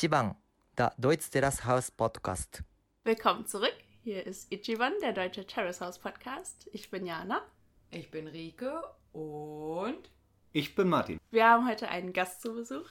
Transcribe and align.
Ichiban, 0.00 0.34
der 0.78 0.94
Deutsch 0.96 1.28
Terrace 1.28 1.62
House 1.66 1.90
Podcast. 1.90 2.64
Willkommen 3.04 3.44
zurück. 3.44 3.74
Hier 4.02 4.26
ist 4.26 4.50
Ichiban, 4.50 4.94
der 5.02 5.12
deutsche 5.12 5.46
Terrace 5.46 5.82
House 5.82 5.98
Podcast. 5.98 6.70
Ich 6.72 6.90
bin 6.90 7.04
Jana. 7.04 7.42
Ich 7.90 8.10
bin 8.10 8.26
Rike 8.26 8.82
und 9.12 10.10
Ich 10.52 10.74
bin 10.74 10.88
Martin. 10.88 11.20
Wir 11.30 11.46
haben 11.46 11.68
heute 11.68 11.90
einen 11.90 12.14
Gast 12.14 12.40
zu 12.40 12.54
Besuch. 12.54 12.88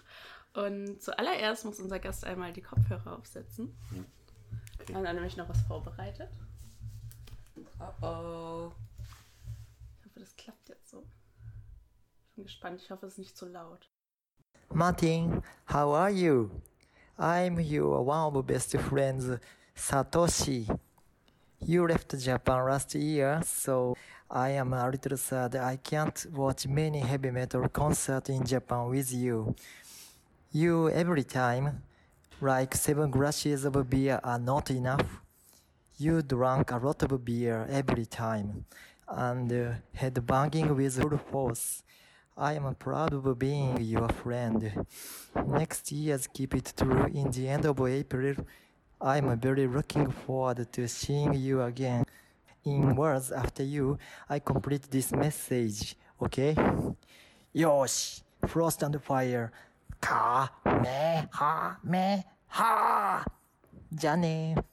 Und 0.53 1.01
zuallererst 1.01 1.65
muss 1.65 1.79
unser 1.79 1.97
Gast 1.97 2.25
einmal 2.25 2.53
die 2.53 2.61
Kopfhörer 2.61 3.17
aufsetzen. 3.17 3.75
Wir 4.85 4.93
haben 4.95 5.03
da 5.03 5.11
nämlich 5.11 5.35
noch 5.35 5.49
was 5.49 5.63
vorbereitet. 5.63 6.29
oh 7.79 8.05
oh. 8.05 8.71
Ich 9.97 10.05
hoffe, 10.05 10.19
das 10.19 10.35
klappt 10.35 10.69
jetzt 10.69 10.91
so. 10.91 11.03
Ich 12.29 12.35
bin 12.35 12.43
gespannt. 12.43 12.79
Ich 12.83 12.91
hoffe, 12.91 13.07
es 13.07 13.13
ist 13.13 13.17
nicht 13.17 13.35
zu 13.35 13.47
laut. 13.47 13.89
Martin, 14.71 15.41
how 15.67 15.95
are 15.95 16.11
you? 16.11 16.51
I'm 17.21 17.59
your 17.59 18.01
one 18.01 18.33
of 18.33 18.47
best 18.47 18.77
friends, 18.77 19.29
Satoshi. 19.75 20.79
You 21.59 21.85
left 21.85 22.17
Japan 22.17 22.63
last 22.63 22.95
year, 22.95 23.41
so 23.43 23.97
I 24.31 24.51
am 24.51 24.71
a 24.71 24.89
little 24.89 25.17
sad 25.17 25.53
I 25.57 25.75
can't 25.75 26.25
watch 26.31 26.65
many 26.65 26.99
heavy 26.99 27.31
metal 27.31 27.67
concerts 27.67 28.29
in 28.29 28.45
Japan 28.45 28.87
with 28.87 29.13
you. 29.13 29.53
You 30.53 30.89
every 30.91 31.25
time, 31.25 31.83
like 32.39 32.73
seven 32.73 33.11
glasses 33.11 33.65
of 33.65 33.89
beer 33.89 34.21
are 34.23 34.39
not 34.39 34.71
enough. 34.71 35.19
You 35.97 36.21
drank 36.21 36.71
a 36.71 36.77
lot 36.77 37.03
of 37.03 37.25
beer 37.25 37.67
every 37.69 38.05
time, 38.05 38.63
and 39.09 39.51
uh, 39.51 39.71
head 39.93 40.25
banging 40.25 40.73
with 40.73 40.95
full 41.01 41.17
force. 41.17 41.83
I 42.39 42.53
am 42.53 42.73
proud 42.75 43.13
of 43.13 43.37
being 43.37 43.81
your 43.81 44.07
friend. 44.07 44.85
Next 45.45 45.91
year's 45.91 46.25
Keep 46.27 46.55
It 46.55 46.73
True 46.77 47.11
in 47.13 47.29
the 47.31 47.49
end 47.49 47.65
of 47.65 47.81
April. 47.85 48.35
I'm 49.01 49.37
very 49.37 49.67
looking 49.67 50.09
forward 50.09 50.71
to 50.71 50.87
seeing 50.87 51.33
you 51.33 51.61
again. 51.63 52.05
In 52.63 52.95
words 52.95 53.33
after 53.33 53.63
you, 53.63 53.97
I 54.29 54.39
complete 54.39 54.89
this 54.89 55.11
message, 55.11 55.97
okay? 56.21 56.55
Yosh! 57.51 58.21
Frost 58.47 58.83
and 58.83 59.03
Fire! 59.03 59.51
Ka 59.99 60.49
me 60.65 61.27
ha 61.33 61.77
me 61.83 62.23
ha! 62.47 63.25
Janne! 63.93 64.63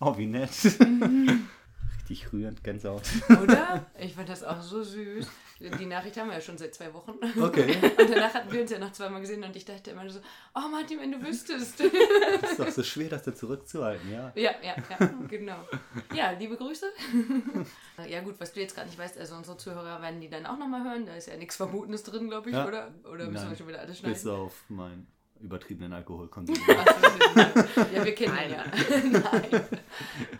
Oh, 0.00 0.16
wie 0.16 0.26
nett. 0.26 0.52
Mhm. 0.78 1.48
Richtig 1.98 2.32
rührend, 2.32 2.62
Gänsehaut. 2.62 3.02
Oder? 3.42 3.86
Ich 3.98 4.14
finde 4.14 4.30
das 4.30 4.44
auch 4.44 4.62
so 4.62 4.84
süß. 4.84 5.26
Die 5.60 5.84
Nachricht 5.84 6.16
haben 6.16 6.28
wir 6.28 6.36
ja 6.36 6.40
schon 6.40 6.56
seit 6.56 6.74
zwei 6.74 6.92
Wochen. 6.94 7.18
Okay. 7.38 7.76
Und 7.98 8.10
danach 8.10 8.32
hatten 8.32 8.50
wir 8.50 8.62
uns 8.62 8.70
ja 8.70 8.78
noch 8.78 8.92
zweimal 8.92 9.20
gesehen 9.20 9.44
und 9.44 9.54
ich 9.54 9.66
dachte 9.66 9.90
immer 9.90 10.08
so, 10.08 10.20
oh 10.54 10.68
Martin, 10.70 10.98
wenn 11.00 11.12
du 11.12 11.22
wüsstest. 11.22 11.80
Das 11.80 11.86
ist 12.52 12.58
doch 12.60 12.70
so 12.70 12.82
schwer, 12.82 13.10
das 13.10 13.24
da 13.24 13.34
zurückzuhalten, 13.34 14.10
ja. 14.10 14.32
Ja, 14.34 14.52
ja, 14.62 14.74
ja, 14.88 15.06
genau. 15.28 15.58
Ja, 16.14 16.30
liebe 16.30 16.56
Grüße. 16.56 16.86
Ja 18.08 18.22
gut, 18.22 18.36
was 18.40 18.54
du 18.54 18.60
jetzt 18.60 18.74
gerade 18.74 18.88
nicht 18.88 18.98
weißt, 18.98 19.18
also 19.18 19.34
unsere 19.34 19.58
Zuhörer 19.58 20.00
werden 20.00 20.22
die 20.22 20.30
dann 20.30 20.46
auch 20.46 20.56
nochmal 20.58 20.82
hören. 20.82 21.04
Da 21.04 21.14
ist 21.16 21.28
ja 21.28 21.36
nichts 21.36 21.56
Verbotenes 21.56 22.02
drin, 22.02 22.28
glaube 22.28 22.48
ich, 22.48 22.56
Ja. 22.56 22.66
oder? 22.66 22.94
Oder 23.04 23.26
müssen 23.26 23.34
wir 23.34 23.48
Nein, 23.48 23.56
schon 23.58 23.68
wieder 23.68 23.80
alles 23.80 24.00
Bis 24.00 24.22
schneiden? 24.22 24.40
auf 24.40 24.64
meinen 24.68 25.06
übertriebenen 25.40 25.92
Alkoholkonsum. 25.92 26.56
Ja, 27.94 28.04
wir 28.04 28.14
kennen 28.14 28.36
ihn 28.44 28.50
ja. 28.52 28.64
Nein. 29.20 29.62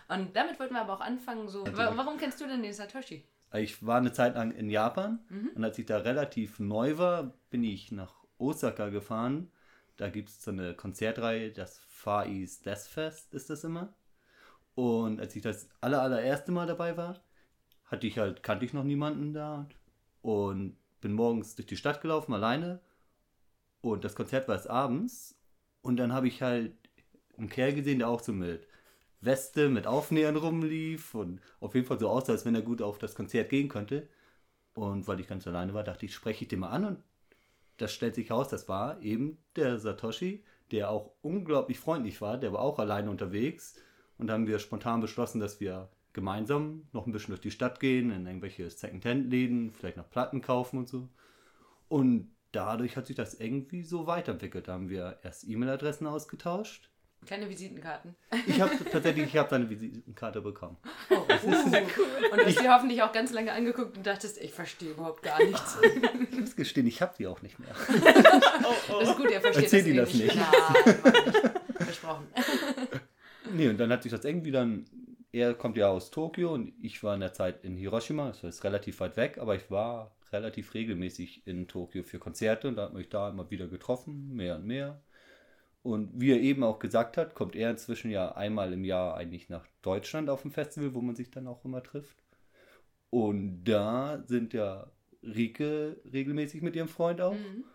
Und 0.09 0.35
damit 0.35 0.59
wollten 0.59 0.73
wir 0.73 0.81
aber 0.81 0.93
auch 0.93 1.01
anfangen. 1.01 1.47
So, 1.47 1.65
wa- 1.65 1.93
warum 1.95 2.17
kennst 2.17 2.39
du 2.41 2.47
denn 2.47 2.61
den 2.63 2.73
Satoshi? 2.73 3.23
Ich 3.53 3.85
war 3.85 3.97
eine 3.97 4.13
Zeit 4.13 4.35
lang 4.35 4.51
in 4.51 4.69
Japan 4.69 5.19
Mhm. 5.29 5.51
und 5.55 5.63
als 5.63 5.77
ich 5.77 5.85
da 5.85 5.97
relativ 5.97 6.59
neu 6.59 6.97
war, 6.97 7.33
bin 7.49 7.63
ich 7.63 7.91
nach 7.91 8.13
Osaka 8.37 8.89
gefahren. 8.89 9.51
Da 9.97 10.09
gibt 10.09 10.29
es 10.29 10.41
so 10.41 10.51
eine 10.51 10.73
Konzertreihe, 10.73 11.51
das 11.51 11.79
Far 11.89 12.25
East 12.27 12.65
Death 12.65 12.79
Fest 12.79 13.33
ist 13.33 13.49
das 13.49 13.63
immer. 13.63 13.93
Und 14.75 15.19
als 15.19 15.35
ich 15.35 15.41
das 15.41 15.67
aller, 15.81 16.01
allererste 16.01 16.51
Mal 16.51 16.65
dabei 16.65 16.95
war, 16.95 17.19
hatte 17.85 18.07
ich 18.07 18.17
halt, 18.17 18.41
kannte 18.41 18.63
ich 18.65 18.73
noch 18.73 18.85
niemanden 18.85 19.33
da 19.33 19.67
und 20.21 20.77
bin 21.01 21.11
morgens 21.13 21.55
durch 21.55 21.65
die 21.67 21.75
Stadt 21.77 22.01
gelaufen, 22.01 22.33
alleine. 22.33 22.79
Und 23.81 24.03
das 24.03 24.15
Konzert 24.15 24.47
war 24.47 24.55
erst 24.55 24.69
abends. 24.69 25.35
Und 25.81 25.97
dann 25.97 26.13
habe 26.13 26.27
ich 26.27 26.41
halt 26.41 26.73
einen 27.37 27.49
Kerl 27.49 27.73
gesehen, 27.73 27.99
der 27.99 28.09
auch 28.09 28.21
so 28.21 28.33
mit 28.33 28.67
Weste, 29.21 29.69
mit 29.69 29.87
Aufnähern 29.87 30.35
rumlief 30.35 31.13
und 31.15 31.41
auf 31.59 31.75
jeden 31.75 31.87
Fall 31.87 31.99
so 31.99 32.09
aussah, 32.09 32.33
als 32.33 32.45
wenn 32.45 32.55
er 32.55 32.61
gut 32.61 32.81
auf 32.81 32.97
das 32.97 33.15
Konzert 33.15 33.49
gehen 33.49 33.69
könnte. 33.69 34.07
Und 34.73 35.07
weil 35.07 35.19
ich 35.19 35.27
ganz 35.27 35.45
alleine 35.47 35.73
war, 35.73 35.83
dachte 35.83 36.05
ich, 36.05 36.13
spreche 36.13 36.43
ich 36.43 36.47
den 36.47 36.59
mal 36.59 36.69
an. 36.69 36.85
Und 36.85 37.03
das 37.77 37.93
stellt 37.93 38.15
sich 38.15 38.31
raus, 38.31 38.47
das 38.49 38.67
war 38.69 39.01
eben 39.01 39.37
der 39.55 39.79
Satoshi, 39.79 40.43
der 40.71 40.89
auch 40.89 41.11
unglaublich 41.21 41.79
freundlich 41.79 42.21
war. 42.21 42.37
Der 42.37 42.53
war 42.53 42.61
auch 42.61 42.79
alleine 42.79 43.09
unterwegs. 43.09 43.75
Und 44.17 44.27
da 44.27 44.33
haben 44.33 44.47
wir 44.47 44.59
spontan 44.59 45.01
beschlossen, 45.01 45.39
dass 45.39 45.59
wir 45.59 45.89
gemeinsam 46.13 46.87
noch 46.93 47.05
ein 47.05 47.11
bisschen 47.11 47.31
durch 47.31 47.41
die 47.41 47.51
Stadt 47.51 47.79
gehen, 47.79 48.11
in 48.11 48.25
irgendwelche 48.25 48.69
Second-Hand-Läden, 48.69 49.71
vielleicht 49.71 49.97
noch 49.97 50.09
Platten 50.09 50.41
kaufen 50.41 50.77
und 50.79 50.89
so. 50.89 51.09
Und 51.87 52.31
dadurch 52.51 52.97
hat 52.97 53.07
sich 53.07 53.15
das 53.15 53.33
irgendwie 53.33 53.83
so 53.83 54.07
weiterentwickelt. 54.07 54.67
Da 54.67 54.73
haben 54.73 54.89
wir 54.89 55.19
erst 55.23 55.47
E-Mail-Adressen 55.47 56.07
ausgetauscht. 56.07 56.89
Kleine 57.25 57.47
Visitenkarten. 57.47 58.15
Ich 58.47 58.59
habe 58.59 58.71
tatsächlich, 58.91 59.25
ich 59.25 59.37
habe 59.37 59.47
seine 59.47 59.69
Visitenkarte 59.69 60.41
bekommen. 60.41 60.77
Oh, 61.11 61.15
uh. 61.15 61.21
Und 61.21 62.39
du 62.39 62.45
hast 62.45 62.59
dir 62.59 62.73
hoffentlich 62.73 63.03
auch 63.03 63.11
ganz 63.11 63.31
lange 63.31 63.51
angeguckt 63.51 63.95
und 63.95 64.07
dachtest, 64.07 64.39
ich 64.41 64.51
verstehe 64.51 64.91
überhaupt 64.91 65.21
gar 65.21 65.37
nichts. 65.43 65.77
Ich 66.31 66.39
muss 66.39 66.55
gestehen, 66.55 66.87
ich 66.87 66.99
habe 66.99 67.13
die 67.17 67.27
auch 67.27 67.41
nicht 67.41 67.59
mehr. 67.59 67.75
Das 68.87 69.09
ist 69.09 69.17
gut, 69.17 69.31
er 69.31 69.41
versteht 69.41 69.63
Erzähl 69.65 69.95
das 69.95 70.11
dir 70.11 70.25
eh 70.25 70.27
das 70.27 70.35
nicht. 70.35 70.35
Nein, 70.35 70.45
mach 71.03 71.25
nicht. 71.25 71.51
Versprochen. 71.77 72.27
Nee, 73.53 73.69
und 73.69 73.77
dann 73.79 73.91
hat 73.91 74.03
sich 74.03 74.11
das 74.11 74.23
irgendwie 74.25 74.51
dann, 74.51 74.85
er 75.31 75.53
kommt 75.53 75.77
ja 75.77 75.89
aus 75.89 76.11
Tokio 76.11 76.53
und 76.53 76.73
ich 76.81 77.03
war 77.03 77.13
in 77.13 77.21
der 77.21 77.33
Zeit 77.33 77.63
in 77.63 77.77
Hiroshima, 77.77 78.27
das 78.29 78.43
ist 78.43 78.63
relativ 78.63 78.99
weit 78.99 79.17
weg, 79.17 79.37
aber 79.37 79.55
ich 79.55 79.69
war 79.71 80.15
relativ 80.31 80.73
regelmäßig 80.73 81.45
in 81.47 81.67
Tokio 81.67 82.03
für 82.03 82.19
Konzerte 82.19 82.67
und 82.67 82.75
da 82.75 82.83
hat 82.83 82.93
mich 82.93 83.09
da 83.09 83.29
immer 83.29 83.49
wieder 83.51 83.67
getroffen, 83.67 84.33
mehr 84.35 84.55
und 84.55 84.65
mehr. 84.65 85.01
Und 85.83 86.11
wie 86.19 86.31
er 86.31 86.39
eben 86.39 86.63
auch 86.63 86.79
gesagt 86.79 87.17
hat, 87.17 87.33
kommt 87.33 87.55
er 87.55 87.71
inzwischen 87.71 88.11
ja 88.11 88.33
einmal 88.35 88.71
im 88.73 88.83
Jahr 88.85 89.15
eigentlich 89.15 89.49
nach 89.49 89.65
Deutschland 89.81 90.29
auf 90.29 90.45
ein 90.45 90.51
Festival, 90.51 90.93
wo 90.93 91.01
man 91.01 91.15
sich 91.15 91.31
dann 91.31 91.47
auch 91.47 91.65
immer 91.65 91.81
trifft. 91.83 92.17
Und 93.09 93.63
da 93.65 94.23
sind 94.27 94.53
ja 94.53 94.91
Rike 95.23 96.01
regelmäßig 96.11 96.61
mit 96.61 96.75
ihrem 96.75 96.87
Freund 96.87 97.21
auch. 97.21 97.33
Mhm. 97.33 97.65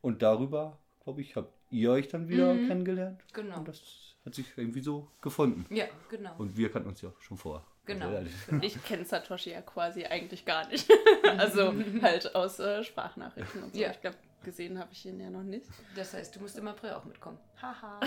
Und 0.00 0.22
darüber, 0.22 0.78
glaube 1.02 1.20
ich, 1.20 1.36
habt 1.36 1.52
ihr 1.70 1.90
euch 1.90 2.08
dann 2.08 2.28
wieder 2.28 2.54
Mhm. 2.54 2.68
kennengelernt. 2.68 3.24
Genau. 3.32 3.58
Und 3.58 3.68
das 3.68 4.15
hat 4.26 4.34
sich 4.34 4.46
irgendwie 4.56 4.80
so 4.80 5.08
gefunden. 5.22 5.64
Ja, 5.74 5.86
genau. 6.10 6.34
Und 6.36 6.56
wir 6.56 6.70
kannten 6.70 6.88
uns 6.88 7.00
ja 7.00 7.12
schon 7.20 7.36
vorher. 7.36 7.64
Genau. 7.86 8.08
Also, 8.08 8.30
Ich 8.60 8.82
kenne 8.84 9.04
Satoshi 9.04 9.50
ja 9.50 9.62
quasi 9.62 10.04
eigentlich 10.04 10.44
gar 10.44 10.68
nicht. 10.68 10.90
also 11.38 11.72
halt 12.02 12.34
aus 12.34 12.58
äh, 12.58 12.82
Sprachnachrichten 12.82 13.62
und 13.62 13.74
so. 13.74 13.80
Ja. 13.80 13.92
Ich 13.92 14.00
glaube, 14.00 14.16
gesehen 14.44 14.78
habe 14.78 14.92
ich 14.92 15.06
ihn 15.06 15.20
ja 15.20 15.30
noch 15.30 15.44
nicht. 15.44 15.66
Das 15.94 16.12
heißt, 16.12 16.34
du 16.34 16.40
musst 16.40 16.58
im 16.58 16.66
April 16.66 16.90
auch 16.90 17.04
mitkommen. 17.04 17.38
Haha. 17.62 18.00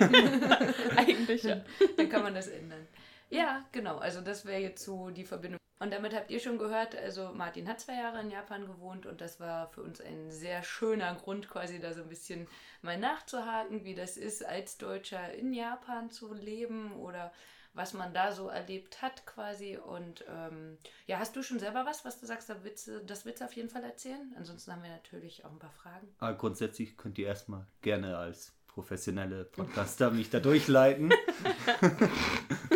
Eigentlich 0.96 1.42
ja. 1.42 1.60
Dann 1.96 2.08
kann 2.08 2.22
man 2.22 2.34
das 2.34 2.46
ändern. 2.48 2.86
Ja, 3.30 3.64
genau. 3.72 3.98
Also 3.98 4.20
das 4.20 4.46
wäre 4.46 4.60
jetzt 4.60 4.84
so 4.84 5.10
die 5.10 5.24
Verbindung. 5.24 5.58
Und 5.84 5.90
damit 5.90 6.14
habt 6.14 6.30
ihr 6.30 6.40
schon 6.40 6.56
gehört, 6.56 6.96
also 6.96 7.32
Martin 7.34 7.68
hat 7.68 7.78
zwei 7.78 7.96
Jahre 7.96 8.18
in 8.22 8.30
Japan 8.30 8.66
gewohnt 8.66 9.04
und 9.04 9.20
das 9.20 9.38
war 9.38 9.68
für 9.68 9.82
uns 9.82 10.00
ein 10.00 10.30
sehr 10.30 10.62
schöner 10.62 11.14
Grund, 11.14 11.50
quasi 11.50 11.78
da 11.78 11.92
so 11.92 12.00
ein 12.00 12.08
bisschen 12.08 12.48
mal 12.80 12.96
nachzuhaken, 12.96 13.84
wie 13.84 13.94
das 13.94 14.16
ist, 14.16 14.46
als 14.46 14.78
Deutscher 14.78 15.34
in 15.34 15.52
Japan 15.52 16.08
zu 16.08 16.32
leben 16.32 16.94
oder 16.94 17.34
was 17.74 17.92
man 17.92 18.14
da 18.14 18.32
so 18.32 18.48
erlebt 18.48 19.02
hat 19.02 19.26
quasi. 19.26 19.76
Und 19.76 20.24
ähm, 20.26 20.78
ja, 21.06 21.18
hast 21.18 21.36
du 21.36 21.42
schon 21.42 21.58
selber 21.58 21.84
was, 21.84 22.06
was 22.06 22.18
du 22.18 22.24
sagst, 22.24 22.48
da 22.48 22.54
du, 22.54 23.04
das 23.04 23.26
willst 23.26 23.42
du 23.42 23.44
auf 23.44 23.52
jeden 23.52 23.68
Fall 23.68 23.84
erzählen? 23.84 24.34
Ansonsten 24.38 24.72
haben 24.72 24.82
wir 24.82 24.90
natürlich 24.90 25.44
auch 25.44 25.52
ein 25.52 25.58
paar 25.58 25.72
Fragen. 25.72 26.08
Aber 26.18 26.32
grundsätzlich 26.32 26.96
könnt 26.96 27.18
ihr 27.18 27.26
erstmal 27.26 27.66
gerne 27.82 28.16
als 28.16 28.54
professionelle 28.68 29.44
Podcaster 29.44 30.10
mich 30.10 30.30
da 30.30 30.40
durchleiten. 30.40 31.12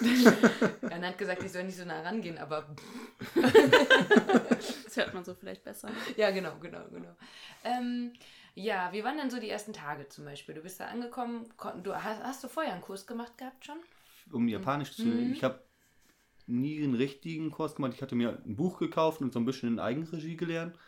Jan 0.90 1.04
hat 1.04 1.18
gesagt, 1.18 1.42
ich 1.42 1.52
soll 1.52 1.64
nicht 1.64 1.76
so 1.76 1.84
nah 1.84 2.00
rangehen, 2.02 2.38
aber 2.38 2.66
Das 4.84 4.96
hört 4.96 5.14
man 5.14 5.24
so 5.24 5.34
vielleicht 5.34 5.64
besser. 5.64 5.90
Ja, 6.16 6.30
genau, 6.30 6.56
genau, 6.60 6.84
genau. 6.92 7.16
Ähm, 7.64 8.12
ja, 8.54 8.92
wie 8.92 9.02
waren 9.02 9.16
denn 9.16 9.30
so 9.30 9.40
die 9.40 9.50
ersten 9.50 9.72
Tage 9.72 10.08
zum 10.08 10.24
Beispiel? 10.24 10.54
Du 10.54 10.60
bist 10.60 10.78
da 10.78 10.86
angekommen, 10.86 11.48
du, 11.82 11.94
hast, 11.94 12.22
hast 12.22 12.44
du 12.44 12.48
vorher 12.48 12.72
einen 12.72 12.82
Kurs 12.82 13.06
gemacht 13.06 13.36
gehabt 13.36 13.64
schon? 13.64 13.78
um 14.30 14.48
Japanisch 14.48 14.92
zu 14.92 15.04
lernen. 15.04 15.32
Ich 15.32 15.44
habe 15.44 15.62
nie 16.46 16.82
einen 16.82 16.94
richtigen 16.94 17.50
Kurs 17.50 17.74
gemacht. 17.74 17.94
Ich 17.94 18.02
hatte 18.02 18.14
mir 18.14 18.42
ein 18.44 18.56
Buch 18.56 18.78
gekauft 18.78 19.20
und 19.20 19.32
so 19.32 19.38
ein 19.38 19.44
bisschen 19.44 19.70
in 19.70 19.78
Eigenregie 19.78 20.36
gelernt. 20.36 20.78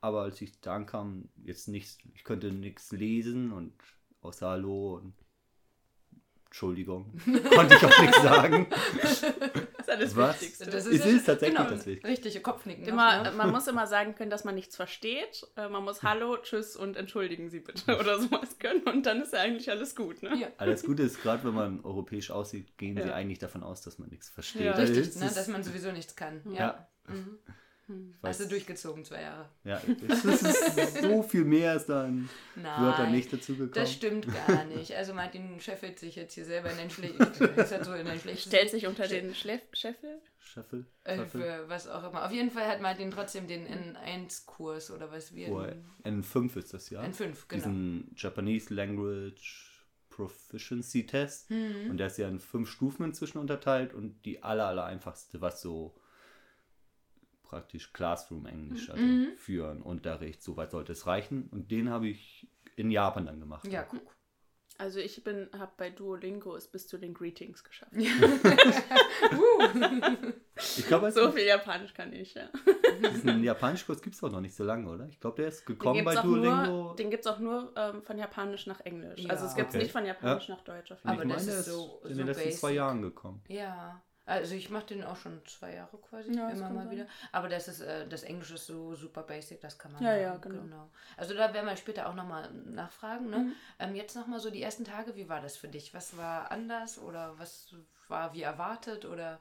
Aber 0.00 0.22
als 0.22 0.40
ich 0.40 0.60
da 0.60 0.74
ankam, 0.74 1.28
jetzt 1.44 1.68
nichts, 1.68 1.98
ich 2.14 2.24
könnte 2.24 2.52
nichts 2.52 2.92
lesen 2.92 3.52
und 3.52 3.72
außer 4.20 4.48
Hallo 4.48 4.94
und 4.96 5.14
Entschuldigung. 6.50 7.12
Konnte 7.54 7.74
ich 7.74 7.84
auch 7.84 8.00
nichts 8.00 8.22
sagen. 8.22 8.66
Das 9.02 9.22
ist 9.22 9.90
alles 9.90 10.16
Was? 10.16 10.40
Wichtigste. 10.40 10.64
Das 10.66 10.86
Es 10.86 11.04
ist 11.04 11.26
tatsächlich 11.26 11.58
genau, 11.58 11.70
das 11.70 11.84
Wichtigste. 11.86 12.08
Richtige 12.08 12.40
Kopfnicken. 12.40 12.84
noch, 12.84 12.92
Immer, 12.92 13.22
ne? 13.22 13.32
Man 13.32 13.50
muss 13.50 13.66
immer 13.66 13.86
sagen 13.86 14.14
können, 14.14 14.30
dass 14.30 14.44
man 14.44 14.54
nichts 14.54 14.74
versteht. 14.74 15.46
Äh, 15.56 15.68
Man 15.68 15.84
muss 15.84 16.02
Hallo, 16.02 16.38
Tschüss 16.38 16.74
und 16.74 16.96
entschuldigen 16.96 17.50
Sie 17.50 17.60
bitte 17.60 17.98
oder 17.98 18.18
sowas 18.20 18.58
können 18.58 18.82
und 18.84 19.04
dann 19.04 19.20
ist 19.20 19.34
ja 19.34 19.40
eigentlich 19.40 19.70
alles 19.70 19.94
gut. 19.94 20.22
Ne? 20.22 20.36
Ja. 20.40 20.48
Alles 20.56 20.84
Gute 20.84 21.02
ist, 21.04 21.22
gerade 21.22 21.44
wenn 21.44 21.54
man 21.54 21.84
europäisch 21.84 22.30
aussieht, 22.30 22.78
gehen 22.78 22.96
sie 22.96 23.08
Ja. 23.08 23.14
eigentlich 23.14 23.38
davon 23.38 23.62
aus, 23.62 23.82
dass 23.82 23.98
man 23.98 24.08
nichts 24.08 24.30
versteht. 24.30 24.62
Ja. 24.62 24.72
Das 24.72 24.88
Richtig, 24.88 24.98
ist- 25.08 25.20
ne? 25.20 25.26
dass 25.32 25.48
man 25.48 25.62
sowieso 25.62 25.92
nichts 25.92 26.16
kann. 26.16 26.40
Ja. 26.46 26.54
Ja. 26.54 26.88
Mhm. 27.14 27.38
Weiß- 27.88 28.28
Hast 28.28 28.40
du 28.40 28.48
durchgezogen, 28.48 29.04
zwei 29.04 29.22
Jahre. 29.22 29.48
Ja, 29.64 29.80
es 30.08 30.24
ist 30.24 31.02
so 31.02 31.22
viel 31.22 31.44
mehr 31.44 31.74
ist 31.76 31.86
dann 31.86 32.28
Nein. 32.54 32.82
Wörter 32.82 33.08
nicht 33.08 33.32
dazu 33.32 33.52
gekommen. 33.52 33.72
Das 33.74 33.92
stimmt 33.92 34.26
gar 34.46 34.64
nicht. 34.64 34.94
Also 34.94 35.14
Martin 35.14 35.60
scheffelt 35.60 35.98
sich 35.98 36.16
jetzt 36.16 36.34
hier 36.34 36.44
selber 36.44 36.70
in 36.70 36.78
den 36.78 36.90
schlechten, 36.90 37.22
ist 37.56 37.84
so 37.84 37.94
Stellt 38.36 38.70
sich 38.70 38.86
unter 38.86 39.08
den 39.08 39.34
Schleff 39.34 39.62
Scheffel. 39.72 40.20
Scheffel? 40.38 40.86
äh, 41.04 41.24
für 41.26 41.64
was 41.68 41.88
auch 41.88 42.08
immer. 42.10 42.24
Auf 42.24 42.32
jeden 42.32 42.50
Fall 42.50 42.66
hat 42.66 42.80
Martin 42.80 43.10
trotzdem 43.10 43.46
den 43.46 43.66
N1-Kurs 43.66 44.90
oder 44.90 45.10
was 45.10 45.34
wir. 45.34 45.48
Oh, 45.48 45.66
N5 46.04 46.56
ist 46.58 46.74
das 46.74 46.90
ja. 46.90 47.02
N5, 47.02 47.18
genau. 47.18 47.34
Diesen 47.54 48.14
Japanese 48.16 48.72
Language 48.72 49.68
Proficiency 50.10 51.06
Test. 51.06 51.50
Mhm. 51.50 51.90
Und 51.90 51.96
der 51.98 52.08
ist 52.08 52.18
ja 52.18 52.28
in 52.28 52.40
fünf 52.40 52.68
Stufen 52.70 53.04
inzwischen 53.04 53.38
unterteilt 53.38 53.94
und 53.94 54.24
die 54.24 54.42
aller, 54.42 54.66
aller 54.66 54.84
einfachste, 54.84 55.40
was 55.40 55.62
so 55.62 55.94
praktisch 57.48 57.92
Classroom-Englisch, 57.92 58.90
also 58.90 59.02
Mhm. 59.02 59.32
für 59.36 59.70
einen 59.70 59.82
Unterricht, 59.82 60.42
soweit 60.42 60.70
sollte 60.70 60.92
es 60.92 61.06
reichen. 61.06 61.48
Und 61.50 61.70
den 61.70 61.90
habe 61.90 62.06
ich 62.08 62.48
in 62.76 62.90
Japan 62.90 63.26
dann 63.26 63.40
gemacht. 63.40 63.66
Ja, 63.66 63.82
guck. 63.82 64.02
Also 64.80 65.00
ich 65.00 65.24
bin, 65.24 65.48
habe 65.58 65.72
bei 65.76 65.90
Duolingo 65.90 66.54
es 66.54 66.68
bis 66.70 66.86
zu 66.86 66.98
den 66.98 67.12
Greetings 67.12 67.64
geschafft. 67.64 67.92
Ich 70.76 70.86
glaube, 70.86 71.10
So 71.12 71.30
viel 71.30 71.44
Japanisch 71.46 71.94
kann 71.94 72.12
ich, 72.12 72.34
ja. 72.34 72.48
diesen 73.12 73.44
Japanischkurs 73.44 74.02
gibt 74.02 74.16
es 74.16 74.22
auch 74.24 74.30
noch 74.30 74.40
nicht 74.40 74.54
so 74.56 74.64
lange, 74.64 74.88
oder? 74.90 75.06
Ich 75.08 75.20
glaube, 75.20 75.36
der 75.36 75.48
ist 75.48 75.64
gekommen 75.64 75.98
gibt 75.98 76.08
es 76.08 76.14
bei 76.16 76.22
Duolingo. 76.22 76.66
nur, 76.66 76.96
den 76.96 77.10
gibt's 77.10 77.26
auch 77.28 77.38
nur 77.38 77.72
ähm, 77.76 78.02
von 78.02 78.18
Japanisch 78.18 78.66
nach 78.66 78.80
Englisch. 78.80 79.20
Ja. 79.20 79.30
Also 79.30 79.46
es 79.46 79.54
gibt 79.54 79.68
es 79.68 79.74
Okay. 79.74 79.84
nicht 79.84 79.92
von 79.92 80.04
Japanisch 80.04 80.48
nach 80.48 80.62
Deutsch 80.62 80.90
auf 80.90 80.98
jeden 80.98 81.10
Aber 81.10 81.24
ich 81.24 81.32
das 81.32 81.46
meine, 81.46 81.58
ist 81.58 81.66
so- 81.66 82.00
in 82.04 82.08
so 82.10 82.16
den 82.18 82.26
letzten 82.26 82.50
zwei 82.52 82.66
basic. 82.68 82.76
Jahren 82.76 83.02
gekommen. 83.02 83.42
Ja. 83.48 84.02
Also 84.28 84.54
ich 84.54 84.68
mache 84.70 84.86
den 84.86 85.02
auch 85.04 85.16
schon 85.16 85.40
zwei 85.46 85.74
Jahre 85.74 85.96
quasi, 85.98 86.32
Ja, 86.32 86.50
immer 86.50 86.68
mal 86.70 86.82
sein. 86.84 86.90
wieder. 86.90 87.06
Aber 87.32 87.48
das 87.48 87.66
ist 87.66 87.80
äh, 87.80 88.06
das 88.06 88.22
Englisch 88.22 88.50
ist 88.50 88.66
so 88.66 88.94
super 88.94 89.22
basic, 89.22 89.60
das 89.60 89.78
kann 89.78 89.92
man. 89.92 90.02
Ja, 90.02 90.14
ja, 90.16 90.36
genau. 90.36 90.90
Also 91.16 91.34
da 91.34 91.52
werden 91.54 91.66
wir 91.66 91.76
später 91.76 92.08
auch 92.08 92.14
nochmal 92.14 92.52
nachfragen. 92.52 93.30
Ne? 93.30 93.38
Mhm. 93.38 93.52
Ähm, 93.78 93.94
jetzt 93.94 94.14
nochmal 94.16 94.38
so 94.40 94.50
die 94.50 94.62
ersten 94.62 94.84
Tage, 94.84 95.16
wie 95.16 95.28
war 95.28 95.40
das 95.40 95.56
für 95.56 95.68
dich? 95.68 95.94
Was 95.94 96.16
war 96.16 96.50
anders 96.50 96.98
oder 96.98 97.34
was 97.38 97.74
war 98.08 98.34
wie 98.34 98.42
erwartet 98.42 99.04
oder? 99.06 99.40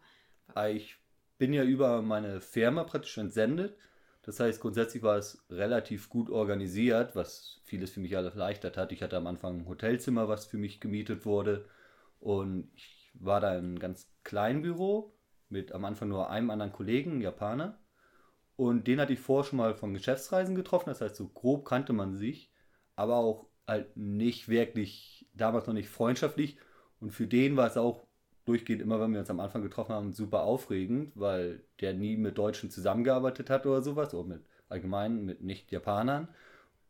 Ah, 0.56 0.68
Ich 0.68 0.96
bin 1.38 1.54
ja 1.54 1.64
über 1.64 2.02
meine 2.02 2.42
Firma 2.42 2.84
praktisch 2.86 3.18
entsendet. 3.18 3.78
Das 4.24 4.40
heißt, 4.40 4.60
grundsätzlich 4.60 5.04
war 5.04 5.18
es 5.18 5.46
relativ 5.50 6.10
gut 6.10 6.30
organisiert, 6.30 7.16
was 7.16 7.62
vieles 7.64 7.92
für 7.92 8.00
mich 8.00 8.12
erleichtert 8.14 8.76
hat. 8.76 8.92
Ich 8.92 9.02
hatte 9.04 9.16
am 9.18 9.28
Anfang 9.28 9.60
ein 9.62 9.68
Hotelzimmer, 9.68 10.28
was 10.28 10.46
für 10.46 10.58
mich 10.58 10.80
gemietet 10.82 11.26
wurde. 11.26 11.66
Und 12.20 12.72
ich 12.76 12.97
war 13.20 13.42
da 13.42 13.52
einem 13.52 13.80
ganz 13.80 14.10
kleinen 14.24 14.62
Büro 14.62 15.14
mit 15.50 15.72
am 15.72 15.86
Anfang 15.86 16.10
nur 16.10 16.30
einem 16.30 16.50
anderen 16.50 16.74
Kollegen, 16.74 17.22
Japaner. 17.22 17.80
Und 18.56 18.88
den 18.88 19.00
hatte 19.00 19.14
ich 19.14 19.20
vorher 19.20 19.48
schon 19.48 19.58
mal 19.58 19.76
von 19.76 19.94
Geschäftsreisen 19.94 20.56
getroffen. 20.56 20.90
Das 20.90 21.02
heißt, 21.02 21.16
so 21.16 21.28
grob 21.28 21.66
kannte 21.66 21.94
man 21.94 22.16
sich, 22.16 22.52
aber 22.96 23.18
auch 23.18 23.48
halt 23.68 23.96
nicht 23.96 24.50
wirklich, 24.50 25.30
damals 25.34 25.68
noch 25.68 25.74
nicht 25.74 25.90
freundschaftlich. 25.90 26.58
Und 27.00 27.12
für 27.12 27.28
den 27.28 27.56
war 27.56 27.68
es 27.68 27.78
auch 27.78 28.08
durchgehend 28.46 28.82
immer, 28.82 29.00
wenn 29.00 29.12
wir 29.12 29.20
uns 29.20 29.30
am 29.30 29.40
Anfang 29.40 29.62
getroffen 29.62 29.94
haben, 29.94 30.14
super 30.14 30.42
aufregend, 30.42 31.12
weil 31.16 31.64
der 31.82 31.94
nie 31.94 32.18
mit 32.18 32.38
Deutschen 32.38 32.72
zusammengearbeitet 32.72 33.50
hat 33.50 33.66
oder 33.66 33.82
sowas, 33.82 34.14
oder 34.14 34.28
mit 34.28 34.46
allgemein 34.70 35.26
mit 35.26 35.42
Nicht-Japanern. 35.42 36.30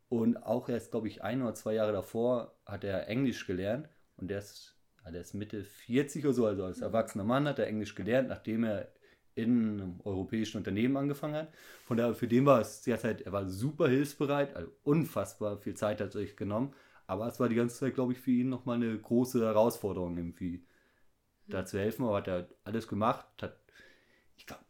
Und 0.08 0.38
auch 0.38 0.70
erst, 0.70 0.92
glaube 0.92 1.08
ich, 1.08 1.24
ein 1.24 1.42
oder 1.42 1.56
zwei 1.56 1.74
Jahre 1.74 1.92
davor 1.92 2.56
hat 2.66 2.84
er 2.84 3.10
Englisch 3.10 3.46
gelernt 3.46 3.90
und 4.16 4.30
der 4.30 4.40
ist, 4.40 4.77
der 5.12 5.22
ist 5.22 5.34
Mitte 5.34 5.64
40 5.64 6.26
oder 6.26 6.34
so, 6.34 6.46
also 6.46 6.66
als 6.66 6.82
erwachsener 6.82 7.24
Mann 7.24 7.48
hat 7.48 7.60
er 7.60 7.68
Englisch 7.68 7.96
gelernt, 7.96 8.30
nachdem 8.30 8.64
er 8.64 8.92
in 9.36 9.82
einem 9.82 10.00
europäischen 10.04 10.58
Unternehmen 10.58 10.98
angefangen 10.98 11.36
hat. 11.36 11.54
Von 11.86 11.98
daher, 11.98 12.16
für 12.16 12.28
den 12.28 12.46
war 12.46 12.60
es 12.62 12.82
derzeit, 12.82 13.22
er 13.22 13.32
war 13.32 13.48
super 13.48 13.88
hilfsbereit, 13.88 14.56
also 14.56 14.72
unfassbar 14.84 15.58
viel 15.58 15.76
Zeit 15.76 16.02
hat 16.02 16.16
er 16.16 16.22
sich 16.22 16.36
genommen, 16.38 16.74
aber 17.06 17.28
es 17.28 17.40
war 17.40 17.50
die 17.50 17.56
ganze 17.56 17.78
Zeit, 17.78 17.96
glaube 17.96 18.14
ich, 18.14 18.20
für 18.20 18.32
ihn 18.32 18.50
nochmal 18.50 18.78
eine 18.78 18.98
große 18.98 19.42
Herausforderung 19.46 20.18
irgendwie 20.18 20.64
da 21.50 21.66
zu 21.66 21.80
helfen, 21.80 22.04
aber 22.06 22.18
hat 22.18 22.28
er 22.28 22.50
alles 22.64 22.88
gemacht, 22.88 23.26
hat, 23.42 23.58
ich 24.38 24.46
glaube, 24.46 24.64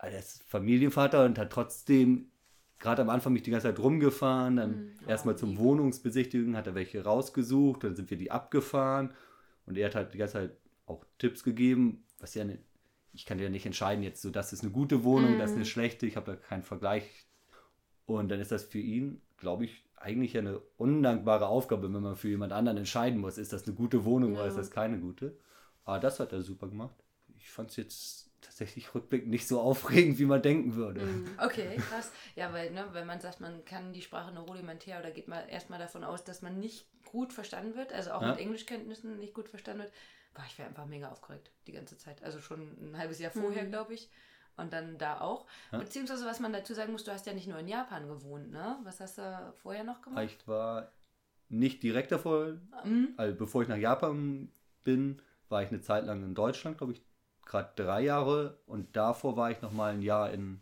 er 0.00 0.18
ist 0.18 0.42
Familienvater 0.44 1.24
und 1.24 1.38
hat 1.38 1.50
trotzdem 1.50 2.30
gerade 2.78 3.02
am 3.02 3.10
Anfang 3.10 3.32
mich 3.32 3.42
die 3.42 3.50
ganze 3.50 3.68
Zeit 3.68 3.78
rumgefahren, 3.78 4.56
dann 4.56 4.70
Mhm. 4.72 5.08
erstmal 5.08 5.34
Oh, 5.34 5.38
zum. 5.38 5.58
Wohnungsbesichtigen, 5.58 6.56
hat 6.56 6.66
er 6.66 6.74
welche 6.74 7.02
rausgesucht, 7.04 7.84
dann 7.84 7.96
sind 7.96 8.10
wir 8.10 8.18
die 8.18 8.30
abgefahren 8.30 9.14
und 9.66 9.76
er 9.78 9.86
hat 9.86 9.94
halt 9.94 10.14
die 10.14 10.18
ganze 10.18 10.34
Zeit 10.34 10.56
auch 10.86 11.04
Tipps 11.18 11.42
gegeben, 11.44 12.04
was 12.18 12.34
ja 12.34 12.44
ne, 12.44 12.58
ich 13.12 13.26
kann 13.26 13.38
ja 13.38 13.48
nicht 13.48 13.66
entscheiden 13.66 14.02
jetzt 14.04 14.22
so, 14.22 14.30
das 14.30 14.52
ist 14.52 14.62
eine 14.62 14.72
gute 14.72 15.04
Wohnung, 15.04 15.38
das 15.38 15.52
ist 15.52 15.56
eine 15.56 15.64
Mhm. 15.64 15.66
schlechte, 15.66 16.06
ich 16.06 16.16
habe 16.16 16.32
da 16.32 16.36
keinen 16.36 16.62
Vergleich 16.62 17.26
und 18.06 18.28
dann 18.28 18.40
ist 18.40 18.52
das 18.52 18.64
für 18.64 18.78
ihn, 18.78 19.22
glaube 19.36 19.64
ich, 19.64 19.84
eigentlich 19.96 20.36
eine 20.38 20.60
undankbare 20.76 21.46
Aufgabe, 21.48 21.92
wenn 21.92 22.02
man 22.02 22.16
für 22.16 22.28
jemand 22.28 22.52
anderen 22.52 22.78
entscheiden 22.78 23.20
muss, 23.20 23.38
ist 23.38 23.52
das 23.52 23.64
eine 23.66 23.74
gute 23.74 24.04
Wohnung 24.04 24.34
oder 24.36 24.44
Ja. 24.44 24.48
ist 24.48 24.58
das 24.58 24.70
keine 24.70 24.98
gute. 25.00 25.38
Aber 25.84 25.98
das 26.00 26.20
hat 26.20 26.32
er 26.32 26.42
super 26.42 26.68
gemacht. 26.68 26.96
Ich 27.36 27.50
fand 27.50 27.70
es 27.70 27.76
jetzt 27.76 28.25
tatsächlich 28.56 28.94
rückblickend 28.94 29.28
nicht 29.30 29.46
so 29.46 29.60
aufregend, 29.60 30.18
wie 30.18 30.24
man 30.24 30.40
denken 30.40 30.74
würde. 30.76 31.02
Mhm. 31.02 31.28
Okay, 31.44 31.76
krass. 31.76 32.10
Ja, 32.36 32.52
weil, 32.54 32.70
ne, 32.70 32.86
wenn 32.92 33.06
man 33.06 33.20
sagt, 33.20 33.38
man 33.40 33.62
kann 33.66 33.92
die 33.92 34.00
Sprache 34.00 34.32
nur 34.32 34.44
rudimentär 34.44 34.98
oder 34.98 35.10
geht 35.10 35.28
man 35.28 35.46
erstmal 35.48 35.78
davon 35.78 36.02
aus, 36.04 36.24
dass 36.24 36.40
man 36.40 36.58
nicht 36.58 36.86
gut 37.04 37.34
verstanden 37.34 37.76
wird, 37.76 37.92
also 37.92 38.12
auch 38.12 38.22
Ja. 38.22 38.30
mit 38.30 38.38
Englischkenntnissen 38.40 39.18
nicht 39.18 39.34
gut 39.34 39.48
verstanden 39.50 39.82
wird, 39.82 39.92
boah, 40.34 40.44
ich 40.46 40.56
wäre 40.58 40.68
einfach 40.70 40.86
mega 40.86 41.10
aufgeregt 41.10 41.50
die 41.66 41.72
ganze 41.72 41.98
Zeit. 41.98 42.22
Also 42.22 42.40
schon 42.40 42.60
ein 42.80 42.96
halbes 42.98 43.18
Jahr 43.18 43.30
vorher, 43.30 43.64
Mhm. 43.64 43.70
glaube 43.70 43.92
ich. 43.94 44.10
Und 44.56 44.72
dann 44.72 44.96
da 44.96 45.20
auch. 45.20 45.46
Ja. 45.70 45.78
Beziehungsweise, 45.78 46.24
was 46.24 46.40
man 46.40 46.54
dazu 46.54 46.72
sagen 46.72 46.92
muss, 46.92 47.04
du 47.04 47.12
hast 47.12 47.26
ja 47.26 47.34
nicht 47.34 47.46
nur 47.46 47.58
in 47.58 47.68
Japan 47.68 48.08
gewohnt, 48.08 48.50
ne? 48.52 48.78
Was 48.84 49.00
hast 49.00 49.18
du 49.18 49.52
vorher 49.56 49.84
noch 49.84 50.00
gemacht? 50.00 50.24
Ich 50.24 50.48
war 50.48 50.90
nicht 51.50 51.82
direkt 51.82 52.10
davor, 52.10 52.56
Mhm. 52.84 53.12
also 53.18 53.36
bevor 53.36 53.60
ich 53.62 53.68
nach 53.68 53.76
Japan 53.76 54.50
bin, 54.82 55.20
war 55.50 55.62
ich 55.62 55.68
eine 55.68 55.82
Zeit 55.82 56.06
lang 56.06 56.22
in 56.24 56.34
Deutschland, 56.34 56.78
glaube 56.78 56.94
ich, 56.94 57.02
gerade 57.46 57.70
drei 57.76 58.02
Jahre. 58.02 58.58
Und 58.66 58.94
davor 58.96 59.36
war 59.36 59.50
ich 59.50 59.62
noch 59.62 59.72
mal 59.72 59.92
ein 59.92 60.02
Jahr 60.02 60.30
in 60.32 60.60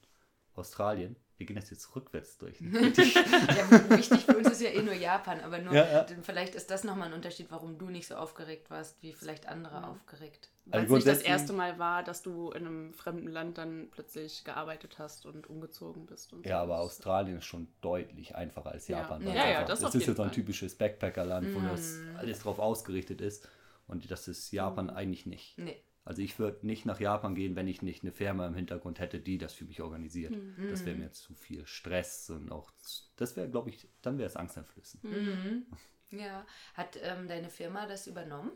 Australien. 0.54 1.16
Wir 1.36 1.46
gehen 1.46 1.56
das 1.56 1.68
jetzt 1.70 1.96
rückwärts 1.96 2.38
durch. 2.38 2.60
ja, 2.60 3.90
wichtig 3.90 4.24
für 4.24 4.36
uns 4.38 4.48
ist 4.52 4.62
ja 4.62 4.70
eh 4.70 4.80
nur 4.82 4.94
Japan, 4.94 5.40
aber 5.40 5.58
nur, 5.58 5.74
Ja, 5.74 5.84
ja. 5.84 6.06
vielleicht 6.22 6.54
ist 6.54 6.70
das 6.70 6.84
nochmal 6.84 7.08
ein 7.08 7.12
Unterschied, 7.14 7.48
warum 7.50 7.76
du 7.76 7.86
nicht 7.90 8.06
so 8.06 8.14
aufgeregt 8.14 8.70
warst, 8.70 9.02
wie 9.02 9.12
vielleicht 9.12 9.48
andere 9.48 9.74
Ja. 9.74 9.88
aufgeregt. 9.88 10.50
Weil 10.66 10.82
Also 10.82 10.96
es 10.96 11.04
nicht 11.04 11.16
das 11.18 11.22
erste 11.24 11.52
Mal 11.52 11.78
war, 11.80 12.04
dass 12.04 12.22
du 12.22 12.50
in 12.52 12.66
einem 12.66 12.94
fremden 12.94 13.26
Land 13.28 13.58
dann 13.58 13.88
plötzlich 13.90 14.44
gearbeitet 14.44 14.98
hast 15.00 15.26
und 15.26 15.50
umgezogen 15.50 16.06
bist. 16.06 16.32
Und 16.32 16.46
Ja, 16.46 16.58
so. 16.58 16.62
aber 16.64 16.78
Australien 16.78 17.38
ist 17.38 17.46
schon 17.46 17.66
deutlich 17.80 18.36
einfacher 18.36 18.70
als 18.70 18.86
Ja. 18.86 18.98
Japan. 19.00 19.26
Ja, 19.26 19.34
ja, 19.34 19.42
einfach. 19.42 19.66
das 19.66 19.80
das 19.80 19.88
auf 19.88 19.94
ist 20.00 20.06
ja 20.06 20.14
so 20.14 20.22
ein 20.22 20.30
typisches 20.32 20.76
Backpackerland, 20.76 21.52
wo 21.52 21.58
Mm. 21.58 21.68
das 21.68 21.98
alles 22.16 22.38
drauf 22.38 22.60
ausgerichtet 22.60 23.20
ist. 23.20 23.48
Und 23.88 24.08
das 24.10 24.28
ist 24.28 24.52
Japan 24.52 24.88
eigentlich 24.88 25.26
nicht. 25.26 25.58
Nee. 25.58 25.82
Also 26.04 26.20
ich 26.20 26.38
würde 26.38 26.66
nicht 26.66 26.84
nach 26.84 27.00
Japan 27.00 27.34
gehen, 27.34 27.56
wenn 27.56 27.66
ich 27.66 27.80
nicht 27.80 28.02
eine 28.02 28.12
Firma 28.12 28.46
im 28.46 28.54
Hintergrund 28.54 29.00
hätte, 29.00 29.20
die 29.20 29.38
das 29.38 29.54
für 29.54 29.64
mich 29.64 29.80
organisiert. 29.80 30.32
Mhm. 30.32 30.68
Das 30.68 30.84
wäre 30.84 30.96
mir 30.96 31.12
zu 31.12 31.34
viel 31.34 31.66
Stress 31.66 32.28
und 32.28 32.52
auch, 32.52 32.70
das 33.16 33.36
wäre, 33.36 33.48
glaube 33.48 33.70
ich, 33.70 33.88
dann 34.02 34.18
wäre 34.18 34.28
es 34.28 34.36
angsteinflößend. 34.36 35.02
Mhm. 35.04 35.66
Ja. 36.10 36.46
Hat 36.74 36.98
ähm, 37.02 37.26
deine 37.26 37.48
Firma 37.48 37.86
das 37.86 38.06
übernommen? 38.06 38.52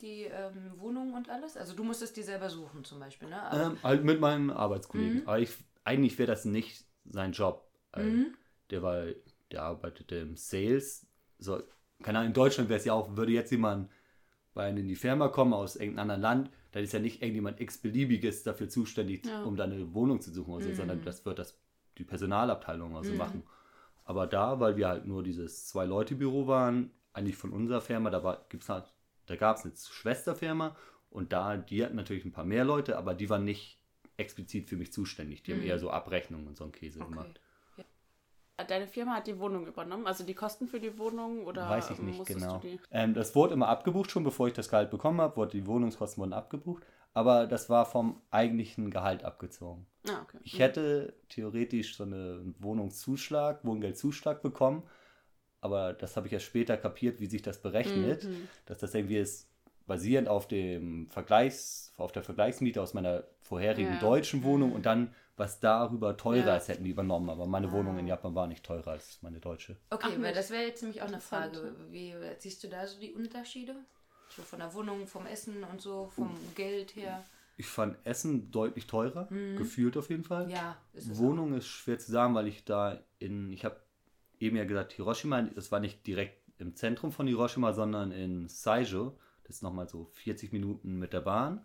Die 0.00 0.24
ähm, 0.24 0.72
Wohnung 0.76 1.14
und 1.14 1.28
alles? 1.28 1.56
Also 1.56 1.74
du 1.74 1.82
musstest 1.82 2.16
die 2.16 2.22
selber 2.22 2.50
suchen 2.50 2.84
zum 2.84 3.00
Beispiel, 3.00 3.28
ne? 3.28 3.42
Aber, 3.42 3.72
Ähm, 3.72 3.78
halt 3.82 4.04
mit 4.04 4.20
meinem 4.20 4.50
Arbeitskollegen. 4.50 5.22
Mhm. 5.22 5.26
Aber 5.26 5.40
ich, 5.40 5.54
eigentlich 5.84 6.18
wäre 6.18 6.28
das 6.28 6.44
nicht 6.44 6.84
sein 7.04 7.32
Job. 7.32 7.68
Mhm. 7.96 8.34
Der 8.70 8.82
war, 8.82 9.06
der 9.50 9.62
arbeitete 9.62 10.16
im 10.16 10.36
Sales. 10.36 11.06
So, 11.38 11.62
keine 12.02 12.18
Ahnung, 12.18 12.28
in 12.28 12.34
Deutschland 12.34 12.68
wäre 12.68 12.78
es 12.78 12.84
ja 12.84 12.92
auch, 12.92 13.16
würde 13.16 13.32
jetzt 13.32 13.50
jemand 13.50 13.90
bei 14.54 14.68
in 14.70 14.88
die 14.88 14.96
Firma 14.96 15.28
kommen 15.28 15.52
aus 15.52 15.76
irgendeinem 15.76 16.10
anderen 16.10 16.22
Land, 16.22 16.50
dann 16.76 16.84
ist 16.84 16.92
ja 16.92 16.98
nicht 16.98 17.22
irgendjemand 17.22 17.58
x-beliebiges 17.58 18.42
dafür 18.42 18.68
zuständig, 18.68 19.24
Ja. 19.24 19.44
um 19.44 19.56
dann 19.56 19.72
eine 19.72 19.94
Wohnung 19.94 20.20
zu 20.20 20.30
suchen 20.30 20.52
oder 20.52 20.62
so, 20.64 20.68
Mhm. 20.68 20.74
sondern 20.74 21.02
das 21.02 21.24
wird 21.24 21.38
das 21.38 21.58
die 21.96 22.04
Personalabteilung 22.04 22.94
also 22.94 23.12
Mhm. 23.12 23.18
machen. 23.18 23.42
Aber 24.04 24.26
da, 24.26 24.60
weil 24.60 24.76
wir 24.76 24.86
halt 24.88 25.06
nur 25.06 25.22
dieses 25.22 25.66
Zwei-Leute-Büro 25.68 26.46
waren, 26.46 26.90
eigentlich 27.14 27.36
von 27.36 27.50
unserer 27.54 27.80
Firma, 27.80 28.10
da, 28.10 28.22
war, 28.22 28.44
gibt's 28.50 28.68
halt, 28.68 28.92
da 29.24 29.36
gab 29.36 29.56
es 29.56 29.64
eine 29.64 29.72
Schwesterfirma 29.74 30.76
und 31.08 31.32
da, 31.32 31.56
die 31.56 31.82
hatten 31.82 31.96
natürlich 31.96 32.26
ein 32.26 32.32
paar 32.32 32.44
mehr 32.44 32.66
Leute, 32.66 32.98
aber 32.98 33.14
die 33.14 33.30
waren 33.30 33.44
nicht 33.46 33.80
explizit 34.18 34.68
für 34.68 34.76
mich 34.76 34.92
zuständig. 34.92 35.42
Die 35.44 35.52
haben 35.54 35.60
Mhm. 35.60 35.66
eher 35.66 35.78
so 35.78 35.88
Abrechnungen 35.88 36.46
und 36.46 36.58
so 36.58 36.64
einen 36.64 36.72
Käse 36.72 37.00
okay. 37.00 37.08
gemacht. 37.08 37.40
Deine 38.64 38.86
Firma 38.86 39.16
hat 39.16 39.26
die 39.26 39.38
Wohnung 39.38 39.66
übernommen, 39.66 40.06
also 40.06 40.24
die 40.24 40.34
Kosten 40.34 40.66
für 40.66 40.80
die 40.80 40.98
Wohnung 40.98 41.44
oder 41.44 41.68
Weiß 41.68 41.90
ich 41.90 41.98
nicht 41.98 42.24
genau. 42.24 42.62
Ähm, 42.90 43.12
das 43.12 43.34
wurde 43.34 43.52
immer 43.52 43.68
abgebucht, 43.68 44.10
schon 44.10 44.24
bevor 44.24 44.48
ich 44.48 44.54
das 44.54 44.70
Gehalt 44.70 44.90
bekommen 44.90 45.20
habe, 45.20 45.36
wurde 45.36 45.52
die 45.52 45.66
Wohnungskosten 45.66 46.22
wurden 46.22 46.32
abgebucht, 46.32 46.82
aber 47.12 47.46
das 47.46 47.68
war 47.68 47.84
vom 47.84 48.22
eigentlichen 48.30 48.90
Gehalt 48.90 49.24
abgezogen. 49.24 49.86
Ah, 50.08 50.22
okay. 50.22 50.38
Ich 50.42 50.58
hätte 50.58 51.12
theoretisch 51.28 51.96
so 51.98 52.04
einen 52.04 52.54
Wohnungszuschlag, 52.58 53.62
Wohngeldzuschlag 53.62 54.40
bekommen, 54.40 54.84
aber 55.60 55.92
das 55.92 56.16
habe 56.16 56.26
ich 56.26 56.32
erst 56.32 56.46
später 56.46 56.78
kapiert, 56.78 57.20
wie 57.20 57.26
sich 57.26 57.42
das 57.42 57.60
berechnet, 57.60 58.24
Mhm. 58.24 58.48
dass 58.64 58.78
das 58.78 58.94
irgendwie 58.94 59.18
ist 59.18 59.50
basierend 59.86 60.28
auf 60.28 60.48
dem 60.48 61.08
Vergleichs, 61.10 61.92
auf 61.98 62.10
der 62.10 62.22
Vergleichsmiete 62.22 62.80
aus 62.80 62.94
meiner 62.94 63.24
vorherigen 63.42 63.92
Ja. 63.92 63.98
deutschen 63.98 64.42
Wohnung 64.44 64.72
und 64.72 64.86
dann 64.86 65.14
was 65.36 65.60
darüber 65.60 66.16
teurer 66.16 66.46
Ja. 66.46 66.56
ist, 66.56 66.68
hätten 66.68 66.84
die 66.84 66.90
übernommen. 66.90 67.28
Aber 67.30 67.46
meine 67.46 67.70
Wohnung 67.72 67.98
in 67.98 68.06
Japan 68.06 68.34
war 68.34 68.46
nicht 68.46 68.64
teurer 68.64 68.92
als 68.92 69.20
meine 69.22 69.38
deutsche. 69.38 69.76
Okay, 69.90 70.14
Ach, 70.16 70.22
weil 70.22 70.34
das 70.34 70.50
wäre 70.50 70.64
jetzt 70.64 70.82
nämlich 70.82 71.02
auch 71.02 71.08
eine. 71.08 71.20
Frage. 71.20 71.74
Wie 71.90 72.14
siehst 72.38 72.64
du 72.64 72.68
da 72.68 72.86
so 72.86 72.98
die 72.98 73.12
Unterschiede? 73.12 73.74
So 74.34 74.42
von 74.42 74.58
der 74.58 74.72
Wohnung, 74.74 75.06
vom 75.06 75.26
Essen 75.26 75.62
und 75.64 75.80
so, 75.80 76.10
vom 76.14 76.36
Geld 76.54 76.96
her? 76.96 77.22
Ich 77.58 77.66
fand 77.66 77.96
Essen 78.04 78.50
deutlich 78.50 78.86
teurer, 78.86 79.28
gefühlt 79.56 79.96
auf 79.96 80.10
jeden 80.10 80.24
Fall. 80.24 80.44
Mhm. 80.46 80.50
Ja, 80.50 80.76
ist 80.92 81.08
es 81.08 81.18
Wohnung 81.18 81.54
ist 81.54 81.66
schwer 81.68 81.98
zu 81.98 82.10
sagen, 82.12 82.34
weil 82.34 82.48
ich 82.48 82.64
da 82.64 82.98
in, 83.18 83.50
ich 83.50 83.64
habe 83.64 83.80
eben 84.40 84.56
ja 84.56 84.64
gesagt, 84.64 84.92
Hiroshima, 84.92 85.40
das 85.42 85.72
war 85.72 85.80
nicht 85.80 86.06
direkt 86.06 86.38
im 86.58 86.74
Zentrum 86.74 87.12
von 87.12 87.26
Hiroshima, 87.26 87.72
sondern 87.72 88.12
in 88.12 88.48
Saijo. 88.48 89.18
Das 89.44 89.56
ist 89.56 89.62
nochmal 89.62 89.88
so 89.88 90.04
40 90.12 90.52
Minuten 90.52 90.98
mit 90.98 91.12
der 91.12 91.20
Bahn 91.20 91.64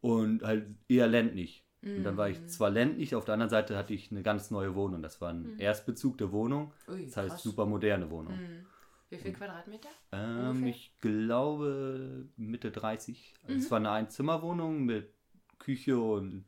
und 0.00 0.42
halt 0.42 0.66
eher 0.88 1.06
ländlich. 1.08 1.64
Und 1.82 2.02
dann 2.04 2.16
war 2.16 2.28
ich 2.28 2.40
Mhm. 2.40 2.48
zwar 2.48 2.70
ländlich, 2.70 3.14
auf 3.14 3.24
der 3.24 3.34
anderen 3.34 3.50
Seite 3.50 3.76
hatte 3.76 3.94
ich 3.94 4.10
eine 4.10 4.22
ganz 4.22 4.50
neue 4.50 4.74
Wohnung. 4.74 5.00
Das 5.02 5.20
war 5.20 5.30
ein 5.32 5.58
Erstbezug 5.58 6.18
der 6.18 6.32
Wohnung. 6.32 6.72
Ui, 6.88 7.04
Das 7.06 7.16
heißt, 7.16 7.28
krass. 7.30 7.42
super 7.42 7.66
moderne 7.66 8.10
Wohnung. 8.10 8.34
Mhm. 8.36 8.66
Wie 9.10 9.16
viel 9.18 9.32
Quadratmeter? 9.32 9.88
Ähm, 10.12 10.66
ich 10.66 10.92
glaube 11.00 12.28
Mitte 12.36 12.70
30. 12.70 13.34
Also 13.42 13.54
Mhm. 13.54 13.60
Es 13.60 13.70
war 13.70 13.76
eine 13.78 13.90
Einzimmerwohnung 13.90 14.84
mit 14.84 15.12
Küche 15.58 15.98
und 15.98 16.44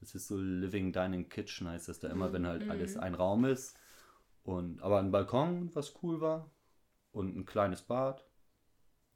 das 0.00 0.14
ist 0.14 0.28
so 0.28 0.38
Living 0.38 0.92
Dining 0.92 1.28
Kitchen 1.28 1.68
heißt 1.68 1.88
das 1.88 1.98
da 1.98 2.08
immer, 2.08 2.32
wenn 2.32 2.46
halt 2.46 2.70
alles 2.70 2.94
Mhm. 2.94 3.00
ein 3.02 3.14
Raum 3.14 3.44
ist. 3.44 3.76
Und 4.44 4.80
aber 4.82 4.98
ein 5.00 5.10
Balkon, 5.10 5.74
was 5.74 5.94
cool 6.02 6.20
war 6.20 6.50
und 7.12 7.36
ein 7.36 7.44
kleines 7.44 7.82
Bad 7.82 8.24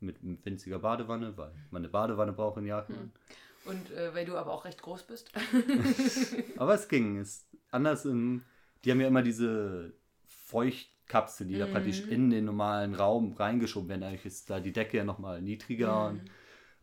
mit 0.01 0.19
winziger 0.45 0.81
Badewanne, 0.81 1.37
weil 1.39 1.53
man 1.71 1.81
eine 1.81 1.89
Badewanne 1.89 2.33
braucht 2.33 2.59
in 2.59 2.67
Japan. 2.67 3.13
Und 3.65 3.91
äh, 3.93 4.15
weil 4.15 4.27
du 4.27 4.37
aber 4.37 4.53
auch 4.53 4.65
recht 4.65 4.83
groß 4.83 5.05
bist. 5.05 5.31
Aber 6.57 6.75
es 6.75 6.89
ging. 6.89 7.19
Es 7.19 7.47
anders 7.71 8.05
im, 8.05 8.45
die 8.85 8.91
haben 8.91 9.01
ja 9.01 9.09
immer 9.09 9.23
diese 9.23 9.95
Feuchtkapsel, 10.29 11.47
die 11.47 11.59
da 11.59 11.67
praktisch 11.67 12.03
in 12.03 12.31
den 12.31 12.45
normalen 12.45 12.95
Raum 12.95 13.33
reingeschoben 13.33 13.89
werden. 13.89 14.03
Eigentlich 14.03 14.27
ist 14.27 14.51
da 14.51 14.61
die 14.61 14.73
Decke 14.73 14.99
ja 14.99 15.05
nochmal 15.05 15.41
niedriger. 15.41 16.09
Und, 16.09 16.31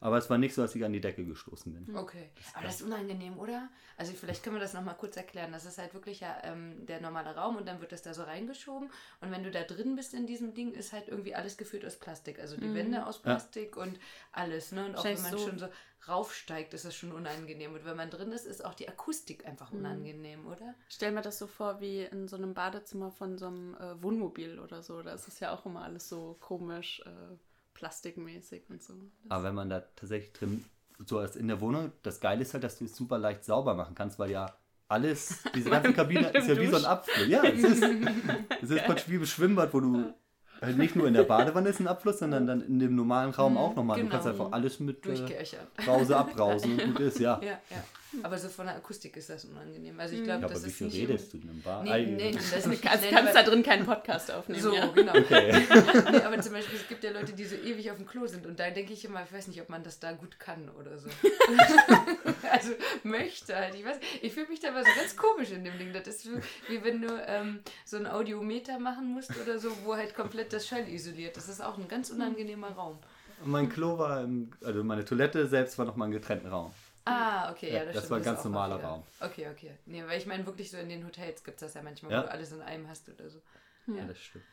aber 0.01 0.17
es 0.17 0.29
war 0.29 0.38
nicht 0.38 0.53
so, 0.53 0.62
dass 0.62 0.75
ich 0.75 0.84
an 0.84 0.91
die 0.91 1.00
Decke 1.00 1.24
gestoßen 1.25 1.72
bin. 1.74 1.96
Okay. 1.96 2.29
Aber 2.55 2.65
das 2.65 2.75
ist 2.75 2.81
unangenehm, 2.81 3.39
oder? 3.39 3.70
Also 3.98 4.12
vielleicht 4.13 4.43
können 4.43 4.58
wir 4.58 4.60
das 4.62 4.74
nochmal 4.74 4.98
kurz 4.98 5.15
erklären. 5.15 5.51
Das 5.53 5.63
ist 5.65 5.77
halt 5.77 5.93
wirklich 5.93 6.20
ja 6.20 6.36
ähm, 6.43 6.86
der 6.88 7.00
normale 7.00 7.34
Raum 7.36 7.55
und 7.55 7.67
dann 7.67 7.79
wird 7.79 7.91
das 7.93 8.01
da 8.01 8.13
so 8.13 8.24
reingeschoben. 8.24 8.89
Und 9.22 9.31
wenn 9.31 9.43
du 9.43 9.51
da 9.51 9.62
drin 9.63 9.96
bist 9.96 10.13
in 10.13 10.25
diesem 10.27 10.53
Ding, 10.53 10.74
ist 10.74 10.91
halt 10.91 11.08
irgendwie 11.08 11.36
alles 11.36 11.55
geführt 11.55 11.86
aus 11.86 11.96
Plastik. 11.98 12.39
Also 12.39 12.58
die 12.58 12.74
Wände 12.74 13.05
aus 13.05 13.22
Plastik 13.22 13.77
und 13.77 13.98
alles. 14.34 14.72
Ne? 14.72 14.88
Und 14.88 14.96
auch 14.98 15.03
wenn 15.05 15.22
man 15.22 15.31
so- 15.31 15.38
schon 15.48 15.60
so 15.60 15.67
raufsteigt, 16.08 16.74
ist 16.74 16.84
das 16.86 16.96
schon 16.96 17.12
unangenehm. 17.12 17.74
Und 17.74 17.86
wenn 17.86 17.96
man 17.96 18.10
drin 18.10 18.31
ist, 18.31 18.48
ist 18.48 18.65
auch 18.65 18.74
die 18.74 18.89
Akustik 18.89 19.46
einfach 19.46 19.72
unangenehm, 19.72 20.48
oder? 20.48 20.74
Stell 20.89 21.12
mir 21.12 21.22
das 21.22 21.38
so 21.38 21.46
vor 21.46 21.79
wie 21.79 22.01
in 22.01 22.27
so 22.27 22.38
einem 22.38 22.55
Badezimmer 22.55 23.12
von 23.12 23.38
so 23.38 23.46
einem 23.48 23.75
äh, 23.75 24.01
Wohnmobil 24.01 24.58
oder 24.60 24.81
so. 24.81 25.01
Da 25.03 25.13
ist 25.13 25.27
es 25.27 25.39
ja 25.39 25.53
auch 25.53 25.65
immer 25.67 25.84
alles 25.84 26.10
so 26.10 26.38
komisch, 26.39 27.01
äh, 27.05 27.36
plastikmäßig 27.82 28.70
und 28.70 28.82
so. 28.84 28.94
Aber 29.28 29.44
wenn 29.44 29.56
man 29.56 29.70
da 29.70 29.80
tatsächlich 29.96 30.32
drin, 30.34 30.64
so 31.04 31.18
als 31.18 31.36
in 31.36 31.48
der 31.48 31.60
Wohnung, 31.62 31.92
das 32.04 32.20
Geile 32.20 32.44
ist 32.44 32.54
halt, 32.54 32.64
dass 32.64 32.78
du 32.78 32.86
es 32.86 32.96
super 32.96 33.18
leicht 33.18 33.44
sauber 33.44 33.74
machen 33.74 33.96
kannst, 33.96 34.20
weil 34.20 34.30
ja 34.30 34.56
alles, 34.88 35.44
diese 35.56 35.70
ganze 35.72 35.92
Kabine 35.94 36.30
ist 36.30 36.48
ja 36.48 36.58
wie 36.60 36.68
so 36.68 36.78
ein. 36.78 36.86
Abfluss. 36.86 37.28
Ja, 37.28 37.44
es 37.44 37.64
ist, 37.64 37.84
es 38.62 38.70
ist 38.70 38.86
praktisch 38.86 39.10
wie 39.10 39.16
ein 39.16 39.26
Schwimmbad, 39.26 39.74
wo 39.74 39.80
du 39.80 40.14
halt 40.62 40.78
nicht 40.78 40.96
nur 40.96 41.08
in 41.08 41.16
der 41.16 41.24
Badewanne 41.24 41.70
ist 41.70 41.80
ein 41.80 41.88
Abfluss, 41.88 42.20
sondern 42.20 42.46
dann 42.46 42.62
in 42.62 42.78
dem 42.78 42.96
normalen 42.96 43.32
Raum 43.32 43.58
auch 43.58 43.76
nochmal. 43.76 43.98
Du 43.98 44.04
genau. 44.04 44.14
kannst 44.14 44.28
einfach 44.28 44.52
alles 44.52 44.80
mit 44.80 45.04
äh. 45.08 45.44
Brause 45.84 46.16
abbrausen 46.16 46.80
und 46.80 46.86
gut 46.86 47.00
ist, 47.00 47.20
ja. 47.20 47.40
Ja, 47.44 47.60
ja. 47.72 47.84
Aber 48.24 48.38
so 48.38 48.50
von 48.50 48.65
der 48.65 48.75
Akustik 48.75 49.15
ist 49.18 49.30
das 49.30 49.46
unangenehm. 49.46 50.00
Also 50.00 50.13
ich 50.15 50.22
Mhm. 50.22 50.25
glaube, 50.25 50.41
Ja, 50.41 50.48
das 50.48 50.58
aber 50.58 50.65
wie 50.65 50.70
ist 50.70 50.77
viel 50.77 50.88
nicht 50.88 50.98
redest 51.10 51.34
du 51.34 51.38
denn 51.38 51.50
im 51.51 51.62
Bar? 51.62 51.84
Nee, 51.84 52.06
nee, 52.06 52.32
das 52.32 52.65
nicht 52.68 52.88
Also 52.89 53.06
nee, 53.06 53.12
kannst 53.12 53.36
da 53.36 53.44
drin 53.44 53.63
keinen 53.63 53.86
Podcast 53.86 54.32
aufnehmen. 54.32 54.62
So, 54.62 54.74
ja. 54.74 54.88
genau. 54.88 55.13
Okay. 55.15 55.51
nee, 56.12 56.22
aber 56.22 56.39
zum 56.41 56.53
Beispiel, 56.53 56.77
es 56.80 56.88
gibt 56.88 57.03
ja 57.03 57.12
Leute, 57.12 57.34
die 57.34 57.46
so 57.46 57.56
ewig 57.56 57.89
auf 57.91 57.98
dem 57.98 58.06
Klo 58.06 58.27
sind 58.27 58.46
und 58.46 58.60
da 58.60 58.70
denke 58.70 58.94
ich 58.94 59.06
immer, 59.06 59.24
ich 59.24 59.32
weiß 59.32 59.48
nicht, 59.48 59.62
ob 59.62 59.70
man 59.70 59.84
das 59.84 60.00
da 60.00 60.12
gut 60.12 60.39
kann 60.39 60.70
oder 60.80 60.98
so. 60.98 61.08
also 62.51 62.72
möchte 63.03 63.56
halt. 63.56 63.75
Ich 63.75 63.86
weiß, 63.86 63.98
ich 64.22 64.34
fühle 64.34 64.48
mich 64.48 64.60
da 64.60 64.70
immer 64.70 64.84
so 64.84 64.89
ganz 64.96 65.15
komisch 65.15 65.51
in 65.51 65.63
dem 65.63 65.77
Ding. 65.77 65.94
Das 65.94 66.08
ist 66.08 66.25
wie, 66.27 66.39
wie 66.70 66.84
wenn 66.84 67.01
du 67.01 67.08
ähm, 67.27 67.60
so 67.86 67.98
ein 67.98 68.08
Audiometer 68.08 68.80
machen 68.80 69.08
musst 69.13 69.32
oder 69.41 69.60
so, 69.60 69.70
wo 69.84 69.96
halt 69.96 70.15
komplett 70.15 70.53
das 70.53 70.68
Schall 70.68 70.88
isoliert. 70.89 71.38
Das 71.38 71.48
ist 71.50 71.62
auch 71.63 71.77
ein 71.77 71.88
ganz 71.88 72.10
unangenehmer 72.10 72.72
Raum. 72.72 73.00
Und 73.44 73.51
mein 73.51 73.70
Klo 73.70 73.98
war, 73.98 74.24
im, 74.24 74.51
also 74.63 74.84
meine 74.84 75.03
Toilette 75.03 75.48
selbst 75.48 75.77
war 75.80 75.86
nochmal 75.86 76.06
einen 76.08 76.13
getrennten 76.13 76.48
Raum. 76.48 76.72
Ah, 77.05 77.51
okay, 77.51 77.70
ja, 77.70 77.77
Ja, 77.79 77.86
das, 77.86 77.93
das 77.96 78.03
stimmt, 78.03 78.12
war 78.12 78.17
ein 78.17 78.24
ganz 78.24 78.43
normaler 78.43 78.75
Raum. 78.84 79.03
Okay, 79.20 79.48
okay. 79.50 79.72
Nee, 79.86 80.03
weil 80.05 80.17
ich 80.20 80.25
meine 80.25 80.46
wirklich 80.46 80.70
so 80.70 80.77
in 80.77 80.89
den 80.89 81.05
Hotels 81.05 81.43
gibt 81.43 81.55
es 81.62 81.67
das 81.67 81.74
ja 81.74 81.81
manchmal, 81.81 82.12
Ja. 82.12 82.22
wo 82.22 82.25
du 82.27 82.31
alles 82.31 82.51
in 82.51 82.62
einem 82.62 82.88
hast 82.88 83.10
oder 83.10 83.29
so. 83.29 83.41
Ja, 83.88 84.05
das 84.05 84.20
stimmt. 84.20 84.46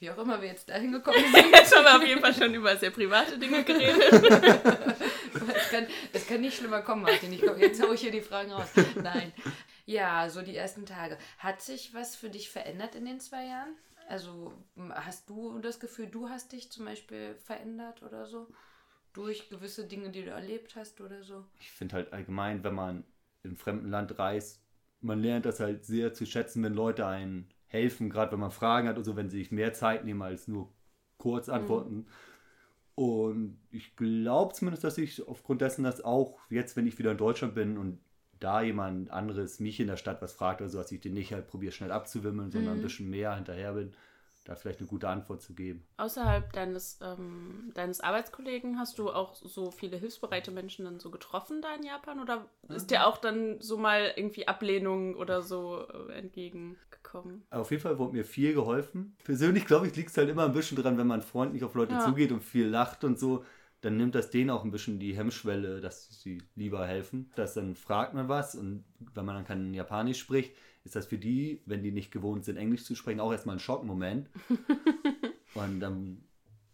Wie 0.00 0.10
auch 0.10 0.18
immer 0.18 0.40
wir 0.42 0.48
jetzt 0.48 0.68
da 0.68 0.74
hingekommen 0.74 1.20
sind. 1.34 1.50
Jetzt 1.52 1.74
haben 1.74 1.84
wir 1.84 1.96
auf 1.96 2.06
jeden 2.06 2.20
Fall 2.20 2.34
schon 2.34 2.52
über 2.52 2.76
sehr 2.76 2.90
private 2.90 3.38
Dinge 3.38 3.64
geredet. 3.64 4.94
Es 5.34 5.70
kann, 5.70 5.86
es 6.12 6.26
kann 6.28 6.40
nicht 6.40 6.56
schlimmer 6.56 6.82
kommen, 6.82 7.02
Martin. 7.02 7.32
Ich 7.32 7.42
komm, 7.42 7.58
jetzt 7.58 7.82
hau 7.82 7.90
ich 7.92 8.00
hier 8.02 8.12
die 8.12 8.20
Fragen 8.20 8.52
raus. 8.52 8.68
Nein. 9.02 9.32
Ja, 9.84 10.30
so 10.30 10.42
die 10.42 10.56
ersten 10.56 10.86
Tage. 10.86 11.18
Hat 11.38 11.60
sich 11.60 11.92
was 11.92 12.14
für 12.14 12.30
dich 12.30 12.50
verändert 12.50 12.94
in 12.94 13.04
den 13.04 13.18
zwei 13.18 13.46
Jahren? 13.46 13.74
Also 14.08 14.52
hast 14.92 15.28
du 15.28 15.58
das 15.58 15.80
Gefühl, 15.80 16.06
du 16.06 16.28
hast 16.28 16.52
dich 16.52 16.70
zum 16.70 16.84
Beispiel 16.84 17.34
verändert 17.34 18.02
oder 18.04 18.26
so? 18.26 18.46
Durch 19.14 19.48
gewisse 19.48 19.86
Dinge, 19.86 20.10
die 20.10 20.24
du 20.24 20.30
erlebt 20.30 20.76
hast 20.76 21.00
oder 21.00 21.22
so? 21.22 21.44
Ich 21.60 21.70
finde 21.70 21.94
halt 21.94 22.12
allgemein, 22.12 22.62
wenn 22.62 22.74
man 22.74 23.04
einem 23.42 23.56
fremden 23.56 23.88
Land 23.88 24.18
reist, 24.18 24.60
man 25.00 25.20
lernt 25.20 25.46
das 25.46 25.60
halt 25.60 25.84
sehr 25.84 26.12
zu 26.12 26.26
schätzen, 26.26 26.62
wenn 26.62 26.74
Leute 26.74 27.06
einen 27.06 27.48
helfen, 27.66 28.10
gerade 28.10 28.32
wenn 28.32 28.40
man 28.40 28.50
Fragen 28.50 28.88
hat 28.88 28.96
oder 28.96 29.04
so, 29.04 29.16
wenn 29.16 29.30
sie 29.30 29.38
sich 29.38 29.52
mehr 29.52 29.72
Zeit 29.72 30.04
nehmen 30.04 30.22
als 30.22 30.48
nur 30.48 30.72
kurz 31.18 31.48
antworten. 31.48 32.06
Und 32.94 33.58
ich 33.70 33.96
glaube 33.96 34.54
zumindest, 34.54 34.84
dass 34.84 34.98
ich 34.98 35.26
aufgrund 35.26 35.60
dessen, 35.60 35.82
dass 35.82 36.04
auch 36.04 36.38
jetzt, 36.50 36.76
wenn 36.76 36.86
ich 36.86 36.98
wieder 36.98 37.12
in 37.12 37.18
Deutschland 37.18 37.54
bin 37.54 37.76
und 37.76 37.98
da 38.40 38.62
jemand 38.62 39.10
anderes 39.10 39.60
mich 39.60 39.80
in 39.80 39.86
der 39.86 39.96
Stadt 39.96 40.22
was 40.22 40.32
fragt 40.32 40.60
oder 40.60 40.70
so, 40.70 40.78
dass 40.78 40.92
ich 40.92 41.00
den 41.00 41.14
nicht 41.14 41.32
halt 41.32 41.48
probiere 41.48 41.72
schnell 41.72 41.90
abzuwimmeln, 41.92 42.50
sondern 42.50 42.76
ein 42.76 42.82
bisschen 42.82 43.10
mehr 43.10 43.34
hinterher 43.34 43.72
bin, 43.72 43.94
da 44.44 44.54
vielleicht 44.56 44.80
eine 44.80 44.88
gute 44.88 45.08
Antwort 45.08 45.42
zu 45.42 45.54
geben. 45.54 45.86
Außerhalb 45.96 46.52
deines, 46.52 46.98
ähm, 47.02 47.72
deines 47.74 48.00
Arbeitskollegen 48.00 48.78
hast 48.78 48.98
du 48.98 49.10
auch 49.10 49.34
so 49.34 49.70
viele 49.70 49.96
hilfsbereite 49.96 50.50
Menschen 50.50 50.84
dann 50.84 51.00
so 51.00 51.10
getroffen 51.10 51.62
da 51.62 51.74
in 51.74 51.82
Japan? 51.84 52.20
Oder 52.20 52.46
ist 52.68 52.90
dir 52.90 53.06
auch 53.06 53.16
dann 53.18 53.60
so 53.60 53.78
mal 53.78 54.12
irgendwie 54.16 54.46
Ablehnung 54.46 55.14
oder 55.16 55.42
so 55.42 55.86
äh, 55.88 56.12
entgegengekommen? 56.12 57.44
Auf 57.50 57.70
jeden 57.70 57.82
Fall 57.82 57.98
wurde 57.98 58.14
mir 58.14 58.24
viel 58.24 58.52
geholfen. 58.54 59.16
Persönlich 59.24 59.64
glaube 59.66 59.86
ich, 59.86 59.96
liegt 59.96 60.10
es 60.10 60.16
halt 60.16 60.28
immer 60.28 60.44
ein 60.44 60.52
bisschen 60.52 60.80
dran, 60.80 60.98
wenn 60.98 61.06
man 61.06 61.22
freundlich 61.22 61.64
auf 61.64 61.74
Leute 61.74 61.94
Ja. 61.94 62.00
zugeht 62.00 62.32
und 62.32 62.42
viel 62.42 62.66
lacht 62.66 63.04
und 63.04 63.18
so, 63.18 63.44
dann 63.80 63.96
nimmt 63.96 64.14
das 64.14 64.30
denen 64.30 64.50
auch 64.50 64.64
ein 64.64 64.70
bisschen 64.70 64.98
die 64.98 65.14
Hemmschwelle, 65.16 65.80
dass 65.80 66.08
sie 66.22 66.42
lieber 66.54 66.86
helfen. 66.86 67.30
Das 67.34 67.54
dann 67.54 67.76
fragt 67.76 68.14
man 68.14 68.28
was 68.28 68.54
und 68.54 68.84
wenn 69.14 69.24
man 69.24 69.36
dann 69.36 69.44
kein 69.44 69.74
Japanisch 69.74 70.18
spricht, 70.18 70.56
ist 70.84 70.94
das 70.96 71.06
für 71.06 71.18
die, 71.18 71.62
wenn 71.66 71.82
die 71.82 71.92
nicht 71.92 72.10
gewohnt 72.10 72.44
sind, 72.44 72.56
Englisch 72.56 72.84
zu 72.84 72.94
sprechen, 72.94 73.20
auch 73.20 73.32
erstmal 73.32 73.56
ein 73.56 73.60
Schockmoment. 73.60 74.28
und 75.54 75.80
dann, 75.80 76.22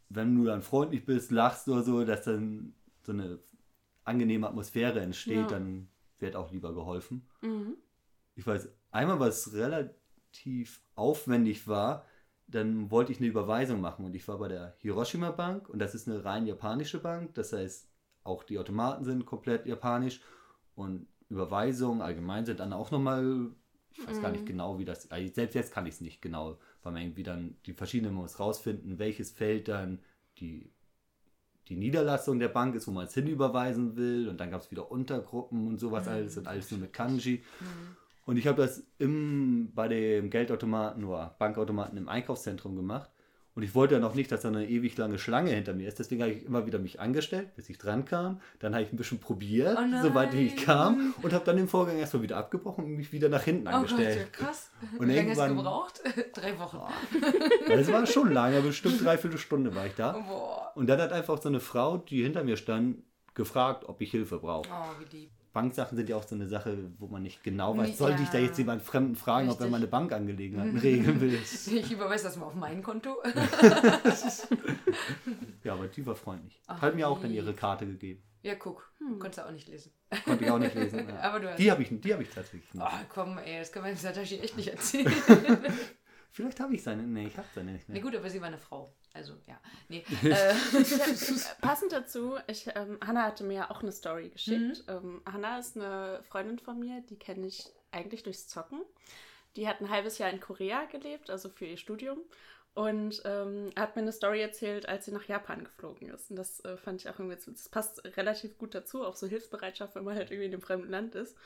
wenn 0.09 0.35
du 0.35 0.45
dann 0.45 0.63
freundlich 0.63 1.05
bist, 1.05 1.31
lachst 1.31 1.69
oder 1.69 1.83
so, 1.83 2.05
dass 2.05 2.25
dann 2.25 2.75
so 3.03 3.13
eine 3.13 3.39
angenehme 4.05 4.49
Atmosphäre 4.49 5.01
entsteht, 5.01 5.37
Ja. 5.37 5.47
dann 5.59 5.89
wird 6.19 6.37
auch 6.37 6.51
lieber 6.53 6.75
geholfen 6.75 7.27
Mhm. 7.43 7.77
ich 8.35 8.47
weiß, 8.47 8.69
einmal 8.91 9.21
was 9.21 9.53
relativ 9.55 10.83
aufwendig 10.95 11.67
war, 11.69 12.05
dann 12.47 12.91
wollte 12.91 13.13
ich 13.13 13.19
eine 13.19 13.29
Überweisung 13.29 13.81
machen 13.81 14.05
und 14.05 14.15
ich 14.15 14.27
war 14.27 14.39
bei 14.39 14.49
der 14.49 14.75
Hiroshima 14.79 15.31
Bank 15.31 15.69
und 15.69 15.79
das 15.79 15.95
ist 15.95 16.09
eine 16.09 16.25
rein 16.25 16.47
japanische 16.47 16.99
Bank, 16.99 17.35
das 17.35 17.53
heißt, 17.53 17.89
auch 18.25 18.43
die 18.45 18.59
Automaten 18.59 19.05
sind 19.05 19.25
komplett 19.25 19.67
japanisch 19.67 20.21
und 20.75 21.07
Überweisungen 21.29 22.03
allgemein 22.03 22.45
sind 22.45 22.61
dann 22.61 22.73
auch 22.73 22.91
nochmal, 22.91 23.51
ich 23.93 24.07
weiß 24.07 24.21
gar 24.21 24.31
nicht 24.31 24.47
genau, 24.47 24.79
wie 24.79 24.85
das, 24.85 25.11
also 25.11 25.33
selbst 25.33 25.55
jetzt 25.55 25.73
kann 25.73 25.87
ich 25.87 25.95
es 25.95 26.01
nicht 26.01 26.23
genau, 26.23 26.59
weil 26.83 26.93
man 26.93 27.03
irgendwie 27.03 27.23
dann 27.23 27.57
die 27.67 27.73
verschiedenen 27.73 28.15
muss 28.15 28.39
rausfinden, 28.39 28.99
welches 28.99 29.31
Feld 29.31 29.69
dann 29.69 30.01
die 30.39 30.71
die 31.71 31.77
Niederlassung 31.77 32.41
der 32.41 32.49
Bank 32.49 32.75
ist, 32.75 32.89
wo 32.89 32.91
man 32.91 33.07
es 33.07 33.15
hinüberweisen 33.15 33.97
will. 33.97 34.29
Und 34.29 34.39
dann 34.41 34.51
gab 34.51 34.61
es 34.61 34.71
wieder 34.73 34.91
Untergruppen 34.91 35.69
und 35.69 35.79
sowas 35.79 36.09
alles 36.09 36.37
und 36.37 36.49
alles 36.49 36.71
nur 36.73 36.81
mit 36.81 36.93
Kanji. 36.93 37.45
Und 38.27 38.37
ich 38.37 38.47
habe 38.49 38.61
das 38.61 38.83
im, 38.99 39.71
bei 39.73 39.87
dem 39.87 40.31
Geldautomaten 40.31 41.05
oder 41.05 41.35
Bankautomaten 41.39 41.97
im 41.97 42.09
Einkaufszentrum 42.09 42.77
gemacht. 42.77 43.11
Und 43.61 43.65
ich 43.65 43.75
wollte 43.75 43.93
ja 43.93 44.01
noch 44.01 44.15
nicht, 44.15 44.33
dass 44.33 44.41
da 44.41 44.49
eine 44.49 44.67
ewig 44.67 44.97
lange 44.97 45.19
Schlange 45.19 45.51
hinter 45.51 45.75
mir 45.75 45.87
ist. 45.87 45.99
Deswegen 45.99 46.23
habe 46.23 46.33
ich 46.33 46.47
immer 46.47 46.65
wieder 46.65 46.79
mich 46.79 46.99
angestellt, 46.99 47.55
bis 47.57 47.69
ich 47.69 47.77
dran 47.77 48.07
kam. 48.07 48.41
Dann 48.59 48.73
habe 48.73 48.85
ich 48.85 48.91
ein 48.91 48.97
bisschen 48.97 49.19
probiert, 49.19 49.77
Oh 49.79 50.03
soweit 50.03 50.33
ich 50.33 50.57
kam. 50.57 51.13
Und 51.21 51.35
habe 51.35 51.45
dann 51.45 51.59
den 51.59 51.69
Vorgang 51.69 51.99
erstmal 51.99 52.23
wieder 52.23 52.39
abgebrochen 52.39 52.85
und 52.87 52.93
mich 52.97 53.13
wieder 53.13 53.29
nach 53.29 53.43
hinten 53.43 53.69
Oh 53.69 53.73
Gott, 53.73 53.75
angestellt. 53.93 54.17
ja, 54.17 54.25
krass. 54.47 54.71
Und 54.97 55.09
Wie 55.11 55.15
lange 55.15 55.29
hast 55.33 55.37
du 55.37 55.43
irgendwann- 55.43 55.57
gebraucht? 55.59 56.01
Drei 56.35 56.59
Wochen. 56.59 56.79
Das 57.69 57.93
war 57.93 58.07
schon 58.07 58.33
lange, 58.33 58.63
bestimmt 58.63 59.05
dreiviertel 59.05 59.37
Stunde 59.39 59.75
war 59.75 59.85
ich 59.85 59.95
da. 59.95 60.13
Boah. 60.13 60.73
Und 60.75 60.87
dann 60.89 60.99
hat 60.99 61.13
einfach 61.13 61.37
so 61.43 61.51
eine 61.51 61.61
Frau, 61.61 61.99
die 61.99 62.23
hinter 62.23 62.43
mir 62.45 62.57
stand, 62.57 63.03
gefragt, 63.35 63.85
ob 63.87 64.01
ich 64.01 64.11
Hilfe 64.11 64.39
brauche. 64.39 64.71
Oh, 64.73 64.95
wie 65.05 65.17
lieb. 65.19 65.31
Banksachen 65.53 65.97
sind 65.97 66.09
ja 66.09 66.17
auch 66.17 66.23
so 66.27 66.35
eine 66.37 66.47
Sache, 66.47 66.79
wo 66.99 67.09
man 67.09 67.23
nicht 67.23 67.43
genau 67.43 67.77
weiß, 67.77 67.89
Ja. 67.91 67.95
sollte 67.97 68.23
ich 68.23 68.29
da 68.29 68.39
jetzt 68.39 68.57
jemand 68.59 68.83
Fremden 68.83 69.17
fragen, 69.17 69.49
ob 69.49 69.57
er 69.57 69.67
Richtig. 69.67 69.73
meine 69.73 69.87
Bankangelegenheiten 69.89 70.79
regeln 70.79 71.21
will. 71.21 71.35
Ich 71.43 71.91
überweise 71.93 72.25
das 72.25 72.37
mal 72.37 72.47
auf 72.47 72.55
mein 72.55 72.83
Konto. 72.83 73.17
Ja, 75.63 75.75
aber 75.75 75.89
die 75.89 76.07
war 76.07 76.15
freundlich. 76.15 76.59
Ach, 76.67 76.81
Hat 76.81 76.95
mir 76.95 77.07
auch 77.09 77.21
dann 77.21 77.33
ihre 77.33 77.53
Karte 77.53 77.87
gegeben. 77.87 78.23
Ja, 78.43 78.55
guck. 78.55 78.91
Konntest 79.19 79.39
du 79.39 79.47
auch 79.47 79.51
nicht 79.51 79.69
lesen. 79.69 79.93
Konnte 80.25 80.45
ich 80.45 80.51
auch 80.51 80.59
nicht 80.59 80.75
lesen. 80.75 81.07
Ja. 81.07 81.21
Aber 81.21 81.41
du 81.41 81.51
hast. 81.51 81.59
Die 81.59 81.71
habe 81.71 81.83
ich, 81.83 81.91
die 82.01 82.15
hab 82.15 82.21
ich 82.21 82.31
tatsächlich 82.31 82.71
Oh, 82.75 82.79
nicht. 82.79 83.09
komm, 83.11 83.37
ey, 83.39 83.59
das 83.59 83.71
kann 83.71 83.83
man 83.83 83.95
Satoshi 83.95 84.39
echt 84.39 84.57
nicht 84.57 84.69
erzählen. 84.69 85.13
Vielleicht 86.33 86.61
habe 86.61 86.75
ich 86.75 86.83
seine. 86.83 87.03
Nee, 87.03 87.27
ich 87.27 87.37
habe 87.37 87.49
seine 87.55 87.73
nicht 87.73 87.85
Na 87.89 87.95
mehr. 87.95 88.03
gut, 88.03 88.15
aber 88.17 88.31
sie 88.31 88.41
war 88.41 88.49
eine 88.49 88.59
Frau. 88.59 88.93
Also, 89.13 89.35
ja. 89.47 89.61
Nee. 89.89 90.05
Äh, 90.23 90.55
Passend 91.61 91.93
dazu, 91.93 92.37
ich, 92.47 92.69
ähm, 92.75 92.99
Hanna 93.05 93.25
hatte 93.25 93.45
mir 93.45 93.55
ja 93.55 93.71
auch 93.71 93.83
eine 93.83 93.93
Story 93.93 94.29
geschickt. 94.29 94.85
Ähm, 94.89 95.23
Hanna 95.27 95.59
ist 95.59 95.77
eine 95.77 96.23
Freundin 96.29 96.59
von 96.59 96.79
mir, 96.79 97.03
die 97.09 97.19
kenne 97.19 97.47
ich 97.47 97.65
eigentlich 97.91 98.23
durchs 98.23 98.47
Zocken. 98.49 98.83
Die 99.57 99.67
hat 99.67 99.81
ein 99.81 99.91
halbes 99.91 100.19
Jahr 100.19 100.31
in 100.31 100.39
Korea 100.41 100.85
gelebt, 100.85 101.29
also 101.31 101.49
für 101.49 101.67
ihr 101.67 101.77
Studium. 101.77 102.19
Und 102.73 103.21
ähm, 103.25 103.71
hat 103.77 103.97
mir 103.97 104.03
eine 104.03 104.13
Story 104.13 104.41
erzählt, 104.41 104.89
als 104.89 105.05
sie 105.05 105.11
nach 105.11 105.25
Japan 105.25 105.65
geflogen 105.65 106.09
ist. 106.11 106.31
Und 106.31 106.37
das 106.37 106.61
äh, 106.65 106.77
fand 106.77 107.01
ich 107.01 107.11
auch 107.11 107.19
irgendwie, 107.19 107.37
das 107.53 107.69
passt 107.69 108.05
relativ 108.17 108.59
gut 108.59 108.77
dazu, 108.77 109.05
auch 109.05 109.17
so 109.17 109.27
Hilfsbereitschaft, 109.27 109.97
wenn 109.97 110.05
man 110.05 110.15
halt 110.15 110.31
irgendwie 110.31 110.47
in 110.47 110.53
einem 110.53 110.63
fremden 110.63 110.89
Land 110.89 111.17
ist. 111.17 111.37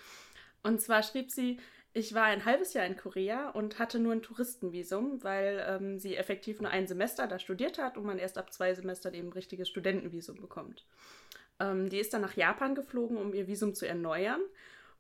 Und 0.63 0.83
zwar 0.83 1.03
schrieb 1.03 1.31
sie, 1.31 1.59
ich 1.95 2.13
war 2.13 2.25
ein 2.25 2.45
halbes 2.45 2.75
Jahr 2.75 2.85
in 2.85 2.97
Korea 2.97 3.51
und 3.51 3.79
hatte 3.79 4.01
nur 4.01 4.13
ein 4.13 4.23
Touristenvisum, 4.23 5.23
weil 5.23 5.65
ähm, 5.67 5.99
sie 5.99 6.17
effektiv 6.17 6.61
nur 6.61 6.71
ein 6.71 6.89
Semester 6.89 7.29
da 7.29 7.39
studiert 7.39 7.79
hat 7.79 7.97
und 7.97 8.05
man 8.05 8.19
erst 8.19 8.37
ab 8.37 8.53
zwei 8.53 8.75
Semestern 8.75 9.15
eben 9.15 9.29
ein 9.29 9.33
richtiges 9.33 9.69
Studentenvisum 9.69 10.41
bekommt. 10.41 10.85
Ähm, 11.61 11.89
die 11.89 12.01
ist 12.01 12.13
dann 12.13 12.23
nach 12.23 12.35
Japan 12.35 12.75
geflogen, 12.75 13.17
um 13.17 13.33
ihr 13.33 13.47
Visum 13.47 13.75
zu 13.75 13.87
erneuern. 13.87 14.41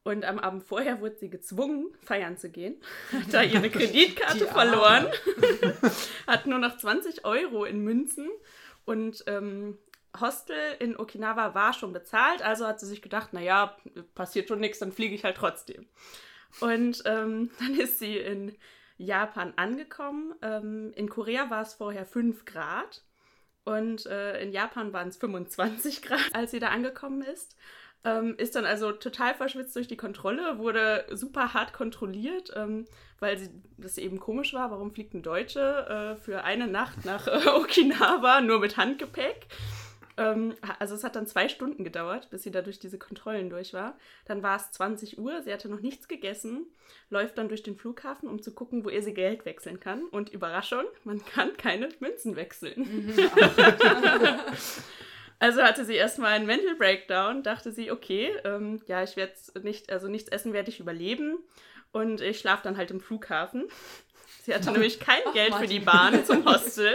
Und 0.04 0.24
am 0.24 0.38
Abend 0.38 0.62
vorher 0.62 1.00
wurde 1.00 1.16
sie 1.16 1.30
gezwungen, 1.30 1.88
feiern 2.00 2.36
zu 2.36 2.48
gehen. 2.48 2.76
Hat 3.10 3.32
da 3.32 3.42
ihre 3.42 3.70
Kreditkarte 3.70 4.46
verloren. 4.46 5.08
hat 6.28 6.46
nur 6.46 6.58
noch 6.60 6.76
20 6.76 7.24
Euro 7.24 7.64
in 7.64 7.80
Münzen. 7.82 8.28
Und 8.84 9.24
ähm, 9.26 9.78
Hostel 10.20 10.76
in 10.78 10.96
Okinawa 10.96 11.54
war 11.54 11.72
schon 11.72 11.92
bezahlt. 11.92 12.42
Also 12.42 12.68
hat 12.68 12.78
sie 12.78 12.86
sich 12.86 13.02
gedacht, 13.02 13.32
naja, 13.32 13.76
passiert 14.14 14.48
schon 14.48 14.60
nichts, 14.60 14.78
dann 14.78 14.92
fliege 14.92 15.14
ich 15.14 15.24
halt 15.24 15.38
trotzdem. 15.38 15.88
Und 16.60 17.02
ähm, 17.06 17.50
dann 17.58 17.74
ist 17.74 17.98
sie 17.98 18.16
in 18.16 18.56
Japan 18.96 19.52
angekommen. 19.56 20.34
Ähm, 20.42 20.92
in 20.94 21.08
Korea 21.08 21.50
war 21.50 21.62
es 21.62 21.74
vorher 21.74 22.06
5 22.06 22.44
Grad. 22.44 23.02
Und 23.64 24.06
äh, 24.06 24.42
in 24.42 24.52
Japan 24.52 24.92
waren 24.92 25.08
es 25.08 25.16
25 25.16 26.02
Grad, 26.02 26.34
als 26.34 26.50
sie 26.50 26.60
da 26.60 26.68
angekommen 26.68 27.22
ist. 27.22 27.56
Ähm, 28.06 28.34
ist 28.36 28.54
dann 28.54 28.66
also 28.66 28.92
total 28.92 29.34
verschwitzt 29.34 29.74
durch 29.74 29.88
die 29.88 29.96
Kontrolle, 29.96 30.58
wurde 30.58 31.06
super 31.10 31.54
hart 31.54 31.72
kontrolliert, 31.72 32.52
ähm, 32.54 32.84
weil 33.18 33.38
sie, 33.38 33.48
das 33.78 33.96
eben 33.96 34.20
komisch 34.20 34.52
war. 34.52 34.70
Warum 34.70 34.92
fliegt 34.92 35.14
ein 35.14 35.22
Deutsche 35.22 36.16
äh, 36.18 36.22
für 36.22 36.44
eine 36.44 36.66
Nacht 36.66 37.06
nach 37.06 37.26
äh, 37.26 37.48
Okinawa 37.56 38.42
nur 38.42 38.60
mit 38.60 38.76
Handgepäck? 38.76 39.46
Ähm, 40.16 40.54
also 40.78 40.94
es 40.94 41.04
hat 41.04 41.16
dann 41.16 41.26
zwei 41.26 41.48
Stunden 41.48 41.84
gedauert, 41.84 42.30
bis 42.30 42.42
sie 42.42 42.50
da 42.50 42.62
durch 42.62 42.78
diese 42.78 42.98
Kontrollen 42.98 43.50
durch 43.50 43.74
war. 43.74 43.98
Dann 44.24 44.42
war 44.42 44.56
es 44.56 44.70
20 44.72 45.18
Uhr, 45.18 45.42
sie 45.42 45.52
hatte 45.52 45.68
noch 45.68 45.80
nichts 45.80 46.08
gegessen, 46.08 46.66
läuft 47.10 47.38
dann 47.38 47.48
durch 47.48 47.62
den 47.62 47.76
Flughafen, 47.76 48.28
um 48.28 48.42
zu 48.42 48.54
gucken, 48.54 48.84
wo 48.84 48.88
ihr 48.88 49.02
sie 49.02 49.14
Geld 49.14 49.44
wechseln 49.44 49.80
kann. 49.80 50.04
Und 50.04 50.30
Überraschung, 50.30 50.84
man 51.04 51.24
kann 51.24 51.56
keine 51.56 51.88
Münzen 52.00 52.36
wechseln. 52.36 53.14
Also 55.40 55.62
hatte 55.62 55.84
sie 55.84 55.94
erstmal 55.94 56.32
einen 56.32 56.46
Mental 56.46 56.74
Breakdown, 56.76 57.42
dachte 57.42 57.70
sie, 57.70 57.90
okay, 57.90 58.30
ähm, 58.44 58.80
ja, 58.86 59.02
ich 59.02 59.16
werde 59.16 59.34
nicht, 59.62 59.92
also 59.92 60.08
nichts 60.08 60.30
essen 60.30 60.54
werde 60.54 60.70
ich 60.70 60.80
überleben 60.80 61.38
und 61.92 62.20
ich 62.20 62.38
schlafe 62.38 62.62
dann 62.62 62.78
halt 62.78 62.90
im 62.90 63.00
Flughafen. 63.00 63.64
Sie 64.44 64.54
hatte 64.54 64.70
nämlich 64.72 65.00
kein 65.00 65.22
Ach, 65.26 65.32
Geld 65.32 65.54
für 65.54 65.66
die 65.66 65.80
Martin. 65.80 66.18
Bahn 66.18 66.26
zum 66.26 66.44
Hostel. 66.52 66.94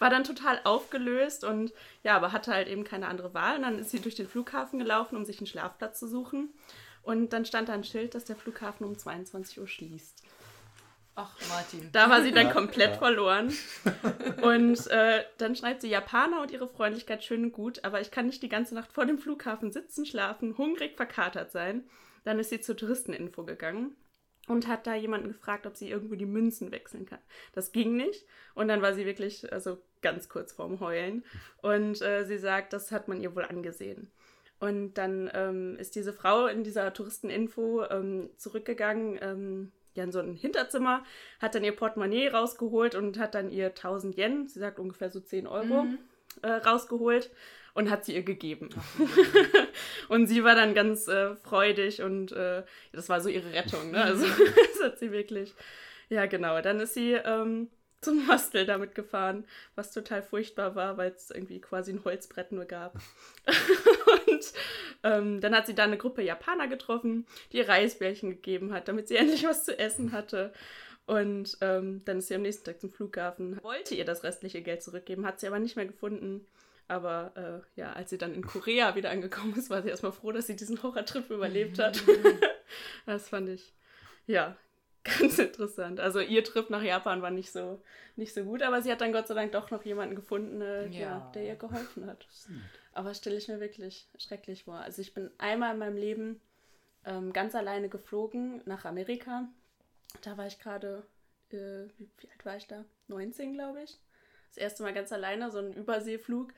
War 0.00 0.10
dann 0.10 0.24
total 0.24 0.60
aufgelöst 0.64 1.44
und 1.44 1.72
ja, 2.02 2.16
aber 2.16 2.32
hatte 2.32 2.52
halt 2.52 2.66
eben 2.66 2.82
keine 2.82 3.06
andere 3.06 3.32
Wahl. 3.32 3.56
Und 3.56 3.62
dann 3.62 3.78
ist 3.78 3.90
sie 3.90 4.00
durch 4.00 4.16
den 4.16 4.26
Flughafen 4.28 4.80
gelaufen, 4.80 5.16
um 5.16 5.24
sich 5.24 5.38
einen 5.38 5.46
Schlafplatz 5.46 6.00
zu 6.00 6.08
suchen. 6.08 6.52
Und 7.02 7.32
dann 7.32 7.44
stand 7.44 7.68
da 7.68 7.74
ein 7.74 7.84
Schild, 7.84 8.16
dass 8.16 8.24
der 8.24 8.34
Flughafen 8.34 8.84
um 8.84 8.98
22 8.98 9.60
Uhr 9.60 9.68
schließt. 9.68 10.24
Ach, 11.14 11.30
Martin. 11.48 11.88
Da 11.92 12.10
war 12.10 12.20
sie 12.22 12.32
dann 12.32 12.48
Ja, 12.48 12.52
komplett 12.52 12.90
ja. 12.94 12.98
verloren. 12.98 13.56
Und 14.42 14.86
äh, 14.88 15.24
dann 15.38 15.54
schreibt 15.54 15.80
sie 15.80 15.88
Japaner 15.88 16.42
und 16.42 16.50
ihre 16.50 16.68
Freundlichkeit 16.68 17.22
schön 17.22 17.44
und 17.44 17.52
gut, 17.52 17.84
aber 17.84 18.00
ich 18.00 18.10
kann 18.10 18.26
nicht 18.26 18.42
die 18.42 18.48
ganze 18.48 18.74
Nacht 18.74 18.92
vor 18.92 19.06
dem 19.06 19.18
Flughafen 19.18 19.70
sitzen, 19.70 20.04
schlafen, 20.04 20.58
hungrig, 20.58 20.96
verkatert 20.96 21.52
sein. 21.52 21.84
Dann 22.24 22.40
ist 22.40 22.50
sie 22.50 22.60
zur 22.60 22.76
Touristeninfo 22.76 23.44
gegangen 23.44 23.94
und 24.46 24.68
hat 24.68 24.86
da 24.86 24.94
jemanden 24.94 25.28
gefragt, 25.28 25.66
ob 25.66 25.76
sie 25.76 25.90
irgendwo 25.90 26.14
die 26.14 26.26
Münzen 26.26 26.70
wechseln 26.70 27.06
kann. 27.06 27.18
Das 27.52 27.72
ging 27.72 27.96
nicht. 27.96 28.24
Und 28.54 28.68
dann 28.68 28.82
war 28.82 28.94
sie 28.94 29.06
wirklich, 29.06 29.52
also 29.52 29.78
ganz 30.02 30.28
kurz 30.28 30.52
vorm 30.52 30.80
Heulen. 30.80 31.24
Und 31.62 32.00
äh, 32.02 32.24
sie 32.24 32.38
sagt, 32.38 32.72
das 32.72 32.92
hat 32.92 33.08
man 33.08 33.20
ihr 33.20 33.34
wohl 33.34 33.44
angesehen. 33.44 34.10
Und 34.58 34.94
dann 34.94 35.30
ähm, 35.34 35.76
ist 35.78 35.96
diese 35.96 36.12
Frau 36.12 36.46
in 36.46 36.64
dieser 36.64 36.92
Touristeninfo 36.92 37.84
ähm, 37.90 38.30
zurückgegangen, 38.36 39.18
ähm, 39.20 39.72
ja, 39.94 40.04
in 40.04 40.12
so 40.12 40.18
ein 40.20 40.34
Hinterzimmer, 40.34 41.04
hat 41.40 41.54
dann 41.54 41.64
ihr 41.64 41.74
Portemonnaie 41.74 42.28
rausgeholt 42.28 42.94
und 42.94 43.18
hat 43.18 43.34
dann 43.34 43.50
ihr 43.50 43.66
1000 43.68 44.16
Yen, 44.16 44.48
sie 44.48 44.60
sagt 44.60 44.78
ungefähr 44.78 45.10
so 45.10 45.20
10 45.20 45.46
Euro, 45.46 45.84
Mhm. 45.84 45.98
Äh, 46.42 46.48
rausgeholt 46.48 47.30
und 47.76 47.90
hat 47.90 48.06
sie 48.06 48.14
ihr 48.14 48.22
gegeben. 48.22 48.70
und 50.08 50.26
sie 50.26 50.42
war 50.42 50.54
dann 50.54 50.74
ganz 50.74 51.08
äh, 51.08 51.36
freudig 51.36 52.00
und 52.02 52.32
äh, 52.32 52.62
das 52.92 53.10
war 53.10 53.20
so 53.20 53.28
ihre 53.28 53.52
Rettung, 53.52 53.90
ne? 53.90 54.02
Also 54.02 54.26
das 54.72 54.82
hat 54.82 54.98
sie 54.98 55.12
wirklich. 55.12 55.54
Ja, 56.08 56.26
genau. 56.26 56.60
Dann 56.62 56.80
ist 56.80 56.94
sie 56.94 57.12
ähm, 57.12 57.68
zum 58.00 58.28
Hostel 58.30 58.64
damit 58.64 58.94
gefahren, 58.94 59.44
was 59.74 59.92
total 59.92 60.22
furchtbar 60.22 60.74
war, 60.74 60.96
weil 60.96 61.10
es 61.10 61.30
irgendwie 61.30 61.60
quasi 61.60 61.92
ein 61.92 62.02
Holzbrett 62.02 62.52
nur 62.52 62.64
gab. 62.64 62.94
und 64.26 64.52
ähm, 65.02 65.40
dann 65.42 65.54
hat 65.54 65.66
sie 65.66 65.74
da 65.74 65.84
eine 65.84 65.98
Gruppe 65.98 66.22
Japaner 66.22 66.68
getroffen, 66.68 67.26
die 67.52 67.58
ihr 67.58 67.68
Reisbällchen 67.68 68.30
gegeben 68.30 68.72
hat, 68.72 68.88
damit 68.88 69.08
sie 69.08 69.16
endlich 69.16 69.44
was 69.44 69.64
zu 69.64 69.78
essen 69.78 70.12
hatte. 70.12 70.52
Und 71.06 71.56
ähm, 71.60 72.02
dann 72.04 72.18
ist 72.18 72.28
sie 72.28 72.34
am 72.34 72.42
nächsten 72.42 72.64
Tag 72.64 72.80
zum 72.80 72.90
Flughafen, 72.90 73.62
wollte 73.62 73.94
ihr 73.94 74.04
das 74.04 74.24
restliche 74.24 74.60
Geld 74.60 74.82
zurückgeben, 74.82 75.24
hat 75.24 75.38
sie 75.38 75.46
aber 75.46 75.60
nicht 75.60 75.76
mehr 75.76 75.86
gefunden. 75.86 76.44
Aber 76.88 77.32
äh, 77.36 77.80
ja, 77.80 77.92
als 77.92 78.10
sie 78.10 78.18
dann 78.18 78.34
in 78.34 78.44
Korea 78.44 78.94
wieder 78.96 79.10
angekommen 79.10 79.54
ist, 79.56 79.70
war 79.70 79.82
sie 79.82 79.88
erstmal 79.88 80.12
froh, 80.12 80.32
dass 80.32 80.46
sie 80.46 80.56
diesen 80.56 80.82
Horrortrip 80.82 81.30
überlebt 81.30 81.78
hat. 81.78 82.02
das 83.06 83.28
fand 83.28 83.48
ich, 83.48 83.72
ja, 84.26 84.56
ganz 85.04 85.38
interessant. 85.38 86.00
Also 86.00 86.20
ihr 86.20 86.42
Trip 86.42 86.70
nach 86.70 86.82
Japan 86.82 87.22
war 87.22 87.30
nicht 87.30 87.52
so, 87.52 87.80
nicht 88.16 88.34
so 88.34 88.42
gut, 88.42 88.62
aber 88.62 88.82
sie 88.82 88.90
hat 88.90 89.00
dann 89.00 89.12
Gott 89.12 89.28
sei 89.28 89.34
Dank 89.34 89.52
doch 89.52 89.70
noch 89.70 89.84
jemanden 89.84 90.16
gefunden, 90.16 90.60
äh, 90.60 90.88
ja. 90.88 91.00
Ja. 91.00 91.32
der 91.34 91.44
ihr 91.44 91.56
geholfen 91.56 92.06
hat. 92.06 92.26
Aber 92.92 93.10
das 93.10 93.18
stelle 93.18 93.36
ich 93.36 93.48
mir 93.48 93.60
wirklich 93.60 94.08
schrecklich 94.18 94.64
vor. 94.64 94.76
Also 94.76 95.02
ich 95.02 95.14
bin 95.14 95.30
einmal 95.38 95.74
in 95.74 95.78
meinem 95.78 95.96
Leben 95.96 96.40
ähm, 97.04 97.32
ganz 97.32 97.54
alleine 97.54 97.88
geflogen 97.88 98.62
nach 98.64 98.84
Amerika. 98.84 99.48
Da 100.22 100.36
war 100.36 100.46
ich 100.46 100.58
gerade, 100.58 101.06
äh, 101.50 101.86
wie, 101.98 102.08
alt 102.30 102.44
war 102.44 102.56
ich 102.56 102.66
da? 102.66 102.84
19, 103.08 103.52
glaube 103.54 103.82
ich. 103.82 103.98
Das 104.48 104.56
erste 104.58 104.82
Mal 104.82 104.94
ganz 104.94 105.12
alleine, 105.12 105.50
so 105.50 105.58
ein 105.58 105.72
Überseeflug. 105.72 106.52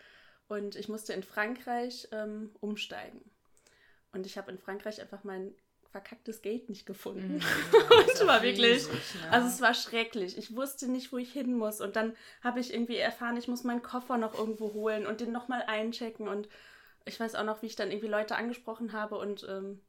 Und 0.48 0.76
ich 0.76 0.88
musste 0.88 1.12
in 1.12 1.22
Frankreich 1.22 2.08
ähm, 2.12 2.54
umsteigen. 2.60 3.20
Und 4.12 4.24
ich 4.26 4.38
habe 4.38 4.50
in 4.50 4.58
Frankreich 4.58 5.00
einfach 5.00 5.24
mein 5.24 5.54
verkacktes 5.90 6.42
Gate 6.42 6.68
nicht 6.68 6.86
gefunden. 6.86 7.34
Und 7.90 8.26
war 8.26 8.42
wirklich- 8.42 8.84
Also 9.30 9.48
es 9.48 9.60
war 9.60 9.74
schrecklich. 9.74 10.36
Ich 10.38 10.54
wusste 10.54 10.86
nicht, 10.90 11.12
wo 11.12 11.18
ich 11.18 11.32
hin 11.32 11.54
muss. 11.56 11.80
Und 11.80 11.96
dann 11.96 12.14
habe 12.42 12.60
ich 12.60 12.72
irgendwie 12.72 12.96
erfahren, 12.96 13.36
ich 13.36 13.48
muss 13.48 13.64
meinen 13.64 13.82
Koffer 13.82 14.16
noch 14.18 14.38
irgendwo 14.38 14.72
holen 14.74 15.06
und 15.06 15.20
den 15.20 15.32
nochmal 15.32 15.62
einchecken. 15.66 16.28
Und 16.28 16.48
ich 17.04 17.18
weiß 17.18 17.34
auch 17.34 17.44
noch, 17.44 17.62
wie 17.62 17.66
ich 17.66 17.76
dann 17.76 17.90
irgendwie 17.90 18.08
Leute 18.08 18.36
angesprochen 18.36 18.92
habe 18.92 19.16
und 19.18 19.46
ähm, 19.48 19.80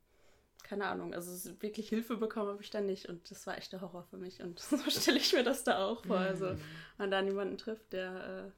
keine 0.69 0.85
Ahnung, 0.85 1.15
also 1.15 1.31
wirklich 1.61 1.89
Hilfe 1.89 2.17
bekommen 2.17 2.49
habe 2.49 2.61
ich 2.61 2.69
dann 2.69 2.85
nicht. 2.85 3.07
Und 3.09 3.31
das 3.31 3.47
war 3.47 3.57
echt 3.57 3.73
der 3.73 3.81
Horror 3.81 4.03
für 4.03 4.17
mich. 4.17 4.39
Und 4.41 4.59
so 4.59 4.77
stelle 4.87 5.17
ich 5.17 5.33
mir 5.33 5.43
das 5.43 5.63
da 5.63 5.83
auch 5.83 6.05
vor. 6.05 6.19
Also 6.19 6.55
man 6.99 7.09
da 7.09 7.21
niemanden 7.23 7.57
trifft, 7.57 7.91
der 7.91 8.53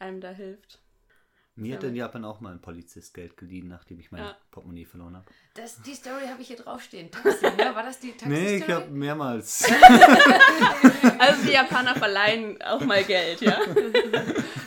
äh, 0.00 0.02
einem 0.02 0.22
da 0.22 0.30
hilft. 0.30 0.78
Mir 1.54 1.74
hat 1.76 1.84
in 1.84 1.94
Japan 1.94 2.24
auch 2.24 2.40
mal 2.40 2.50
ein 2.52 2.62
Polizist 2.62 3.12
Geld 3.12 3.36
geliehen, 3.36 3.68
nachdem 3.68 4.00
ich 4.00 4.10
mein 4.10 4.22
Ja. 4.22 4.36
Portemonnaie 4.50 4.86
verloren 4.86 5.16
habe. 5.16 5.26
Das, 5.52 5.82
die 5.82 5.94
Story 5.94 6.24
habe 6.26 6.40
ich 6.40 6.48
hier 6.48 6.56
draufstehen. 6.56 7.10
Taxi, 7.10 7.44
ne? 7.44 7.74
War 7.74 7.82
das 7.82 8.00
die 8.00 8.12
Taxi-Story? 8.12 8.40
Nee, 8.42 8.56
ich 8.56 8.70
habe 8.70 8.90
mehrmals. 8.90 9.70
Also 11.18 11.44
die 11.44 11.52
Japaner 11.52 11.94
verleihen 11.94 12.60
auch 12.62 12.80
mal 12.80 13.04
Geld, 13.04 13.42
ja? 13.42 13.58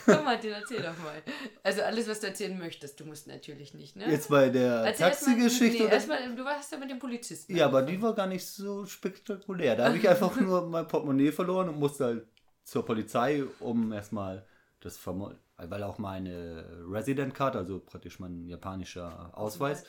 Komm, 0.05 0.25
Martin, 0.25 0.51
erzähl 0.51 0.77
doch 0.77 0.97
mal. 0.99 1.21
Also 1.63 1.81
alles, 1.81 2.07
was 2.07 2.19
du 2.19 2.27
erzählen 2.27 2.57
möchtest. 2.57 2.99
Du 2.99 3.05
musst 3.05 3.27
natürlich 3.27 3.73
nicht, 3.73 3.95
ne? 3.95 4.09
Jetzt 4.09 4.29
bei 4.29 4.49
der 4.49 4.95
Taxigeschichte. 4.95 5.83
Nee, 5.83 5.89
erstmal, 5.89 6.35
du 6.35 6.45
warst 6.45 6.71
ja 6.71 6.77
mit 6.77 6.89
dem 6.89 6.99
Polizisten. 6.99 7.55
Ja, 7.55 7.65
aber 7.65 7.81
die 7.81 8.01
war 8.01 8.13
gar 8.13 8.27
nicht 8.27 8.45
so 8.45 8.85
spektakulär. 8.85 9.75
Da 9.75 9.85
habe 9.85 9.97
ich 9.97 10.07
einfach 10.07 10.35
nur 10.39 10.67
mein 10.67 10.87
Portemonnaie 10.87 11.31
verloren 11.31 11.69
und 11.69 11.79
musste 11.79 12.05
halt 12.05 12.27
zur 12.63 12.85
Polizei, 12.85 13.43
um 13.59 13.91
erstmal 13.91 14.45
das 14.79 14.97
Vermo 14.97 15.31
weil 15.57 15.83
auch 15.83 15.97
meine 15.97 16.65
Resident 16.89 17.33
Card, 17.33 17.55
also 17.55 17.79
praktisch 17.79 18.19
mein 18.19 18.45
japanischer 18.45 19.31
Ausweis, 19.33 19.85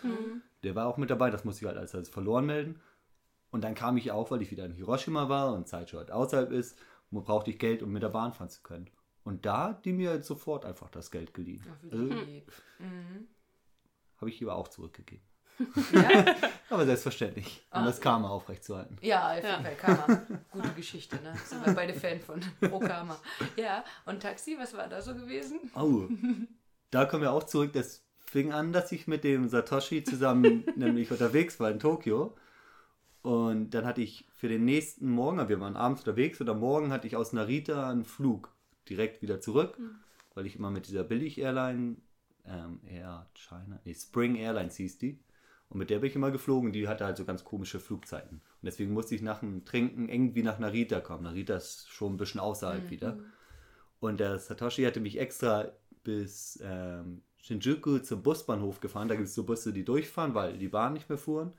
der 0.62 0.74
war 0.74 0.86
auch 0.86 0.96
mit 0.96 1.10
dabei. 1.10 1.30
Das 1.30 1.44
musste 1.44 1.64
ich 1.64 1.68
halt 1.68 1.78
als, 1.78 1.94
als 1.94 2.08
verloren 2.08 2.46
melden. 2.46 2.80
Und 3.50 3.64
dann 3.64 3.74
kam 3.74 3.96
ich 3.96 4.12
auch, 4.12 4.30
weil 4.30 4.42
ich 4.42 4.50
wieder 4.50 4.64
in 4.64 4.72
Hiroshima 4.72 5.28
war 5.28 5.54
und 5.54 5.66
Zeit 5.66 5.90
schon 5.90 5.98
halt 5.98 6.10
außerhalb 6.10 6.52
ist, 6.52 6.78
brauchte 7.10 7.50
ich 7.50 7.58
Geld, 7.58 7.82
um 7.82 7.90
mit 7.90 8.02
der 8.02 8.10
Bahn 8.10 8.32
fahren 8.32 8.48
zu 8.48 8.62
können. 8.62 8.90
Und 9.26 9.44
da 9.44 9.68
hat 9.70 9.84
die 9.84 9.92
mir 9.92 10.10
halt 10.10 10.24
sofort 10.24 10.64
einfach 10.64 10.88
das 10.88 11.10
Geld 11.10 11.34
geliehen. 11.34 11.60
Ach, 11.68 11.82
Also. 11.92 12.04
Mhm. 12.78 13.26
habe 14.18 14.30
ich 14.30 14.38
lieber 14.40 14.54
auch 14.54 14.68
zurückgegeben. 14.68 15.24
Ja? 15.92 16.24
Aber 16.70 16.84
selbstverständlich, 16.86 17.66
um 17.72 17.80
Ah. 17.80 17.84
das 17.86 18.00
Karma 18.00 18.28
aufrechtzuerhalten. 18.28 18.98
ja, 19.00 19.30
auf 19.30 19.34
jeden 19.36 19.46
Ja. 19.48 19.62
Fall. 19.62 19.74
Karma. 19.76 20.22
Gute 20.52 20.68
Geschichte, 20.74 21.16
ne? 21.16 21.34
Sind 21.44 21.64
wir 21.66 21.72
beide 21.74 21.94
Fan 21.94 22.20
von 22.20 22.40
Pro 22.60 22.78
Karma. 22.78 23.18
Ja, 23.56 23.82
und 24.04 24.20
Taxi, 24.22 24.56
was 24.58 24.76
war 24.76 24.86
da 24.88 25.00
so 25.02 25.14
gewesen? 25.14 25.58
Oh, 25.74 26.06
da 26.90 27.04
kommen 27.06 27.22
wir 27.22 27.32
auch 27.32 27.44
zurück. 27.44 27.72
Das 27.72 28.04
fing 28.26 28.52
an, 28.52 28.72
dass 28.72 28.92
ich 28.92 29.06
mit 29.08 29.24
dem 29.24 29.48
Satoshi 29.48 30.04
zusammen 30.04 30.64
nämlich 30.76 31.10
unterwegs 31.10 31.58
war 31.58 31.70
in 31.70 31.78
Tokio. 31.80 32.36
Und 33.22 33.70
dann 33.70 33.86
hatte 33.86 34.02
ich 34.02 34.24
für 34.36 34.48
den 34.48 34.64
nächsten 34.64 35.10
Morgen, 35.10 35.48
wir 35.48 35.58
waren 35.60 35.76
abends 35.76 36.02
unterwegs, 36.02 36.40
oder 36.40 36.54
morgen 36.54 36.92
hatte 36.92 37.06
ich 37.08 37.16
aus 37.16 37.32
Narita 37.32 37.90
einen 37.90 38.04
Flug 38.04 38.54
direkt 38.88 39.22
wieder 39.22 39.40
zurück, 39.40 39.78
weil 40.34 40.46
ich 40.46 40.56
immer 40.56 40.70
mit 40.70 40.88
dieser 40.88 41.04
Billig-Airline, 41.04 41.96
ähm, 42.44 42.80
Air 42.86 43.28
China, 43.34 43.80
nee, 43.84 43.94
Spring 43.94 44.36
Airlines 44.36 44.76
hieß 44.76 44.98
die. 44.98 45.18
Und 45.68 45.78
mit 45.78 45.90
der 45.90 45.98
bin 45.98 46.10
ich 46.10 46.16
immer 46.16 46.30
geflogen. 46.30 46.72
Die 46.72 46.86
hatte 46.86 47.04
halt 47.04 47.16
so 47.16 47.24
ganz 47.24 47.42
komische 47.42 47.80
Flugzeiten. 47.80 48.36
Und 48.36 48.66
deswegen 48.66 48.92
musste 48.92 49.14
ich 49.14 49.22
nach 49.22 49.40
dem 49.40 49.64
Trinken 49.64 50.08
irgendwie 50.08 50.42
nach 50.44 50.58
Narita 50.58 51.00
kommen. 51.00 51.24
Narita 51.24 51.56
ist 51.56 51.88
schon 51.88 52.14
ein 52.14 52.16
bisschen 52.16 52.40
außerhalb 52.40 52.90
wieder. 52.90 53.18
Und 53.98 54.20
der 54.20 54.38
Satoshi 54.38 54.84
hatte 54.84 55.00
mich 55.00 55.18
extra 55.18 55.72
bis 56.04 56.60
ähm, 56.62 57.22
Shinjuku 57.38 57.98
zum 57.98 58.22
Busbahnhof 58.22 58.78
gefahren. 58.80 59.08
Da 59.08 59.16
gibt 59.16 59.26
es 59.26 59.34
so 59.34 59.44
Busse, 59.44 59.72
die 59.72 59.84
durchfahren, 59.84 60.34
weil 60.34 60.56
die 60.56 60.68
Bahn 60.68 60.92
nicht 60.92 61.08
mehr 61.08 61.18
fuhren. 61.18 61.52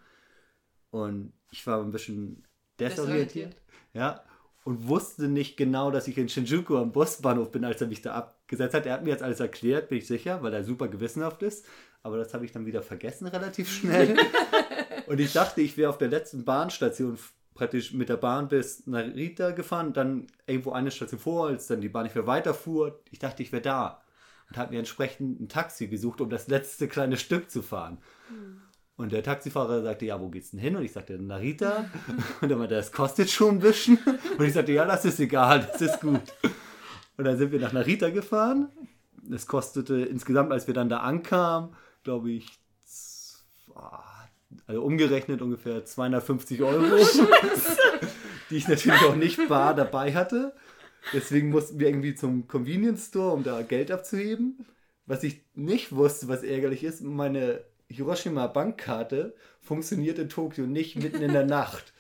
Und 0.90 1.34
ich 1.52 1.68
war 1.68 1.82
ein 1.82 1.92
bisschen 1.92 2.44
desorientiert. 2.80 3.56
Desorientiert. 3.56 3.62
Ja. 3.94 4.24
Und 4.67 4.89
wusste 4.89 5.30
nicht 5.30 5.56
genau, 5.56 5.91
dass 5.91 6.10
ich 6.10 6.17
in 6.17 6.27
Shinjuku 6.27 6.75
am 6.75 6.91
Busbahnhof 6.91 7.53
bin, 7.53 7.63
als 7.63 7.80
er 7.80 7.88
mich 7.88 8.01
da 8.01 8.15
abgesetzt 8.15 8.73
hat. 8.73 8.86
Er 8.86 8.95
hat 8.95 9.03
mir 9.06 9.12
jetzt 9.12 9.23
alles 9.23 9.39
erklärt, 9.39 9.88
bin 9.88 9.99
ich 9.99 10.08
sicher, 10.08 10.43
weil 10.43 10.53
er 10.53 10.65
super 10.65 10.89
gewissenhaft 10.89 11.41
ist. 11.41 11.65
Aber 12.03 12.17
das 12.17 12.34
habe 12.34 12.43
ich 12.43 12.51
dann 12.51 12.65
wieder 12.65 12.82
vergessen 12.82 13.27
relativ 13.27 13.71
schnell. 13.71 14.17
Und 15.08 15.21
ich 15.21 15.32
dachte, 15.32 15.62
ich 15.62 15.77
wäre 15.77 15.89
auf 15.89 15.97
der 15.97 16.10
letzten 16.10 16.43
Bahnstation 16.43 17.17
praktisch 17.53 17.93
mit 17.93 18.10
der 18.10 18.17
Bahn 18.17 18.49
bis 18.49 18.86
Narita 18.88 19.51
gefahren, 19.51 19.93
dann 19.93 20.27
irgendwo 20.47 20.73
eine 20.73 20.91
Station 20.91 21.21
vor, 21.21 21.47
als 21.47 21.67
dann 21.67 21.80
die 21.80 21.88
Bahn 21.88 22.03
nicht 22.03 22.15
mehr 22.15 22.27
weiterfuhr. 22.27 22.99
Ich 23.10 23.19
dachte, 23.19 23.43
ich 23.43 23.53
wäre 23.53 23.62
da. 23.62 24.01
Und 24.49 24.58
habe 24.58 24.73
mir 24.73 24.80
entsprechend 24.80 25.39
ein 25.39 25.47
Taxi 25.47 25.88
gesucht, 25.88 26.19
um 26.19 26.30
das 26.30 26.49
letzte 26.49 26.89
kleine 26.89 27.15
Stück 27.15 27.49
zu 27.49 27.62
fahren. 27.62 27.99
Und 28.98 29.12
der 29.12 29.22
Taxifahrer 29.22 29.84
sagte, 29.84 30.08
ja, 30.08 30.20
wo 30.20 30.30
geht's 30.30 30.52
denn 30.52 30.60
hin? 30.60 30.76
Und 30.76 30.84
ich 30.84 30.92
sagte, 30.92 31.22
Narita. 31.22 31.86
Und 32.42 32.50
er 32.50 32.58
meinte, 32.58 32.76
das 32.76 32.92
kostet 32.92 33.30
schon 33.30 33.56
ein 33.56 33.60
bisschen. 33.60 34.00
Und 34.38 34.46
ich 34.46 34.54
sagte, 34.54 34.72
ja, 34.72 34.86
das 34.86 35.06
ist 35.06 35.20
egal, 35.20 35.68
das 35.72 35.82
ist 35.82 36.02
gut. 36.02 36.22
Und 37.16 37.26
dann 37.26 37.38
sind 37.38 37.52
wir 37.52 37.60
nach 37.60 37.74
Narita 37.74 38.10
gefahren. 38.10 38.70
Es 39.32 39.46
kostete 39.46 40.02
insgesamt, 40.02 40.52
als 40.52 40.66
wir 40.66 40.74
dann 40.74 40.90
da 40.90 41.00
ankamen, 41.00 41.76
glaube 42.04 42.32
ich, 42.32 42.60
also 44.66 44.82
umgerechnet 44.82 45.42
ungefähr 45.42 45.86
250 45.86 46.62
Euro, 46.64 46.84
die 48.50 48.56
ich 48.56 48.68
natürlich 48.68 49.02
auch 49.02 49.16
nicht 49.16 49.48
bar 49.48 49.76
dabei 49.76 50.14
hatte. 50.14 50.56
Deswegen 51.14 51.50
mussten 51.50 51.80
wir 51.80 51.88
irgendwie 51.88 52.16
zum 52.16 52.48
Convenience 52.48 53.08
Store, 53.08 53.34
um 53.34 53.44
da 53.44 53.62
Geld 53.62 53.92
abzuheben. 53.92 54.66
Was 55.06 55.24
ich 55.24 55.42
nicht 55.54 55.96
wusste, 55.96 56.28
was 56.28 56.44
ärgerlich 56.44 56.84
ist, 56.84 57.02
meine 57.02 57.62
Hiroshima 57.89 58.47
Bankkarte 58.47 59.36
funktioniert 59.62 60.19
in 60.19 60.30
Tokio 60.30 60.65
nicht 60.65 60.95
mitten 60.97 61.21
in 61.21 61.34
der 61.34 61.45
Nacht. 61.58 61.93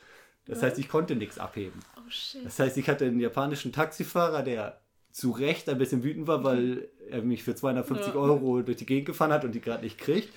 Das 0.45 0.63
heißt, 0.63 0.79
ich 0.79 0.87
konnte 0.87 1.15
nichts 1.15 1.39
abheben. 1.39 1.79
Oh 1.97 2.09
shit. 2.09 2.45
Das 2.45 2.57
heißt, 2.59 2.77
ich 2.77 2.87
hatte 2.89 3.05
einen 3.05 3.19
japanischen 3.19 3.73
Taxifahrer, 3.73 4.43
der 4.43 4.79
zu 5.11 5.31
Recht 5.31 5.67
ein 5.67 5.77
bisschen 5.77 6.03
wütend 6.03 6.27
war, 6.27 6.43
weil 6.43 6.87
er 7.09 7.21
mich 7.21 7.43
für 7.43 7.55
250 7.55 8.13
Ja. 8.13 8.15
Euro 8.15 8.61
durch 8.61 8.77
die 8.77 8.85
Gegend 8.85 9.07
gefahren 9.07 9.31
hat 9.33 9.43
und 9.43 9.53
die 9.53 9.61
gerade 9.61 9.83
nicht 9.83 9.97
kriegt. 9.97 10.29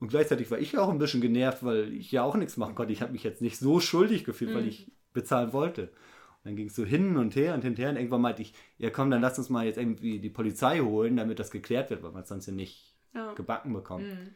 Und 0.00 0.08
gleichzeitig 0.08 0.50
war 0.50 0.58
ich 0.58 0.76
auch 0.76 0.90
ein 0.90 0.98
bisschen 0.98 1.20
genervt, 1.20 1.64
weil 1.64 1.92
ich 1.92 2.12
ja 2.12 2.22
auch 2.22 2.36
nichts 2.36 2.56
machen 2.56 2.74
konnte. 2.74 2.92
Ich 2.92 3.00
habe 3.00 3.12
mich 3.12 3.24
jetzt 3.24 3.40
nicht 3.42 3.58
so 3.58 3.80
schuldig 3.80 4.24
gefühlt, 4.24 4.54
weil 4.54 4.66
ich 4.66 4.92
bezahlen 5.12 5.52
wollte. 5.52 5.82
Und 5.84 5.90
dann 6.44 6.56
ging 6.56 6.66
es 6.68 6.76
so 6.76 6.84
hin 6.84 7.16
und 7.16 7.34
her 7.34 7.54
und 7.54 7.62
hinterher. 7.62 7.90
Und 7.90 7.96
irgendwann 7.96 8.20
meinte 8.20 8.42
ich, 8.42 8.54
ja 8.76 8.90
komm, 8.90 9.10
dann 9.10 9.22
lass 9.22 9.38
uns 9.38 9.48
mal 9.50 9.64
jetzt 9.66 9.78
irgendwie 9.78 10.18
die 10.20 10.30
Polizei 10.30 10.80
holen, 10.80 11.16
damit 11.16 11.38
das 11.38 11.50
geklärt 11.50 11.90
wird, 11.90 12.02
weil 12.02 12.12
man 12.12 12.22
es 12.22 12.28
sonst 12.28 12.46
ja 12.46 12.52
nicht 12.52 12.94
Ja. 13.14 13.32
gebacken 13.34 13.72
bekommt. 13.72 14.04
Mhm. 14.06 14.34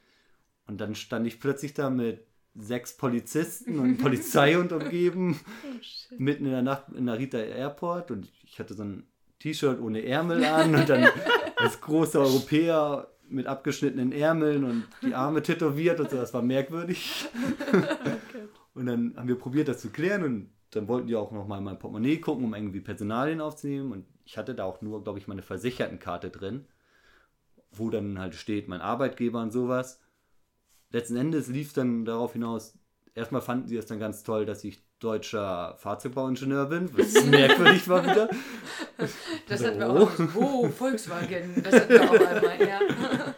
Und 0.67 0.81
dann 0.81 0.95
stand 0.95 1.27
ich 1.27 1.41
plötzlich 1.41 1.75
da 1.75 1.91
mit 1.91 2.27
sechs 2.55 2.97
Polizisten 2.97 3.79
und 3.79 3.99
Polizeihund 3.99 4.73
umgeben, 4.73 5.41
Oh 5.45 6.15
mitten 6.19 6.45
in 6.45 6.53
der 6.53 6.63
Nacht 6.63 6.85
in 6.95 7.05
Narita 7.05 7.39
Airport. 7.39 8.11
Und 8.11 8.29
ich 8.45 8.59
hatte 8.59 8.75
so 8.75 8.85
ein 8.85 9.07
T-Shirt 9.39 9.81
ohne 9.81 10.05
Ärmel 10.05 10.45
an 10.45 10.75
und 10.75 10.89
dann 10.89 11.09
als 11.57 11.81
großer 11.81 12.21
Europäer 12.21 13.09
mit 13.29 13.47
abgeschnittenen 13.47 14.13
Ärmeln 14.13 14.65
und 14.65 14.85
die 15.03 15.15
Arme 15.15 15.43
tätowiert 15.43 15.99
und 16.01 16.11
so, 16.11 16.17
das 16.17 16.35
war 16.35 16.43
merkwürdig. 16.43 17.27
Und 18.75 18.87
dann 18.87 19.15
haben 19.17 19.29
wir 19.29 19.39
probiert, 19.39 19.69
das 19.69 19.81
zu 19.81 19.91
klären. 19.91 20.25
Und 20.25 20.51
dann 20.71 20.89
wollten 20.89 21.07
die 21.07 21.17
auch 21.17 21.31
nochmal 21.31 21.59
in 21.59 21.65
mein 21.65 21.79
Portemonnaie 21.79 22.19
gucken, 22.19 22.45
um 22.45 22.55
irgendwie 22.55 22.81
Personalien 22.81 23.41
aufzunehmen. 23.41 23.93
Und 23.93 24.07
ich 24.25 24.39
hatte 24.39 24.55
da 24.55 24.65
auch 24.65 24.81
nur, 24.81 25.05
glaube 25.05 25.19
ich, 25.19 25.29
meine 25.29 25.43
Versichertenkarte 25.43 26.31
drin, 26.31 26.67
wo 27.71 27.91
dann 27.91 28.19
halt 28.19 28.35
steht, 28.35 28.69
mein 28.69 28.81
Arbeitgeber 28.81 29.43
und 29.43 29.53
sowas. 29.53 30.02
Letzten 30.93 31.17
Endes 31.17 31.49
lief 31.49 31.73
dann 31.73 32.05
darauf 32.05 32.35
hinaus, 32.35 32.75
erstmal 33.15 33.41
fanden 33.41 33.67
sie 33.69 33.77
es 33.77 33.87
dann 33.87 33.99
ganz 33.99 34.23
toll, 34.23 34.47
dass 34.47 34.63
ich 34.65 34.83
deutscher 34.99 35.75
Fahrzeugbauingenieur 35.79 36.67
bin, 36.67 36.97
was 36.97 37.25
merkwürdig 37.27 37.89
war 37.89 38.05
wieder. 38.05 38.29
Das 39.49 39.65
hatten 39.65 39.81
wir 39.81 39.87
So. 39.87 40.07
auch. 40.07 40.11
Oh, 40.37 40.69
Volkswagen. 40.69 41.61
Das 41.63 41.75
hatten 41.75 41.89
wir 41.89 42.03
auch 42.11 42.13
einmal, 42.15 42.61
ja. 42.69 42.81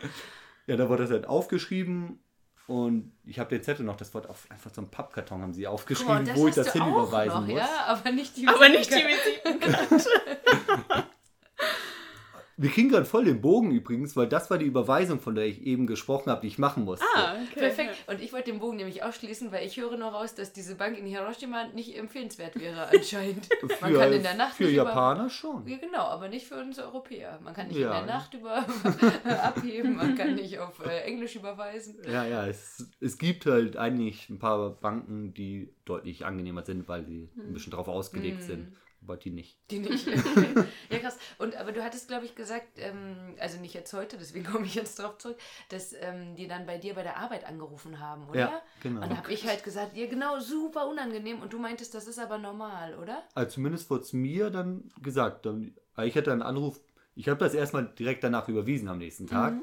Ja, 0.67 0.77
da 0.77 0.89
wurde 0.89 1.03
das 1.03 1.11
halt 1.13 1.27
aufgeschrieben 1.27 2.21
und 2.67 3.13
ich 3.27 3.39
habe 3.39 3.51
den 3.51 3.63
Zettel 3.63 3.85
noch, 3.85 3.97
das 3.97 4.15
wurde 4.15 4.31
auf 4.31 4.47
einfach 4.51 4.71
so 4.73 4.81
einem 4.81 4.91
Pappkarton 4.91 5.43
haben 5.43 5.53
sie 5.53 5.67
aufgeschrieben, 5.67 6.25
mal, 6.25 6.37
wo 6.37 6.49
ich 6.49 6.55
das 6.55 6.73
hinüberweisen 6.73 7.41
noch, 7.43 7.47
muss. 7.47 7.59
Ja, 7.59 7.85
aber 7.87 8.11
nicht 8.13 8.35
die 8.39 8.49
Aber 8.49 8.69
nicht 8.71 8.91
die 8.91 8.95
Visitenkarte. 8.95 10.09
Wir 12.57 12.71
kriegen 12.71 12.89
gerade 12.89 13.05
voll 13.05 13.25
den 13.25 13.41
Bogen 13.41 13.73
übrigens, 13.73 14.15
weil 14.17 14.29
das 14.29 14.49
war 14.51 14.59
die 14.59 14.65
Überweisung, 14.67 15.19
von 15.21 15.35
der 15.35 15.47
ich 15.47 15.63
eben 15.67 15.87
gesprochen 15.89 16.31
habe, 16.31 16.43
die 16.43 16.47
ich 16.47 16.59
machen 16.59 16.85
musste. 16.85 17.05
Ah, 17.17 17.35
okay. 17.35 17.59
Perfekt. 17.59 17.97
Und 18.07 18.21
ich 18.21 18.33
wollte 18.33 18.51
den 18.53 18.61
Bogen 18.61 18.77
nämlich 18.77 19.03
ausschließen, 19.03 19.51
weil 19.51 19.67
ich 19.67 19.77
höre 19.77 19.97
noch 19.97 20.13
raus, 20.13 20.35
dass 20.37 20.53
diese 20.53 20.77
Bank 20.77 20.97
in 20.97 21.05
Hiroshima 21.07 21.67
nicht 21.75 21.97
empfehlenswert 21.99 22.59
wäre 22.61 22.87
anscheinend. 22.93 23.49
Man 23.81 23.91
Für, 23.93 23.99
kann 23.99 24.13
in 24.13 24.23
der 24.23 24.35
Nacht 24.35 24.55
für 24.55 24.65
nicht 24.65 24.75
über- 24.75 24.85
Japaner 24.85 25.31
schon. 25.31 25.67
Ja, 25.67 25.79
genau, 25.79 26.03
aber 26.05 26.29
nicht 26.29 26.47
für 26.47 26.57
uns 26.61 26.79
Europäer. 26.79 27.41
Man 27.43 27.55
kann 27.55 27.67
nicht 27.69 27.79
Ja. 27.79 27.99
in 28.01 28.07
der 28.07 28.15
Nacht 28.17 28.35
über 28.35 28.65
abheben, 29.43 29.97
man 29.97 30.15
kann 30.17 30.35
nicht 30.35 30.59
auf 30.59 30.85
äh, 30.85 31.01
Englisch 31.01 31.37
überweisen. 31.37 31.97
Ja, 32.07 32.25
ja, 32.25 32.47
es, 32.47 32.87
es 33.01 33.19
gibt 33.19 33.47
halt 33.47 33.77
eigentlich 33.77 34.29
ein 34.31 34.39
paar 34.39 34.71
Banken, 34.71 35.35
die 35.35 35.75
deutlich 35.85 36.25
angenehmer 36.25 36.63
sind, 36.65 36.89
weil 36.89 37.05
sie 37.05 37.29
ein 37.37 37.53
bisschen 37.53 37.73
drauf 37.73 37.89
ausgelegt 37.89 38.41
Hm. 38.41 38.47
sind, 38.47 38.73
aber 39.05 39.17
die 39.17 39.31
nicht. 39.31 39.59
Die 39.71 39.79
nicht. 39.79 40.07
ja, 40.91 40.99
krass. 40.99 41.19
Und 41.39 41.57
aber 41.57 41.73
du 41.73 41.85
hattest, 41.85 42.09
glaube 42.09 42.25
ich, 42.25 42.35
gesagt, 42.35 42.79
ähm, 42.79 43.35
also 43.39 43.61
nicht 43.61 43.75
jetzt 43.75 43.93
heute, 43.93 44.17
deswegen 44.17 44.45
komme 44.53 44.67
ich 44.67 44.75
jetzt 44.75 44.99
drauf 44.99 45.19
zurück, 45.19 45.39
dass 45.69 45.95
ähm, 46.01 46.35
die 46.35 46.49
dann 46.49 46.67
bei 46.67 46.79
dir 46.79 46.95
bei 46.95 47.03
der 47.03 47.19
Arbeit 47.19 47.47
angerufen 47.47 48.01
haben, 48.01 48.29
oder? 48.29 48.39
Ja, 48.39 48.63
genau. 48.83 49.03
Und 49.03 49.11
da 49.11 49.17
habe 49.19 49.33
ich 49.33 49.47
halt 49.47 49.63
gesagt, 49.63 49.97
ja 49.97 50.07
genau, 50.07 50.41
super 50.41 50.89
unangenehm. 50.89 51.41
Und 51.43 51.53
du 51.53 51.59
meintest, 51.59 51.95
das 51.95 52.07
ist 52.07 52.19
aber 52.19 52.39
normal, 52.39 52.95
oder? 52.97 53.23
Also 53.35 53.53
zumindest 53.53 53.91
wurde 53.91 54.03
es 54.03 54.13
mir 54.13 54.51
dann 54.51 54.91
gesagt. 55.03 55.47
Dann, 55.47 55.75
ich 56.03 56.17
hatte 56.17 56.33
einen 56.33 56.43
Anruf, 56.43 56.81
ich 57.15 57.29
habe 57.29 57.39
das 57.39 57.55
erstmal 57.55 57.87
direkt 57.87 58.25
danach 58.25 58.49
überwiesen 58.49 58.89
am 58.89 58.99
nächsten 58.99 59.27
Tag. 59.27 59.55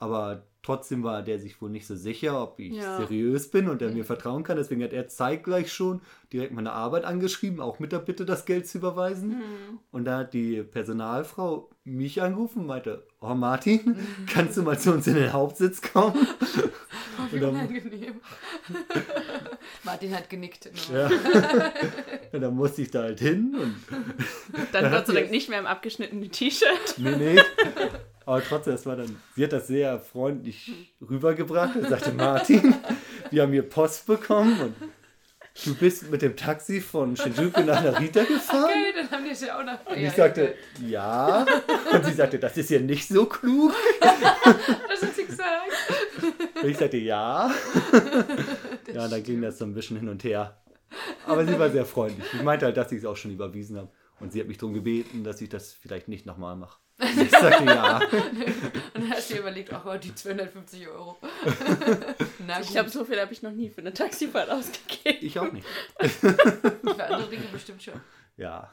Aber 0.00 0.44
trotzdem 0.62 1.02
war 1.02 1.22
der 1.22 1.38
sich 1.40 1.60
wohl 1.60 1.70
nicht 1.70 1.86
so 1.86 1.96
sicher, 1.96 2.40
ob 2.42 2.58
ich 2.60 2.74
Ja. 2.74 2.98
seriös 2.98 3.50
bin 3.50 3.68
und 3.68 3.82
er 3.82 3.90
mir 3.90 4.04
vertrauen 4.04 4.44
kann. 4.44 4.56
Deswegen 4.56 4.82
hat 4.82 4.92
er 4.92 5.08
zeitgleich 5.08 5.72
schon 5.72 6.00
direkt 6.32 6.52
meine 6.52 6.72
Arbeit 6.72 7.04
angeschrieben, 7.04 7.60
auch 7.60 7.78
mit 7.80 7.90
der 7.92 7.98
Bitte, 7.98 8.24
das 8.24 8.44
Geld 8.44 8.66
zu 8.68 8.78
überweisen. 8.78 9.32
Hm. 9.32 9.78
Und 9.90 10.04
da 10.04 10.18
hat 10.18 10.34
die 10.34 10.62
Personalfrau 10.62 11.70
mich 11.84 12.20
angerufen 12.22 12.60
und 12.60 12.66
meinte, 12.66 13.06
oh 13.20 13.34
Martin, 13.34 13.96
kannst 14.32 14.56
du 14.56 14.62
mal 14.62 14.78
zu 14.78 14.92
uns 14.92 15.06
in 15.06 15.14
den 15.14 15.32
Hauptsitz 15.32 15.80
kommen? 15.82 16.14
Wie 17.30 17.36
Und 17.36 17.42
dann- 17.42 17.50
unangenehm. 17.54 18.14
Martin 19.84 20.14
hat 20.14 20.28
genickt. 20.30 20.70
ne? 20.92 21.10
Ja. 21.10 21.72
und 22.32 22.40
dann 22.40 22.54
musste 22.54 22.82
ich 22.82 22.90
da 22.90 23.02
halt 23.02 23.18
hin 23.20 23.54
und 23.60 23.74
Dann 24.72 24.90
Gott 24.92 25.06
sei 25.06 25.14
Dank 25.14 25.30
nicht 25.30 25.48
mehr 25.48 25.58
im 25.58 25.66
abgeschnittenen 25.66 26.30
T-Shirt. 26.30 26.94
Nee, 26.98 27.16
nee. 27.16 27.40
Aber 28.28 28.44
trotzdem, 28.44 28.74
das 28.74 28.84
war 28.84 28.94
dann, 28.94 29.16
sie 29.34 29.44
hat 29.44 29.54
das 29.54 29.68
sehr 29.68 29.98
freundlich 29.98 30.70
rübergebracht 31.00 31.76
und 31.76 31.88
sagte, 31.88 32.12
Martin, 32.12 32.74
wir 33.30 33.40
haben 33.40 33.52
hier 33.52 33.62
Post 33.62 34.06
bekommen 34.06 34.60
und 34.60 34.74
du 35.64 35.74
bist 35.74 36.10
mit 36.10 36.20
dem 36.20 36.36
Taxi 36.36 36.82
von 36.82 37.16
Shinjuku 37.16 37.62
nach 37.62 37.82
Narita 37.82 38.24
gefahren. 38.24 38.64
Okay, 38.64 38.92
dann 38.94 39.10
haben 39.10 39.24
die 39.24 39.46
ja 39.46 39.58
auch 39.58 39.64
noch. 39.64 39.86
Und 39.86 39.96
ich 39.96 40.12
sagte, 40.12 40.56
ja. 40.86 41.46
Und 41.90 42.04
sie 42.04 42.12
sagte, 42.12 42.38
das 42.38 42.54
ist 42.58 42.68
ja 42.68 42.80
nicht 42.80 43.08
so 43.08 43.24
klug. 43.24 43.72
das 43.98 45.02
hat 45.02 45.14
sie 45.16 45.24
gesagt. 45.24 45.72
Und 46.62 46.68
ich 46.68 46.76
sagte, 46.76 46.98
ja. 46.98 47.50
Ja, 48.92 49.08
dann 49.08 49.22
ging 49.22 49.40
das 49.40 49.56
so 49.56 49.64
ein 49.64 49.72
bisschen 49.72 50.00
hin 50.00 50.08
und 50.10 50.22
her. 50.22 50.54
Aber 51.26 51.46
sie 51.46 51.58
war 51.58 51.70
sehr 51.70 51.86
freundlich. 51.86 52.26
Ich 52.34 52.42
meinte 52.42 52.66
halt, 52.66 52.76
dass 52.76 52.92
ich 52.92 52.98
es 52.98 53.04
auch 53.06 53.16
schon 53.16 53.30
überwiesen 53.30 53.78
habe. 53.78 53.88
Und 54.20 54.32
sie 54.32 54.40
hat 54.40 54.48
mich 54.48 54.58
darum 54.58 54.74
gebeten, 54.74 55.24
dass 55.24 55.40
ich 55.40 55.48
das 55.48 55.72
vielleicht 55.72 56.08
nicht 56.08 56.26
nochmal 56.26 56.56
mache. 56.56 56.78
Und 57.00 57.22
ich 57.22 57.30
sagte, 57.30 57.64
ja. 57.64 58.00
Und 58.00 58.94
dann 58.94 59.10
hast 59.10 59.30
du 59.30 59.34
dir 59.34 59.40
überlegt, 59.40 59.72
ach 59.72 59.84
Gott, 59.84 60.02
die 60.02 60.14
250 60.14 60.88
Euro. 60.88 61.18
Na 62.46 62.58
gut, 62.58 62.70
Ich 62.70 62.76
habe 62.76 62.88
so 62.88 63.04
viel 63.04 63.20
habe 63.20 63.32
ich 63.32 63.42
noch 63.42 63.52
nie 63.52 63.70
für 63.70 63.80
eine 63.80 63.94
Taxifahrt 63.94 64.50
ausgegeben. 64.50 65.18
Ich 65.20 65.38
auch 65.38 65.52
nicht. 65.52 65.66
für 66.00 67.04
andere 67.04 67.28
Dinge 67.30 67.44
bestimmt 67.52 67.82
schon. 67.82 68.00
Ja. 68.36 68.72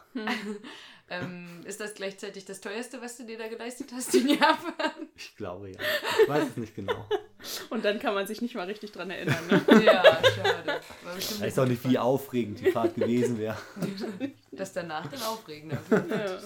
Ähm, 1.07 1.61
ist 1.65 1.79
das 1.79 1.93
gleichzeitig 1.93 2.45
das 2.45 2.61
teuerste, 2.61 2.99
was 2.99 3.17
du 3.17 3.25
dir 3.25 3.37
da 3.37 3.47
geleistet 3.47 3.91
hast 3.93 4.15
in 4.15 4.27
Japan? 4.27 5.09
Ich 5.15 5.35
glaube 5.35 5.69
ja. 5.69 5.79
Ich 6.23 6.29
weiß 6.29 6.49
es 6.49 6.57
nicht 6.57 6.75
genau. 6.75 7.05
Und 7.69 7.85
dann 7.85 7.99
kann 7.99 8.15
man 8.15 8.25
sich 8.25 8.41
nicht 8.41 8.55
mal 8.55 8.65
richtig 8.65 8.91
dran 8.91 9.11
erinnern. 9.11 9.45
Ne? 9.47 9.61
Ja, 9.85 10.03
schade. 10.03 10.81
Ich 11.17 11.41
weiß 11.41 11.59
auch 11.59 11.67
nicht, 11.67 11.87
wie 11.87 11.99
aufregend 11.99 12.59
die 12.59 12.71
Fahrt 12.71 12.95
gewesen 12.95 13.37
wäre. 13.37 13.57
Das 14.51 14.71
danach 14.71 15.05
dann 15.07 15.21
aufregender. 15.21 15.77
Ja. 15.91 16.39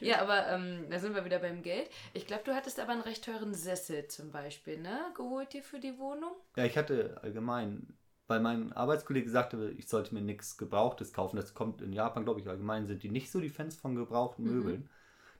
Ja, 0.00 0.22
aber 0.22 0.48
ähm, 0.48 0.86
da 0.90 0.98
sind 0.98 1.14
wir 1.14 1.24
wieder 1.24 1.38
beim 1.38 1.62
Geld. 1.62 1.88
Ich 2.14 2.26
glaube, 2.26 2.42
du 2.44 2.54
hattest 2.54 2.80
aber 2.80 2.92
einen 2.92 3.02
recht 3.02 3.24
teuren 3.24 3.54
Sessel 3.54 4.08
zum 4.08 4.32
Beispiel, 4.32 4.78
ne? 4.80 4.98
Geholt 5.14 5.52
dir 5.52 5.62
für 5.62 5.78
die 5.78 5.98
Wohnung? 5.98 6.32
Ja, 6.56 6.64
ich 6.64 6.76
hatte 6.76 7.18
allgemein, 7.22 7.86
weil 8.30 8.40
mein 8.40 8.72
Arbeitskollege 8.72 9.28
sagte, 9.28 9.74
ich 9.76 9.88
sollte 9.88 10.14
mir 10.14 10.22
nichts 10.22 10.56
Gebrauchtes 10.56 11.12
kaufen. 11.12 11.36
Das 11.36 11.52
kommt 11.52 11.82
in 11.82 11.92
Japan, 11.92 12.24
glaube 12.24 12.40
ich, 12.40 12.48
allgemein 12.48 12.86
sind 12.86 13.02
die 13.02 13.10
nicht 13.10 13.30
so 13.30 13.40
die 13.40 13.48
Fans 13.50 13.76
von 13.76 13.96
gebrauchten 13.96 14.44
Mhm. 14.44 14.50
Möbeln. 14.52 14.88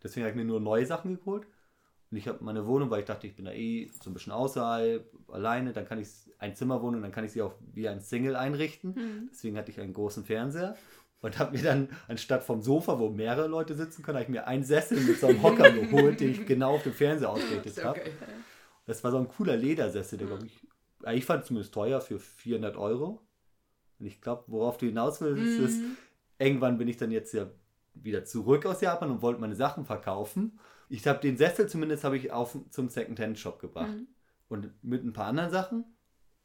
Deswegen 0.02 0.24
habe 0.24 0.30
ich 0.30 0.36
mir 0.36 0.44
nur 0.44 0.60
neue 0.60 0.84
Sachen 0.86 1.18
geholt. 1.18 1.46
Und 2.10 2.16
ich 2.16 2.26
habe 2.26 2.42
meine 2.42 2.66
Wohnung, 2.66 2.90
weil 2.90 3.00
ich 3.00 3.06
dachte, 3.06 3.28
ich 3.28 3.36
bin 3.36 3.44
da 3.44 3.52
eh 3.52 3.88
so 4.02 4.10
ein 4.10 4.14
bisschen 4.14 4.32
außerhalb, 4.32 5.08
alleine, 5.28 5.72
dann 5.72 5.86
kann 5.86 6.00
ich 6.00 6.08
ein 6.38 6.56
Zimmerwohnung, 6.56 7.02
dann 7.02 7.12
kann 7.12 7.24
ich 7.24 7.30
sie 7.32 7.42
auch 7.42 7.54
wie 7.72 7.88
ein 7.88 8.00
Single 8.00 8.34
einrichten. 8.34 8.94
Mhm. 8.94 9.28
Deswegen 9.30 9.56
hatte 9.56 9.70
ich 9.70 9.80
einen 9.80 9.92
großen 9.92 10.24
Fernseher 10.24 10.74
und 11.20 11.38
habe 11.38 11.56
mir 11.56 11.62
dann 11.62 11.88
anstatt 12.08 12.42
vom 12.42 12.62
Sofa, 12.62 12.98
wo 12.98 13.10
mehrere 13.10 13.46
Leute 13.46 13.76
sitzen 13.76 14.02
können, 14.02 14.16
habe 14.16 14.24
ich 14.24 14.30
mir 14.30 14.48
einen 14.48 14.64
Sessel 14.64 14.98
mit 15.00 15.20
so 15.20 15.28
einem 15.28 15.40
Hocker 15.42 15.70
geholt, 15.80 16.18
den 16.18 16.30
ich 16.32 16.46
genau 16.46 16.74
auf 16.74 16.82
dem 16.82 16.94
Fernseher 16.94 17.30
ausgerichtet 17.30 17.84
habe. 17.84 18.00
Das 18.86 19.04
war 19.04 19.12
so 19.12 19.18
ein 19.18 19.28
cooler 19.28 19.56
Ledersessel, 19.56 20.18
der 20.18 20.26
glaube 20.26 20.46
ich, 20.46 20.66
ich 21.12 21.24
fand 21.24 21.44
zumindest 21.44 21.72
teuer 21.74 22.00
für 22.00 22.18
400 22.18 22.76
Euro. 22.76 23.20
Und 23.98 24.06
ich 24.06 24.20
glaube, 24.20 24.44
worauf 24.46 24.78
du 24.78 24.86
hinaus 24.86 25.20
willst, 25.20 25.42
ist, 25.42 25.58
ist, 25.58 25.78
Mhm. 25.80 25.96
irgendwann 26.38 26.78
bin 26.78 26.88
ich 26.88 26.96
dann 26.96 27.10
jetzt 27.10 27.32
ja 27.34 27.50
wieder 27.94 28.24
zurück 28.24 28.64
aus 28.66 28.80
Japan 28.80 29.10
und 29.10 29.22
wollte 29.22 29.40
meine 29.40 29.56
Sachen 29.56 29.84
verkaufen. 29.84 30.58
Ich 30.88 31.06
habe 31.06 31.20
den 31.20 31.36
Sessel 31.36 31.68
zumindest 31.68 32.04
habe 32.04 32.16
ich 32.16 32.32
auf 32.32 32.56
zum 32.70 32.88
Secondhand-Shop 32.88 33.58
gebracht. 33.60 33.88
Mhm. 33.88 34.06
Und 34.48 34.70
mit 34.82 35.04
ein 35.04 35.12
paar 35.12 35.26
anderen 35.26 35.50
Sachen. 35.50 35.84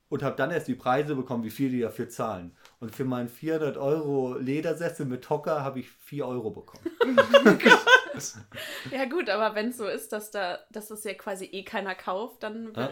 Und 0.08 0.22
habe 0.22 0.36
dann 0.36 0.52
erst 0.52 0.68
die 0.68 0.76
Preise 0.76 1.16
bekommen, 1.16 1.44
wie 1.44 1.50
viel 1.50 1.72
die 1.72 1.80
dafür 1.80 2.10
zahlen. 2.10 2.56
Und 2.80 2.94
für 2.96 3.06
meinen 3.06 3.28
400 3.28 3.78
Euro 3.78 4.38
Ledersessel 4.38 5.06
mit 5.08 5.28
Hocker 5.30 5.64
habe 5.64 5.80
ich 5.80 5.90
4 5.90 6.28
Euro 6.28 6.52
bekommen. 6.52 6.84
ja 8.92 9.06
gut, 9.06 9.30
aber 9.30 9.56
wenn 9.56 9.70
es 9.70 9.78
so 9.78 9.88
ist, 9.88 10.12
dass 10.12 10.32
da, 10.32 10.60
dass 10.72 10.88
das 10.90 11.04
ja 11.04 11.14
quasi 11.14 11.46
eh 11.46 11.64
keiner 11.64 11.96
kauft, 11.96 12.44
dann 12.44 12.74
Ja. 12.76 12.92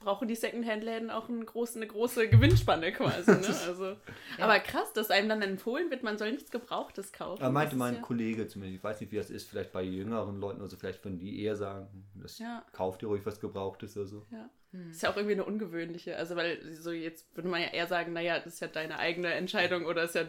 brauchen 0.00 0.28
die 0.28 0.34
Secondhand-Läden 0.36 1.10
auch 1.10 1.28
einen 1.28 1.44
großen, 1.46 1.80
eine 1.82 1.90
große 1.90 2.28
Gewinnspanne 2.28 2.92
quasi. 2.92 3.30
Ne? 3.32 3.36
Also, 3.66 3.96
Aber 4.38 4.58
krass, 4.60 4.92
dass 4.92 5.10
einem 5.10 5.28
dann 5.28 5.42
empfohlen 5.42 5.90
wird, 5.90 6.02
man 6.02 6.18
soll 6.18 6.32
nichts 6.32 6.50
Gebrauchtes 6.50 7.12
kaufen. 7.12 7.40
Da 7.40 7.50
meinte 7.50 7.66
Das 7.70 7.72
ist 7.74 7.78
mein 7.78 7.94
ja, 7.96 8.00
Kollege 8.00 8.46
zumindest, 8.48 8.78
ich 8.78 8.84
weiß 8.84 9.00
nicht, 9.00 9.12
wie 9.12 9.16
das 9.16 9.30
ist, 9.30 9.48
vielleicht 9.48 9.72
bei 9.72 9.82
jüngeren 9.82 10.38
Leuten 10.40 10.60
oder 10.60 10.70
so, 10.70 10.76
vielleicht 10.76 11.04
würden 11.04 11.18
die 11.18 11.42
eher 11.42 11.56
sagen, 11.56 12.06
das 12.14 12.38
Ja. 12.38 12.64
kauft 12.72 13.02
ihr 13.02 13.08
ruhig 13.08 13.24
was 13.24 13.40
Gebrauchtes 13.40 13.96
oder 13.96 14.06
so. 14.06 14.26
Ja. 14.30 14.48
Ist 14.90 15.00
ja 15.02 15.10
auch 15.10 15.16
irgendwie 15.16 15.32
eine 15.34 15.44
ungewöhnliche. 15.44 16.16
Also, 16.16 16.36
weil 16.36 16.60
so 16.74 16.90
jetzt 16.92 17.34
würde 17.34 17.48
man 17.48 17.62
ja 17.62 17.68
eher 17.68 17.86
sagen, 17.86 18.12
naja, 18.12 18.36
das 18.38 18.54
ist 18.54 18.60
ja 18.60 18.66
deine 18.68 18.98
eigene 18.98 19.32
Entscheidung 19.32 19.86
oder 19.86 20.02
ist 20.04 20.14
ja. 20.14 20.24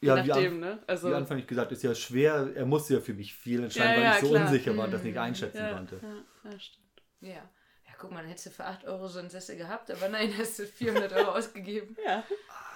Je 0.00 0.08
Ja, 0.08 0.24
wie, 0.24 0.28
nachdem, 0.28 0.52
an, 0.54 0.60
ne? 0.60 0.78
Also. 0.86 1.08
wie 1.10 1.14
anfänglich 1.14 1.46
gesagt, 1.46 1.72
ist 1.72 1.82
ja 1.82 1.94
schwer, 1.94 2.50
er 2.54 2.66
musste 2.66 2.94
ja 2.94 3.00
für 3.00 3.14
mich 3.14 3.34
viel 3.34 3.62
entscheiden, 3.62 3.90
Ja, 3.92 3.96
weil 3.96 4.04
ja, 4.04 4.14
ich 4.14 4.20
so 4.20 4.30
klar. 4.30 4.42
unsicher 4.46 4.76
war 4.76 4.84
und 4.86 4.90
das 4.92 5.02
Mhm. 5.02 5.08
nicht 5.08 5.18
einschätzen 5.18 5.56
ja, 5.58 5.72
konnte. 5.74 6.00
ja, 6.02 6.50
ja, 6.50 6.58
stimmt. 6.60 6.84
Ja. 7.20 7.30
Ja, 7.34 7.92
guck 7.98 8.10
mal, 8.10 8.18
dann 8.20 8.28
hättest 8.28 8.46
du 8.46 8.50
für 8.50 8.64
8 8.66 8.84
Euro 8.86 9.08
so 9.08 9.18
einen 9.20 9.30
Sessel 9.30 9.56
gehabt, 9.56 9.90
aber 9.90 10.08
nein, 10.08 10.30
hast 10.38 10.58
du 10.58 10.66
400 10.66 11.12
Euro 11.14 11.30
ausgegeben. 11.30 11.96
Ja. 12.06 12.24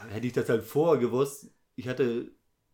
Hätte 0.08 0.26
ich 0.26 0.32
das 0.32 0.48
halt 0.48 0.62
vorher 0.64 0.98
gewusst, 1.00 1.50
ich 1.76 1.88
hatte 1.88 2.30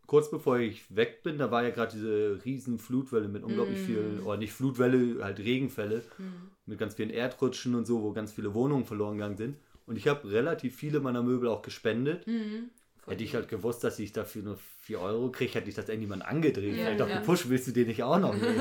kurz 0.07 0.31
bevor 0.31 0.59
ich 0.61 0.95
weg 0.95 1.25
bin, 1.25 1.37
da 1.39 1.51
war 1.51 1.65
ja 1.65 1.71
gerade 1.71 1.91
diese 1.93 2.39
riesen 2.45 2.79
Flutwelle 2.79 3.27
mit 3.27 3.43
unglaublich 3.43 3.81
Mm. 3.81 3.85
viel, 3.85 4.21
oder 4.25 4.37
nicht 4.37 4.53
Flutwelle, 4.53 5.25
halt 5.25 5.41
Regenfälle, 5.41 6.05
mit 6.67 6.79
ganz 6.79 6.95
vielen 6.95 7.11
Erdrutschen 7.11 7.75
und 7.75 7.87
so, 7.87 8.03
wo 8.03 8.13
ganz 8.13 8.33
viele 8.33 8.55
Wohnungen 8.55 8.85
verloren 8.85 9.15
gegangen 9.17 9.37
sind. 9.37 9.57
Und 9.85 9.97
ich 9.97 10.07
habe 10.07 10.31
relativ 10.31 10.77
viele 10.77 11.01
meiner 11.01 11.23
Möbel 11.25 11.49
auch 11.49 11.63
gespendet. 11.63 12.25
Mhm. 12.29 12.71
Hätte 13.07 13.23
ich 13.25 13.35
halt 13.35 13.49
gewusst, 13.49 13.85
dass 13.85 13.99
ich 13.99 14.13
dafür 14.13 14.43
nur 14.43 14.59
4 14.83 15.01
Euro 15.01 15.31
kriege, 15.31 15.55
hätte 15.55 15.69
ich 15.69 15.75
das 15.77 15.89
irgendjemand 15.89 16.25
angedreht. 16.25 16.75
Ja, 16.77 16.85
Vielleicht 16.87 17.03
auf 17.03 17.09
ja. 17.11 17.21
Push 17.21 17.49
willst 17.49 17.69
du 17.69 17.73
den 17.73 17.87
nicht 17.87 18.03
auch 18.03 18.19
noch 18.19 18.35
nehmen. 18.41 18.61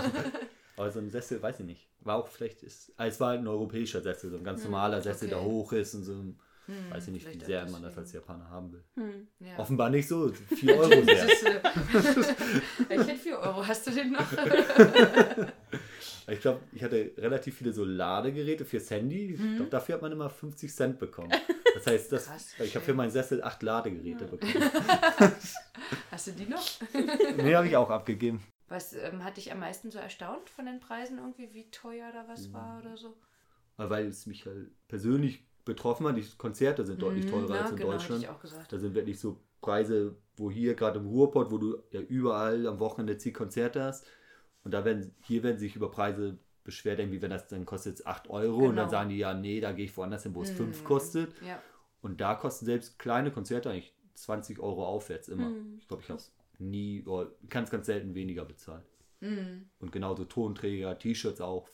Aber 0.77 0.91
so 0.91 0.99
ein 0.99 1.09
Sessel, 1.09 1.41
weiß 1.41 1.61
ich 1.61 1.65
nicht. 1.65 1.87
War 2.01 2.17
auch 2.17 2.27
vielleicht, 2.27 2.61
ist, 2.63 2.91
ah, 2.97 3.07
es 3.07 3.19
war 3.19 3.29
halt 3.29 3.39
ein 3.41 3.47
europäischer 3.47 4.01
Sessel, 4.01 4.29
so 4.29 4.37
ein 4.37 4.43
ganz 4.43 4.63
normaler 4.63 5.01
Sessel, 5.01 5.29
der 5.29 5.39
okay. 5.39 5.47
hoch 5.47 5.73
ist 5.73 5.95
und 5.95 6.03
so. 6.03 6.13
ein- 6.13 6.39
Weiß 6.89 7.05
ich 7.05 7.13
nicht, 7.13 7.31
wie 7.31 7.45
sehr 7.45 7.69
man 7.69 7.83
das 7.83 7.95
als 7.95 8.11
Japaner 8.11 8.49
haben 8.49 8.73
will. 8.73 8.83
Hm. 8.95 9.27
Ja. 9.39 9.59
Offenbar 9.59 9.91
nicht 9.91 10.07
so. 10.07 10.31
4 10.55 10.75
Euro 10.75 11.03
sehr. 11.03 11.27
Äh, 11.29 11.61
ich 12.89 13.07
hätte 13.07 13.15
4 13.15 13.37
Euro. 13.37 13.67
Hast 13.67 13.85
du 13.85 13.91
den 13.91 14.13
noch? 14.13 14.25
Ich 16.27 16.39
glaube, 16.41 16.61
ich 16.73 16.83
hatte 16.83 17.11
relativ 17.17 17.55
viele 17.55 17.71
so 17.71 17.85
Ladegeräte 17.85 18.65
fürs 18.65 18.89
Handy. 18.89 19.33
Ich 19.33 19.55
glaube, 19.57 19.69
dafür 19.69 19.93
hat 19.95 20.01
man 20.01 20.11
immer 20.11 20.27
50 20.29 20.73
Cent 20.73 20.97
bekommen. 20.99 21.31
Das 21.75 21.87
heißt, 21.87 22.11
das, 22.11 22.25
Krass, 22.25 22.55
ich 22.59 22.75
habe 22.75 22.85
für 22.85 22.93
meinen 22.93 23.11
Sessel 23.11 23.43
8 23.43 23.61
Ladegeräte 23.61 24.25
bekommen. 24.25 24.53
Hast 26.11 26.27
du 26.27 26.31
die 26.31 26.45
noch? 26.45 26.63
Nee, 27.37 27.53
habe 27.55 27.67
ich 27.67 27.75
auch 27.75 27.89
abgegeben. 27.89 28.41
Was 28.69 28.93
ähm, 28.93 29.23
hat 29.23 29.37
dich 29.37 29.51
am 29.51 29.59
meisten 29.59 29.91
so 29.91 29.99
erstaunt 29.99 30.49
von 30.49 30.65
den 30.65 30.79
Preisen 30.79 31.17
irgendwie, 31.19 31.53
wie 31.53 31.69
teuer 31.69 32.11
da 32.11 32.25
was 32.27 32.51
war 32.53 32.79
oder 32.79 32.97
so? 32.97 33.13
Weil 33.77 34.07
es 34.07 34.25
mich 34.25 34.45
halt 34.45 34.71
persönlich 34.87 35.45
betroffen 35.65 36.07
hat. 36.07 36.17
Die 36.17 36.25
Konzerte 36.37 36.85
sind 36.85 37.01
deutlich 37.01 37.25
Mhm, 37.25 37.29
teurer 37.29 37.55
ja, 37.55 37.61
als 37.63 37.71
in 37.71 37.77
genau, 37.77 37.91
Deutschland. 37.91 38.23
ich 38.23 38.29
auch 38.29 38.39
gesagt. 38.39 38.71
Da 38.71 38.79
sind 38.79 38.95
wirklich 38.95 39.19
so 39.19 39.37
Preise, 39.61 40.15
wo 40.37 40.49
hier 40.49 40.75
gerade 40.75 40.99
im 40.99 41.07
Ruhrpott, 41.07 41.51
wo 41.51 41.57
du 41.57 41.77
ja 41.91 41.99
überall 42.01 42.67
am 42.67 42.79
Wochenende 42.79 43.17
zig 43.17 43.33
Konzerte 43.33 43.83
hast. 43.83 44.05
Und 44.63 44.71
da 44.73 44.83
werden, 44.85 45.13
hier 45.21 45.43
werden 45.43 45.59
sich 45.59 45.75
über 45.75 45.91
Preise 45.91 46.37
beschwert, 46.65 46.99
irgendwie, 46.99 47.21
wenn 47.21 47.29
das 47.29 47.47
dann 47.47 47.65
kostet 47.65 47.97
jetzt 47.97 48.07
8 48.07 48.29
Euro 48.29 48.57
und 48.57 48.75
dann 48.75 48.87
Genau. 48.87 48.89
sagen 48.89 49.09
die, 49.09 49.17
ja, 49.17 49.33
nee, 49.33 49.61
da 49.61 49.71
gehe 49.71 49.85
ich 49.85 49.95
woanders 49.95 50.23
hin, 50.23 50.35
wo 50.35 50.41
es 50.41 50.49
5 50.51 50.81
Mhm. 50.81 50.85
kostet. 50.85 51.41
Ja. 51.41 51.61
Und 52.01 52.19
da 52.19 52.35
kosten 52.35 52.65
selbst 52.65 52.99
kleine 52.99 53.31
Konzerte 53.31 53.69
eigentlich 53.69 53.95
20 54.15 54.59
Euro 54.59 54.85
aufwärts 54.85 55.29
immer. 55.29 55.49
Mhm. 55.49 55.77
Ich 55.79 55.87
glaube, 55.87 56.03
ich 56.03 56.09
habe 56.09 56.21
nie, 56.59 57.03
oder 57.05 57.31
ganz, 57.49 57.69
ganz 57.69 57.85
selten 57.85 58.13
weniger 58.15 58.43
bezahlt. 58.45 58.85
Mhm. 59.21 59.69
Und 59.79 59.91
genauso 59.91 60.25
Tonträger, 60.25 60.97
T-Shirts 60.99 61.39
auch. 61.41 61.69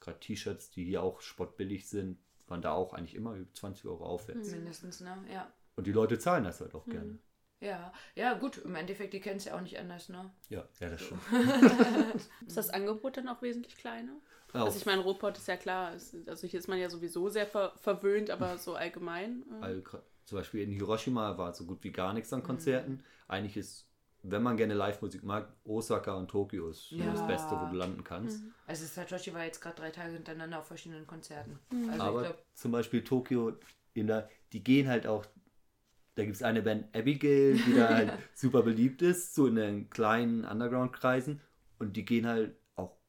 Gerade 0.00 0.20
T-Shirts, 0.20 0.70
die 0.70 0.84
hier 0.84 1.02
auch 1.02 1.20
spottbillig 1.20 1.88
sind, 1.88 2.18
waren 2.46 2.62
da 2.62 2.72
auch 2.72 2.94
eigentlich 2.94 3.14
immer 3.14 3.34
über 3.34 3.52
20 3.52 3.86
Euro 3.86 4.04
aufwärts. 4.06 4.50
Mindestens, 4.52 5.00
ne? 5.00 5.16
Ja. 5.32 5.52
Und 5.76 5.86
die 5.86 5.92
Leute 5.92 6.18
zahlen 6.18 6.44
das 6.44 6.60
halt 6.60 6.74
auch 6.74 6.86
gerne. 6.86 7.18
Ja, 7.60 7.92
ja, 8.14 8.34
gut, 8.34 8.58
im 8.58 8.74
Endeffekt, 8.76 9.12
die 9.12 9.20
kennen 9.20 9.38
es 9.38 9.44
ja 9.46 9.56
auch 9.56 9.60
nicht 9.60 9.78
anders, 9.78 10.08
ne? 10.08 10.30
Ja, 10.48 10.64
ja, 10.80 10.88
das 10.90 11.02
stimmt. 11.02 11.20
Ist 12.46 12.56
das 12.56 12.70
Angebot 12.70 13.16
dann 13.16 13.28
auch 13.28 13.42
wesentlich 13.42 13.76
kleiner? 13.76 14.12
Auch, 14.52 14.66
Also 14.66 14.78
ich 14.78 14.86
meine, 14.86 15.02
Ruhrpott 15.02 15.36
ist 15.36 15.48
ja 15.48 15.56
klar, 15.56 15.94
ist, 15.94 16.16
also 16.28 16.46
hier 16.46 16.58
ist 16.60 16.68
man 16.68 16.78
ja 16.78 16.88
sowieso 16.88 17.28
sehr 17.28 17.46
ver 17.46 17.72
verwöhnt, 17.76 18.30
aber 18.30 18.58
so 18.58 18.74
allgemein. 18.76 19.42
Äh, 19.42 19.60
weil 19.62 19.78
gra- 19.80 20.02
zum 20.24 20.38
Beispiel 20.38 20.62
in 20.62 20.70
Hiroshima 20.70 21.36
war 21.36 21.52
so 21.52 21.64
gut 21.64 21.82
wie 21.82 21.90
gar 21.90 22.12
nichts 22.14 22.32
an 22.32 22.42
Konzerten. 22.42 23.02
Eigentlich 23.26 23.56
ist 23.56 23.88
wenn 24.22 24.42
man 24.42 24.56
gerne 24.56 24.74
Live-Musik 24.74 25.22
mag, 25.22 25.48
Osaka 25.64 26.14
und 26.14 26.28
Tokio 26.28 26.68
ist 26.70 26.88
schon 26.88 26.98
Ja. 26.98 27.12
das 27.12 27.26
Beste, 27.26 27.52
wo 27.52 27.66
du 27.70 27.76
landen 27.76 28.02
kannst. 28.02 28.42
Also 28.66 28.84
Satoshi 28.84 29.32
war 29.32 29.44
jetzt 29.44 29.60
gerade 29.60 29.76
drei 29.76 29.90
Tage 29.90 30.12
hintereinander 30.12 30.58
auf 30.58 30.66
verschiedenen 30.66 31.06
Konzerten. 31.06 31.58
Mhm. 31.70 31.90
Also 31.90 32.02
Aber 32.02 32.20
ich 32.22 32.26
glaube, 32.28 32.42
zum 32.54 32.72
Beispiel 32.72 33.04
Tokio, 33.04 33.52
in 33.94 34.06
der, 34.08 34.28
die 34.52 34.62
gehen 34.62 34.88
halt 34.88 35.06
auch, 35.06 35.24
da 36.18 36.24
gibt 36.24 36.34
es 36.34 36.42
eine 36.42 36.62
Band 36.62 36.86
Abigail, 36.96 37.54
die 37.54 37.74
da 37.76 37.88
halt 37.94 38.12
super 38.34 38.62
beliebt 38.62 39.02
ist, 39.02 39.36
so 39.36 39.46
in 39.46 39.54
den 39.54 39.88
kleinen 39.88 40.44
Underground-Kreisen. 40.44 41.40
Und 41.78 41.96
die 41.96 42.04
gehen 42.04 42.26
halt 42.26 42.56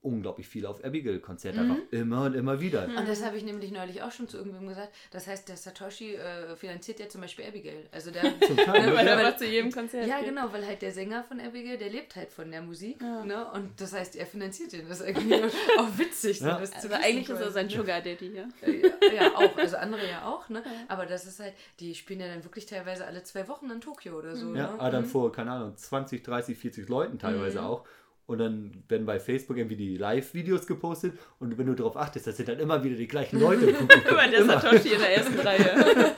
unglaublich 0.01 0.47
viel 0.47 0.65
auf 0.65 0.83
Abigail-Konzerte, 0.83 1.59
Mhm. 1.59 1.71
einfach 1.71 1.83
immer 1.91 2.23
und 2.23 2.33
immer 2.35 2.61
wieder. 2.61 2.85
Und 2.97 3.07
das 3.07 3.23
habe 3.23 3.35
ich 3.35 3.43
nämlich 3.43 3.71
neulich 3.71 4.01
auch 4.01 4.11
schon 4.11 4.29
zu 4.29 4.37
irgendwem 4.37 4.67
gesagt. 4.67 4.93
Das 5.11 5.27
heißt, 5.27 5.49
der 5.49 5.57
Satoshi 5.57 6.15
äh, 6.15 6.55
finanziert 6.55 6.99
ja 7.01 7.09
zum 7.09 7.19
Beispiel 7.21 7.45
Abigail. 7.45 7.87
Also 7.91 8.09
der, 8.11 8.21
Zum 8.47 8.55
Teil, 8.55 8.95
Weil 8.95 9.05
ja. 9.05 9.11
er 9.13 9.17
einfach 9.17 9.37
zu 9.37 9.45
jedem 9.45 9.71
Konzert 9.71 10.07
ja, 10.07 10.19
geht. 10.19 10.29
genau, 10.29 10.51
weil 10.53 10.65
halt 10.65 10.81
der 10.81 10.91
Sänger 10.93 11.23
von 11.25 11.39
Abigail, 11.41 11.77
der 11.77 11.89
lebt 11.89 12.15
halt 12.15 12.31
von 12.31 12.49
der 12.49 12.61
Musik. 12.61 13.01
Ja. 13.01 13.25
Ne? 13.25 13.51
Und 13.51 13.79
das 13.81 13.91
heißt, 13.93 14.15
er 14.15 14.25
finanziert 14.25 14.71
den. 14.71 14.87
Das 14.87 15.01
ist 15.01 15.07
irgendwie 15.07 15.33
auch 15.77 15.97
witzig. 15.97 16.39
Ja. 16.39 16.53
So, 16.55 16.59
das 16.61 16.73
Also 16.73 16.89
eigentlich 16.93 17.29
ist 17.29 17.39
er 17.41 17.51
sein 17.51 17.65
ne? 17.65 17.71
Sugar 17.71 18.01
Daddy, 18.01 18.31
ja. 18.35 18.47
Ja, 18.65 19.13
ja, 19.13 19.35
auch. 19.35 19.57
Also 19.57 19.75
andere 19.77 20.07
ja 20.09 20.25
auch, 20.25 20.47
ne? 20.49 20.63
Aber 20.87 21.05
das 21.07 21.25
ist 21.25 21.39
halt, 21.41 21.53
die 21.81 21.93
spielen 21.93 22.21
ja 22.21 22.27
dann 22.27 22.43
wirklich 22.45 22.65
teilweise 22.65 23.05
alle 23.05 23.23
zwei 23.23 23.47
Wochen 23.49 23.69
in 23.69 23.81
Tokio 23.81 24.17
oder 24.17 24.35
so. 24.35 24.47
Ja, 24.55 24.67
ne? 24.67 24.79
aber 24.79 24.91
dann 24.91 25.05
vor, 25.05 25.31
keine 25.33 25.51
Ahnung, 25.51 25.75
20, 25.75 26.23
30, 26.23 26.57
40 26.57 26.87
Leuten 26.87 27.13
Mhm. 27.15 27.19
teilweise 27.19 27.63
auch. 27.63 27.85
Und 28.29 28.37
dann 28.37 28.83
werden 28.87 29.07
bei 29.07 29.19
Facebook 29.19 29.57
irgendwie 29.57 29.75
die 29.75 29.97
Live-Videos 29.97 30.67
gepostet 30.67 31.17
und 31.39 31.57
wenn 31.57 31.65
du 31.65 31.73
darauf 31.73 31.97
achtest, 31.97 32.27
das 32.27 32.37
sind 32.37 32.47
dann 32.47 32.59
immer 32.59 32.83
wieder 32.83 32.95
die 32.95 33.07
gleichen 33.07 33.39
Leute. 33.39 33.65
Immer 34.07 34.27
der. 34.27 34.45
Satoshi 34.45 34.89
in 34.89 34.99
der 34.99 35.17
ersten 35.17 35.39
Reihe. 35.39 35.65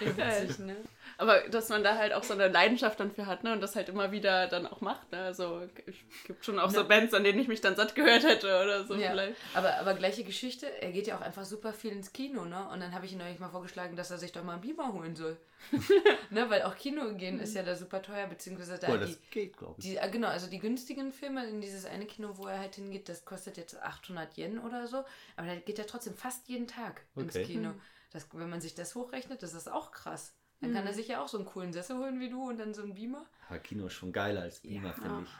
Witzig, 0.00 0.66
ne? 0.66 0.74
Aber 1.18 1.48
dass 1.48 1.70
man 1.70 1.82
da 1.82 1.96
halt 1.96 2.12
auch 2.12 2.22
so 2.22 2.34
eine 2.34 2.48
Leidenschaft 2.48 3.00
dann 3.00 3.10
für 3.10 3.26
hat, 3.26 3.42
ne? 3.42 3.52
Und 3.52 3.60
das 3.62 3.74
halt 3.74 3.88
immer 3.88 4.12
wieder 4.12 4.48
dann 4.48 4.66
auch 4.66 4.80
macht, 4.82 5.10
ne? 5.12 5.18
Also 5.22 5.62
es 5.86 5.94
gibt 6.26 6.44
schon 6.44 6.58
auch 6.58 6.70
so 6.70 6.84
Bands, 6.86 7.14
an 7.14 7.24
denen 7.24 7.38
ich 7.38 7.48
mich 7.48 7.60
dann 7.62 7.74
satt 7.74 7.94
gehört 7.94 8.24
hätte 8.24 8.46
oder 8.46 8.84
so 8.84 8.94
Ja, 8.94 9.10
vielleicht. 9.10 9.36
aber, 9.54 9.78
aber 9.78 9.94
gleiche 9.94 10.24
Geschichte, 10.24 10.66
er 10.82 10.92
geht 10.92 11.06
ja 11.06 11.16
auch 11.16 11.22
einfach 11.22 11.44
super 11.44 11.72
viel 11.72 11.92
ins 11.92 12.12
Kino, 12.12 12.44
ne? 12.44 12.68
Und 12.68 12.80
dann 12.80 12.92
habe 12.94 13.06
ich 13.06 13.12
ihm 13.12 13.18
neulich 13.18 13.38
mal 13.38 13.48
vorgeschlagen, 13.48 13.96
dass 13.96 14.10
er 14.10 14.18
sich 14.18 14.32
doch 14.32 14.44
mal 14.44 14.54
einen 14.54 14.60
Beamer 14.62 14.92
holen 14.92 15.16
soll. 15.16 15.38
ne? 16.30 16.50
Weil 16.50 16.62
auch 16.62 16.76
Kino 16.76 17.14
gehen 17.14 17.40
ist 17.40 17.54
ja 17.54 17.62
da 17.62 17.74
super 17.76 18.02
teuer, 18.02 18.26
beziehungsweise 18.26 18.78
da 18.78 18.88
Boah, 18.88 18.98
die, 18.98 19.06
das 19.06 19.18
geht, 19.30 19.56
glaube 19.56 19.74
ich. 19.78 19.84
die, 19.84 19.98
ah, 19.98 20.08
genau, 20.08 20.28
also 20.28 20.48
die 20.48 20.58
günstigen 20.58 21.12
Filme 21.12 21.46
in 21.48 21.62
dieses 21.62 21.86
eine 21.86 22.04
Kino, 22.04 22.36
wo 22.36 22.46
er 22.46 22.58
halt 22.58 22.74
hingeht, 22.74 23.08
das 23.08 23.24
kostet 23.24 23.56
jetzt 23.56 23.80
800 23.80 24.36
Yen 24.36 24.58
oder 24.58 24.86
so, 24.86 24.98
aber 25.36 25.46
da 25.46 25.54
geht 25.56 25.78
er 25.78 25.86
trotzdem 25.86 26.14
fast 26.14 26.46
jeden 26.48 26.66
Tag 26.66 27.02
ins 27.16 27.34
Okay. 27.34 27.46
Kino. 27.46 27.72
Das, 28.12 28.28
wenn 28.32 28.50
man 28.50 28.60
sich 28.60 28.74
das 28.74 28.94
hochrechnet, 28.94 29.42
das 29.42 29.54
ist 29.54 29.70
auch 29.70 29.90
krass. 29.92 30.34
Dann 30.60 30.72
kann 30.72 30.86
er 30.86 30.94
sich 30.94 31.08
ja 31.08 31.22
auch 31.22 31.28
so 31.28 31.36
einen 31.38 31.46
coolen 31.46 31.72
Sessel 31.72 31.98
holen 31.98 32.18
wie 32.18 32.30
du 32.30 32.48
und 32.48 32.58
dann 32.58 32.72
so 32.72 32.82
einen 32.82 32.94
Beamer. 32.94 33.26
Aber 33.48 33.58
Kino 33.58 33.86
ist 33.86 33.92
schon 33.92 34.12
geiler 34.12 34.42
als 34.42 34.60
Beamer, 34.60 34.94
finde 34.94 35.22
ich. 35.24 35.30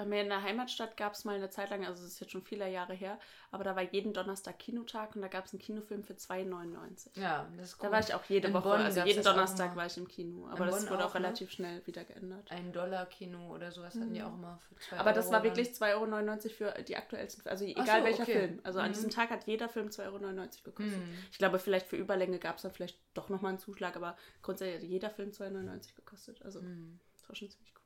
Bei 0.00 0.06
mir 0.06 0.22
in 0.22 0.30
der 0.30 0.42
Heimatstadt 0.42 0.96
gab 0.96 1.12
es 1.12 1.26
mal 1.26 1.34
eine 1.36 1.50
Zeit 1.50 1.68
lang, 1.68 1.84
also 1.84 2.02
das 2.02 2.12
ist 2.12 2.20
jetzt 2.20 2.30
schon 2.32 2.40
viele 2.42 2.66
Jahre 2.70 2.94
her, 2.94 3.18
aber 3.50 3.64
da 3.64 3.76
war 3.76 3.82
jeden 3.82 4.14
Donnerstag 4.14 4.58
Kinotag 4.58 5.14
und 5.14 5.20
da 5.20 5.28
gab 5.28 5.44
es 5.44 5.52
einen 5.52 5.60
Kinofilm 5.60 6.04
für 6.04 6.14
2,99. 6.14 7.20
Ja, 7.20 7.46
das 7.58 7.72
ist 7.72 7.74
cool. 7.74 7.88
Da 7.90 7.92
war 7.92 8.00
ich 8.00 8.14
auch 8.14 8.24
jede 8.24 8.48
In 8.48 8.54
Woche, 8.54 8.62
Bonn 8.70 8.80
also 8.80 9.02
jeden 9.02 9.22
das 9.22 9.26
Donnerstag 9.26 9.76
war 9.76 9.84
ich 9.84 9.98
im 9.98 10.08
Kino. 10.08 10.46
In 10.46 10.52
Aber 10.52 10.64
das 10.64 10.80
Bonn 10.80 10.90
wurde 10.92 11.04
auch 11.04 11.10
auch, 11.10 11.14
ne? 11.16 11.20
relativ 11.26 11.50
schnell 11.50 11.86
wieder 11.86 12.02
geändert. 12.04 12.50
Ein 12.50 12.72
Dollar-Kino 12.72 13.54
oder 13.54 13.70
sowas 13.72 13.94
hatten 13.94 14.14
die 14.14 14.22
auch 14.22 14.32
immer 14.32 14.58
für 14.66 14.74
2 14.76 14.98
Aber 14.98 15.12
das 15.12 15.26
Euro 15.26 15.34
war 15.34 15.42
dann. 15.42 15.50
wirklich 15.50 15.68
2,99 15.74 16.44
Euro 16.62 16.72
für 16.72 16.82
die 16.82 16.96
aktuellsten 16.96 17.46
Also 17.46 17.66
egal 17.66 18.00
so, 18.00 18.04
welcher 18.06 18.22
okay. 18.22 18.32
Film. 18.46 18.60
Also 18.62 18.78
an 18.78 18.88
Mhm. 18.88 18.94
diesem 18.94 19.10
Tag 19.10 19.28
hat 19.28 19.46
jeder 19.46 19.68
Film 19.68 19.90
2,99 19.90 20.06
Euro 20.08 20.22
gekostet. 20.64 21.06
Mhm. 21.06 21.14
Ich 21.30 21.36
glaube, 21.36 21.58
vielleicht 21.58 21.86
für 21.88 21.96
Überlänge 21.96 22.38
gab 22.38 22.56
es 22.56 22.62
dann 22.62 22.72
vielleicht 22.72 22.98
doch 23.12 23.28
nochmal 23.28 23.50
einen 23.50 23.58
Zuschlag, 23.58 23.96
aber 23.96 24.16
grundsätzlich 24.40 24.76
hat 24.82 24.88
jeder 24.88 25.10
Film 25.10 25.30
2,99 25.32 25.90
Euro 25.90 25.96
gekostet. 25.96 26.40
Also 26.42 26.62
Mhm. 26.62 27.00
das 27.18 27.28
war 27.28 27.36
schon 27.36 27.50
ziemlich 27.50 27.74
cool. 27.74 27.79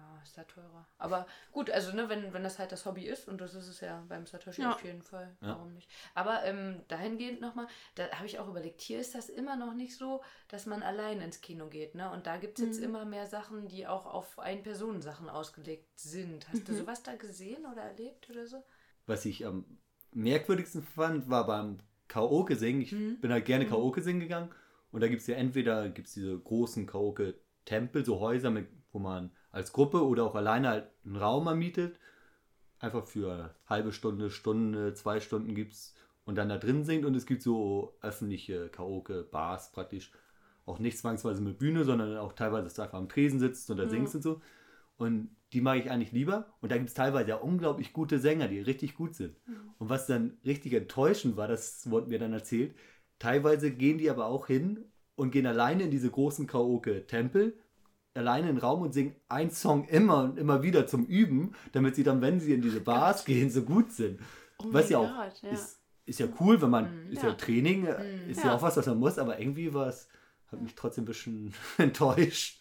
Ja, 0.00 0.22
ist 0.22 0.38
da 0.38 0.44
teurer. 0.44 0.86
Aber 0.96 1.26
gut, 1.52 1.70
also 1.70 1.92
ne, 1.94 2.08
wenn, 2.08 2.32
wenn 2.32 2.42
das 2.42 2.58
halt 2.58 2.72
das 2.72 2.86
Hobby 2.86 3.04
ist, 3.04 3.28
und 3.28 3.38
das 3.40 3.54
ist 3.54 3.68
es 3.68 3.80
ja 3.80 4.02
beim 4.08 4.26
Satoshi 4.26 4.62
Ja. 4.62 4.72
auf 4.72 4.82
jeden 4.82 5.02
Fall, 5.02 5.36
Ja. 5.42 5.48
warum 5.48 5.74
nicht? 5.74 5.90
Aber 6.14 6.42
ähm, 6.44 6.80
dahingehend 6.88 7.40
nochmal, 7.42 7.66
da 7.96 8.08
habe 8.12 8.24
ich 8.26 8.38
auch 8.38 8.48
überlegt, 8.48 8.80
hier 8.80 8.98
ist 8.98 9.14
das 9.14 9.28
immer 9.28 9.56
noch 9.56 9.74
nicht 9.74 9.94
so, 9.96 10.22
dass 10.48 10.64
man 10.64 10.82
allein 10.82 11.20
ins 11.20 11.42
Kino 11.42 11.68
geht, 11.68 11.94
ne? 11.94 12.10
Und 12.10 12.26
da 12.26 12.38
gibt 12.38 12.58
es 12.58 12.64
jetzt 12.64 12.78
Mhm. 12.78 12.84
immer 12.84 13.04
mehr 13.04 13.26
Sachen, 13.26 13.68
die 13.68 13.86
auch 13.86 14.06
auf 14.06 14.38
Ein-Personen-Sachen 14.38 15.28
ausgelegt 15.28 15.98
sind. 15.98 16.48
Hast 16.48 16.66
du 16.66 16.72
Mhm. 16.72 16.78
sowas 16.78 17.02
da 17.02 17.14
gesehen 17.16 17.66
oder 17.66 17.82
erlebt 17.82 18.30
oder 18.30 18.46
so? 18.46 18.64
Was 19.06 19.26
ich 19.26 19.44
am 19.44 19.64
merkwürdigsten 20.12 20.82
fand, 20.82 21.28
war 21.28 21.46
beim 21.46 21.78
Karaoke 22.08 22.56
singen. 22.56 22.80
Ich 22.80 22.92
Mhm. 22.92 23.20
bin 23.20 23.32
halt 23.32 23.44
gerne 23.44 23.66
Karaoke 23.66 24.00
singen 24.00 24.20
gegangen. 24.20 24.50
Und 24.92 25.02
da 25.02 25.08
gibt 25.08 25.20
es 25.20 25.26
ja 25.26 25.36
entweder 25.36 25.88
gibt's 25.90 26.14
diese 26.14 26.38
großen 26.38 26.86
Karaoke-Tempel, 26.86 28.04
so 28.04 28.18
Häuser, 28.18 28.50
mit, 28.50 28.66
wo 28.92 28.98
man 28.98 29.30
als 29.52 29.72
Gruppe 29.72 30.06
oder 30.06 30.24
auch 30.24 30.34
alleine 30.34 30.68
halt 30.68 30.88
einen 31.04 31.16
Raum 31.16 31.46
ermietet. 31.46 31.98
Einfach 32.78 33.06
für 33.06 33.54
halbe 33.66 33.92
Stunde, 33.92 34.30
Stunde, 34.30 34.94
zwei 34.94 35.20
Stunden 35.20 35.54
gibt's 35.54 35.94
und 36.24 36.36
dann 36.36 36.48
da 36.48 36.58
drin 36.58 36.84
singt. 36.84 37.04
Und 37.04 37.14
es 37.16 37.26
gibt 37.26 37.42
so 37.42 37.96
öffentliche 38.00 38.68
Karaoke-Bars 38.68 39.72
praktisch. 39.72 40.12
Auch 40.66 40.78
nicht 40.78 40.98
zwangsweise 40.98 41.42
mit 41.42 41.58
Bühne, 41.58 41.84
sondern 41.84 42.16
auch 42.16 42.32
teilweise, 42.32 42.64
dass 42.64 42.74
du 42.74 42.82
einfach 42.82 42.98
am 42.98 43.08
Tresen 43.08 43.40
sitzt 43.40 43.70
und 43.70 43.78
da 43.78 43.88
singst 43.88 44.14
und 44.14 44.22
so. 44.22 44.40
Und 44.96 45.30
die 45.52 45.60
mag 45.60 45.78
ich 45.78 45.90
eigentlich 45.90 46.12
lieber. 46.12 46.46
Und 46.60 46.70
da 46.70 46.76
gibt 46.76 46.88
es 46.88 46.94
teilweise 46.94 47.30
ja 47.30 47.36
unglaublich 47.36 47.92
gute 47.92 48.18
Sänger, 48.18 48.46
die 48.48 48.60
richtig 48.60 48.94
gut 48.94 49.14
sind. 49.14 49.36
Und 49.78 49.88
was 49.88 50.06
dann 50.06 50.38
richtig 50.44 50.74
enttäuschend 50.74 51.36
war, 51.36 51.48
das 51.48 51.90
wurde 51.90 52.08
mir 52.08 52.18
dann 52.18 52.32
erzählt, 52.32 52.74
teilweise 53.18 53.72
gehen 53.72 53.98
die 53.98 54.10
aber 54.10 54.26
auch 54.26 54.46
hin 54.46 54.84
und 55.16 55.32
gehen 55.32 55.46
alleine 55.46 55.84
in 55.84 55.90
diese 55.90 56.10
großen 56.10 56.46
Karaoke-Tempel, 56.46 57.58
alleine 58.14 58.48
in 58.48 58.56
den 58.56 58.60
Raum 58.62 58.82
und 58.82 58.92
singen 58.92 59.14
einen 59.28 59.50
Song 59.50 59.84
immer 59.84 60.24
und 60.24 60.38
immer 60.38 60.62
wieder 60.62 60.86
zum 60.86 61.06
Üben, 61.06 61.54
damit 61.72 61.94
sie 61.94 62.02
dann, 62.02 62.20
wenn 62.20 62.40
sie 62.40 62.54
in 62.54 62.62
diese 62.62 62.80
Bars 62.80 63.24
gehen, 63.24 63.50
so 63.50 63.62
gut 63.62 63.92
sind. 63.92 64.20
Oh 64.58 64.66
was 64.70 64.90
ja 64.90 64.98
auch 64.98 65.08
Gott, 65.14 65.42
ja. 65.42 65.50
Ist, 65.50 65.80
ist 66.06 66.18
ja 66.18 66.26
cool, 66.40 66.60
wenn 66.60 66.70
man, 66.70 67.08
ist 67.10 67.22
ja, 67.22 67.28
Ja. 67.30 67.34
Training, 67.34 67.86
äh, 67.86 68.30
ist 68.30 68.42
ja. 68.42 68.50
Ja. 68.50 68.56
auch 68.56 68.62
was, 68.62 68.76
was 68.76 68.86
man 68.86 68.98
muss, 68.98 69.18
aber 69.18 69.38
irgendwie 69.38 69.72
war 69.72 69.86
es, 69.88 70.08
hat 70.50 70.60
mich 70.60 70.74
trotzdem 70.74 71.04
ein 71.04 71.06
bisschen 71.06 71.54
enttäuscht. 71.78 72.60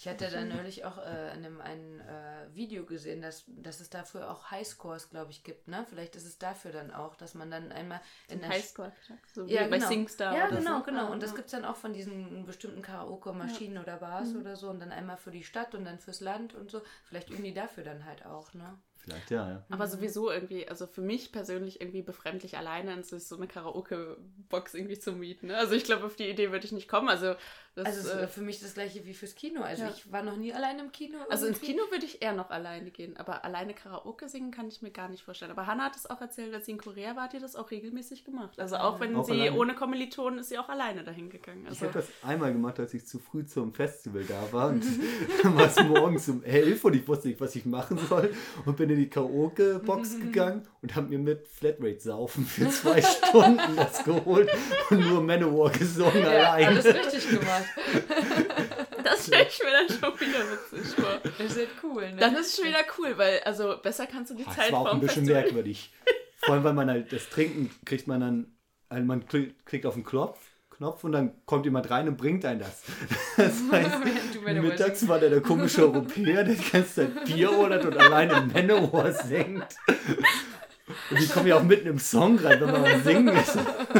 Ich 0.00 0.08
hatte 0.08 0.30
da 0.30 0.42
neulich 0.42 0.86
auch 0.86 0.96
äh, 0.96 1.34
in 1.34 1.44
einem 1.44 1.60
ein, 1.60 2.00
äh, 2.00 2.54
Video 2.54 2.86
gesehen, 2.86 3.20
dass, 3.20 3.44
dass 3.48 3.80
es 3.80 3.90
dafür 3.90 4.30
auch 4.30 4.50
Highscores, 4.50 5.10
glaube 5.10 5.30
ich, 5.30 5.44
gibt. 5.44 5.68
Ne? 5.68 5.84
Vielleicht 5.90 6.16
ist 6.16 6.24
es 6.24 6.38
dafür 6.38 6.72
dann 6.72 6.90
auch, 6.90 7.16
dass 7.16 7.34
man 7.34 7.50
dann 7.50 7.70
einmal 7.70 8.00
in 8.28 8.40
der 8.40 8.48
Highscore, 8.48 8.92
so 9.34 9.46
wie 9.46 9.52
Ja, 9.52 9.64
bei 9.66 9.76
genau. 9.76 9.88
Singstar 9.88 10.34
Ja, 10.34 10.46
oder 10.48 10.56
genau, 10.56 10.78
so. 10.78 10.84
genau. 10.84 11.02
Ja, 11.04 11.08
Und 11.08 11.22
das 11.22 11.32
ja. 11.32 11.36
gibt 11.36 11.48
es 11.48 11.52
dann 11.52 11.66
auch 11.66 11.76
von 11.76 11.92
diesen 11.92 12.46
bestimmten 12.46 12.80
Karaoke-Maschinen 12.80 13.76
oder 13.76 13.98
Bars 13.98 14.34
oder 14.34 14.56
so. 14.56 14.70
Und 14.70 14.80
dann 14.80 14.90
einmal 14.90 15.18
für 15.18 15.32
die 15.32 15.44
Stadt 15.44 15.74
und 15.74 15.84
dann 15.84 15.98
fürs 15.98 16.20
Land 16.20 16.54
und 16.54 16.70
so. 16.70 16.80
Vielleicht 17.04 17.28
üben 17.28 17.44
die 17.44 17.52
dafür 17.52 17.84
dann 17.84 18.06
halt 18.06 18.24
auch, 18.24 18.54
ne? 18.54 18.78
Vielleicht, 19.02 19.30
ja, 19.30 19.48
ja. 19.48 19.64
Aber 19.70 19.86
sowieso 19.86 20.30
irgendwie, 20.30 20.68
also 20.68 20.86
für 20.86 21.00
mich 21.00 21.32
persönlich 21.32 21.80
irgendwie 21.80 22.02
befremdlich 22.02 22.56
alleine 22.58 22.92
in 22.94 23.02
sich 23.02 23.26
so 23.26 23.36
eine 23.36 23.46
Karaoke-Box 23.46 24.74
irgendwie 24.74 24.98
zu 24.98 25.12
mieten. 25.12 25.48
Ne? 25.48 25.56
Also 25.56 25.74
ich 25.74 25.84
glaube, 25.84 26.04
auf 26.04 26.16
die 26.16 26.28
Idee 26.28 26.50
würde 26.52 26.64
ich 26.64 26.72
nicht 26.72 26.88
kommen. 26.88 27.08
Also, 27.08 27.34
das, 27.76 27.86
Also 27.86 28.10
äh, 28.18 28.26
für 28.26 28.40
mich 28.42 28.60
das 28.60 28.74
gleiche 28.74 29.06
wie 29.06 29.14
fürs 29.14 29.34
Kino. 29.34 29.62
Also 29.62 29.84
Ja. 29.84 29.90
ich 29.90 30.10
war 30.12 30.22
noch 30.22 30.36
nie 30.36 30.52
allein 30.52 30.78
im 30.80 30.90
Kino. 30.92 31.16
also 31.30 31.46
ins 31.46 31.58
irgendwie. 31.58 31.72
Kino 31.74 31.90
würde 31.90 32.04
ich 32.04 32.20
eher 32.20 32.32
noch 32.32 32.50
alleine 32.50 32.90
gehen, 32.90 33.16
aber 33.16 33.44
alleine 33.44 33.74
Karaoke 33.74 34.28
singen 34.28 34.50
kann 34.50 34.68
ich 34.68 34.82
mir 34.82 34.90
gar 34.90 35.08
nicht 35.08 35.22
vorstellen. 35.22 35.50
Aber 35.52 35.66
Hannah 35.66 35.84
hat 35.84 35.96
es 35.96 36.08
auch 36.10 36.20
erzählt, 36.20 36.52
als 36.52 36.66
sie 36.66 36.72
in 36.72 36.78
Korea 36.78 37.14
war, 37.16 37.24
hat 37.24 37.32
die 37.32 37.38
das 37.38 37.56
auch 37.56 37.70
regelmäßig 37.70 38.24
gemacht. 38.24 38.58
Also 38.58 38.76
auch 38.76 38.98
wenn 39.00 39.14
Auch 39.16 39.24
sie 39.24 39.32
alleine? 39.32 39.56
ohne 39.56 39.74
Kommilitonen 39.74 40.40
ist 40.40 40.48
sie 40.48 40.58
auch 40.58 40.68
alleine 40.68 41.04
dahin 41.04 41.30
gegangen. 41.30 41.62
Ich 41.62 41.68
Also, 41.70 41.82
habe 41.86 41.92
das 41.94 42.08
einmal 42.28 42.52
gemacht, 42.52 42.78
als 42.80 42.92
ich 42.92 43.06
zu 43.06 43.18
früh 43.18 43.46
zum 43.46 43.72
Festival 43.72 44.24
da 44.24 44.52
war. 44.52 44.68
Und 44.70 44.84
dann 45.42 45.54
war 45.56 45.66
es 45.66 45.80
morgens 45.82 46.28
um 46.28 46.42
elf 46.42 46.84
und 46.84 46.94
ich 46.96 47.06
wusste 47.06 47.28
nicht, 47.28 47.40
was 47.40 47.54
ich 47.54 47.64
machen 47.66 47.98
soll. 48.08 48.34
Und 48.66 48.76
bin 48.76 48.90
in 48.90 48.96
die 49.00 49.10
Karaoke-Box 49.10 50.20
gegangen 50.20 50.66
und 50.82 50.94
habe 50.94 51.08
mir 51.08 51.18
mit 51.18 51.48
Flatrate-Saufen 51.48 52.44
für 52.46 52.68
zwei 52.70 53.02
Stunden 53.28 53.76
das 53.76 54.04
geholt 54.04 54.48
und 54.90 55.00
nur 55.00 55.22
Manowar 55.22 55.70
gesungen 55.70 56.22
Ja, 56.22 56.28
allein. 56.52 56.66
alles 56.68 56.84
richtig 56.86 57.28
gemacht. 57.28 57.64
das 59.04 59.26
stelle 59.26 59.46
ich 59.48 59.58
mir 59.62 59.70
dann 59.72 59.88
schon 59.88 60.20
wieder 60.20 60.38
witzig 60.50 60.94
vor. 60.94 61.20
Das 61.38 61.46
ist 61.50 61.56
halt 61.58 61.68
cool, 61.82 62.10
ne? 62.10 62.16
Dann 62.16 62.34
ist 62.36 62.46
es 62.50 62.56
schon 62.56 62.66
wieder 62.66 62.84
cool, 62.98 63.16
weil 63.16 63.40
also 63.40 63.76
besser 63.82 64.06
kannst 64.06 64.30
du 64.30 64.34
die 64.36 64.46
Ah, 64.46 64.52
Zeit 64.52 64.66
Es 64.66 64.72
war 64.72 64.80
auch 64.80 64.92
ein 64.94 65.00
bisschen 65.00 65.24
merkwürdig. 65.24 65.92
Vor 66.38 66.54
allem, 66.54 66.64
weil 66.64 66.72
man 66.74 66.88
halt 66.90 67.12
das 67.12 67.28
Trinken 67.28 67.70
kriegt 67.84 68.06
man 68.06 68.20
dann, 68.20 68.56
also 68.88 69.04
man 69.04 69.24
kli- 69.24 69.52
klickt 69.64 69.86
auf 69.86 69.94
den 69.94 70.04
Knopf, 70.04 70.38
Knopf 70.80 71.04
und 71.04 71.12
dann 71.12 71.44
kommt 71.44 71.66
jemand 71.66 71.90
rein 71.90 72.08
und 72.08 72.16
bringt 72.16 72.42
einen 72.46 72.60
das. 72.60 72.84
Das 73.36 73.60
heißt, 73.70 73.98
mittags 74.62 75.06
war 75.06 75.18
der 75.18 75.28
der 75.28 75.42
komische 75.42 75.82
Europäer, 75.82 76.42
der 76.42 76.54
die 76.54 76.70
ganze 76.70 76.94
Zeit 76.94 77.26
Bier 77.26 77.52
ordert 77.52 77.84
und 77.84 77.98
alleine 77.98 78.40
Manowar 78.50 79.12
singt. 79.12 79.76
Und 81.10 81.20
die 81.20 81.26
kommen 81.26 81.48
ja 81.48 81.56
auch 81.56 81.62
mitten 81.62 81.86
im 81.86 81.98
Song 81.98 82.38
rein, 82.38 82.62
wenn 82.62 82.72
man 82.72 82.82
am 82.86 83.02
Singen 83.02 83.28
ist. 83.28 83.58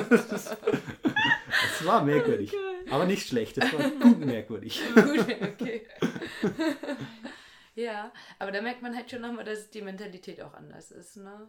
Das 0.09 1.85
war 1.85 2.03
merkwürdig. 2.03 2.55
Aber 2.91 3.05
nicht 3.05 3.29
schlecht, 3.29 3.59
das 3.59 3.71
war 3.75 3.91
gut 4.01 4.25
merkwürdig. 4.25 4.81
Gut, 4.95 5.21
okay. 5.21 5.87
ja, 7.75 8.11
aber 8.39 8.53
da 8.53 8.63
merkt 8.63 8.81
man 8.81 8.97
halt 8.97 9.11
schon 9.11 9.21
nochmal, 9.21 9.45
dass 9.45 9.69
die 9.69 9.83
Mentalität 9.83 10.41
auch 10.41 10.55
anders 10.55 10.93
ist, 10.93 11.19
ne? 11.19 11.47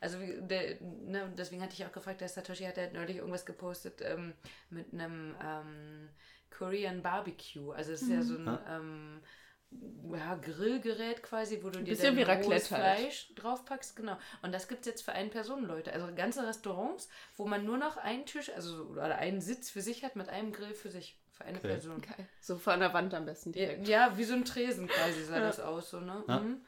Also 0.00 0.20
wie, 0.20 0.40
der, 0.40 0.80
ne, 0.80 1.32
deswegen 1.36 1.62
hatte 1.62 1.74
ich 1.74 1.84
auch 1.84 1.92
gefragt, 1.92 2.20
der 2.20 2.28
Satoshi 2.28 2.64
hat 2.64 2.76
halt 2.76 2.92
neulich 2.94 3.16
irgendwas 3.16 3.46
gepostet 3.46 4.00
ähm, 4.02 4.34
mit 4.70 4.92
einem 4.92 5.34
ähm, 5.42 6.08
Korean 6.50 7.02
Barbecue. 7.02 7.72
Also 7.72 7.92
es 7.92 8.02
ist 8.02 8.10
ja 8.10 8.22
so 8.22 8.36
ein 8.36 8.58
ähm, 8.68 9.20
ja, 10.12 10.34
Grillgerät 10.36 11.22
quasi, 11.22 11.60
wo 11.62 11.70
du 11.70 11.80
dir 11.80 11.84
bisschen 11.96 12.16
dann 12.16 12.42
rohes 12.42 12.70
halt. 12.70 12.98
Fleisch 12.98 13.34
draufpackst, 13.34 13.96
genau. 13.96 14.16
Und 14.42 14.52
das 14.52 14.68
gibt 14.68 14.80
es 14.80 14.86
jetzt 14.86 15.02
für 15.02 15.12
ein 15.12 15.30
Personen, 15.30 15.66
Leute. 15.66 15.92
Also 15.92 16.06
ganze 16.14 16.46
Restaurants, 16.46 17.08
wo 17.36 17.46
man 17.46 17.64
nur 17.64 17.78
noch 17.78 17.96
einen 17.96 18.26
Tisch, 18.26 18.50
also 18.54 18.84
oder 18.84 19.16
einen 19.16 19.40
Sitz 19.40 19.70
für 19.70 19.80
sich 19.80 20.04
hat 20.04 20.16
mit 20.16 20.28
einem 20.28 20.52
Grill 20.52 20.74
für 20.74 20.90
sich, 20.90 21.18
für 21.32 21.44
eine 21.44 21.58
Okay. 21.58 21.68
Person. 21.68 22.02
Geil. 22.02 22.28
So 22.40 22.56
von 22.56 22.78
der 22.80 22.92
Wand 22.94 23.14
am 23.14 23.24
besten 23.24 23.52
Ja, 23.52 23.66
direkt. 23.66 23.88
ja, 23.88 24.16
wie 24.16 24.24
so 24.24 24.34
ein 24.34 24.44
Tresen 24.44 24.86
quasi 24.86 25.24
sah 25.24 25.38
Ja. 25.38 25.46
das 25.46 25.60
aus, 25.60 25.90
so, 25.90 26.00
ne? 26.00 26.22
Ja. 26.28 26.40
Mhm. 26.40 26.64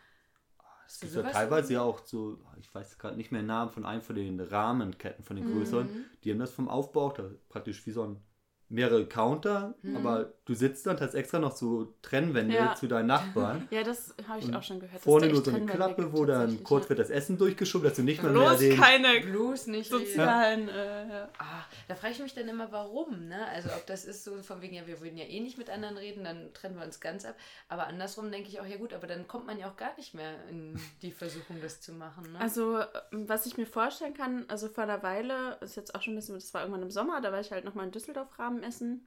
Es 0.87 1.01
gibt 1.01 1.15
ja 1.15 1.23
teilweise 1.23 1.73
ja 1.75 1.83
auch 1.83 2.05
so, 2.05 2.39
ich 2.61 2.73
weiß 2.75 2.99
gerade 2.99 3.17
nicht 3.17 3.33
mehr 3.33 3.43
den 3.43 3.47
Namen 3.49 3.71
von 3.71 3.85
einem 3.85 4.03
von 4.03 4.15
den 4.17 4.39
Rahmenketten, 4.41 5.25
von 5.25 5.37
den 5.37 5.51
größeren, 5.53 5.87
Mhm. 5.87 6.05
die 6.25 6.31
haben 6.31 6.39
das 6.39 6.53
vom 6.53 6.69
Aufbau, 6.69 7.11
da 7.13 7.31
praktisch 7.49 7.85
wie 7.87 7.91
so 7.91 8.03
ein 8.05 8.23
mehrere 8.69 9.07
Counter, 9.07 9.75
Mhm. 9.83 9.97
aber 9.97 10.33
du 10.45 10.55
sitzt 10.55 10.87
dann, 10.87 10.99
hast 11.01 11.15
extra 11.15 11.39
noch 11.39 11.55
so 11.55 11.95
Trennwände 12.03 12.55
Ja. 12.55 12.75
zu 12.75 12.87
deinen 12.89 13.07
Nachbarn. 13.07 13.69
Ja, 13.71 13.83
das 13.83 14.15
habe 14.29 14.41
ich 14.41 14.47
Und 14.47 14.57
auch 14.57 14.63
schon 14.63 14.81
gehört. 14.81 15.01
Vorne 15.03 15.29
nur 15.29 15.45
so 15.45 15.51
eine 15.53 15.67
Klappe, 15.67 16.03
gibt, 16.03 16.17
wo 16.17 16.25
dann 16.25 16.63
kurz 16.65 16.85
ja. 16.85 16.91
wird 16.91 16.99
das 16.99 17.11
Essen 17.11 17.39
durchgeschoben, 17.39 17.89
dass 17.89 17.97
du 17.97 18.03
nicht 18.03 18.23
mal 18.23 18.33
mehr 18.33 18.43
Bloß 18.49 18.59
den... 18.59 18.77
keine 18.77 19.21
Bloß 19.21 19.67
nicht 19.69 19.91
sozialen. 19.91 20.69
Äh, 20.69 21.09
ja. 21.09 21.29
Ah, 21.39 21.65
da 21.89 21.95
frage 21.95 22.15
ich 22.15 22.21
mich 22.21 22.35
dann 22.35 22.49
immer, 22.49 22.71
warum, 22.73 23.29
ne? 23.29 23.47
Also 23.49 23.69
ob 23.71 23.87
das 23.87 24.05
ist 24.05 24.25
so 24.25 24.43
von 24.43 24.61
wegen, 24.63 24.75
ja, 24.75 24.87
wir 24.87 25.01
würden 25.01 25.17
ja 25.17 25.25
eh 25.25 25.41
nicht 25.41 25.59
mit 25.59 25.71
anderen 25.71 25.97
reden, 25.97 26.25
dann 26.25 26.53
trennen 26.53 26.77
wir 26.77 26.85
uns 26.85 27.01
ganz 27.01 27.25
ab. 27.25 27.35
Aber 27.69 27.87
andersrum 27.87 28.31
denke 28.31 28.49
ich 28.49 28.61
auch, 28.61 28.67
ja 28.67 28.77
gut, 28.77 28.93
aber 28.93 29.07
dann 29.07 29.27
kommt 29.29 29.47
man 29.47 29.59
ja 29.59 29.69
auch 29.69 29.77
gar 29.77 29.95
nicht 29.97 30.15
mehr 30.15 30.33
in 30.51 30.79
die 31.03 31.13
Versuchung, 31.13 31.59
das 31.63 31.81
zu 31.81 31.93
machen, 31.93 32.33
ne? 32.33 32.41
Also, 32.41 32.79
ähm, 33.13 33.29
was 33.29 33.47
ich 33.47 33.57
mir 33.57 33.67
vorstellen 33.67 34.15
kann, 34.15 34.45
also 34.49 34.69
vor 34.69 34.85
einer 34.85 35.03
Weile, 35.03 35.57
ist 35.61 35.77
jetzt 35.77 35.95
auch 35.95 36.03
schon 36.03 36.15
ein 36.15 36.17
bisschen, 36.17 36.35
das 36.35 36.53
war 36.55 36.63
irgendwann 36.63 36.83
im 36.83 36.91
Sommer, 36.91 37.21
da 37.21 37.31
war 37.33 37.41
ich 37.41 37.53
halt 37.53 37.65
nochmal 37.65 37.87
in 37.87 37.93
Düsseldorf 37.93 38.31
Rahmen 38.57 38.63
essen. 38.69 39.07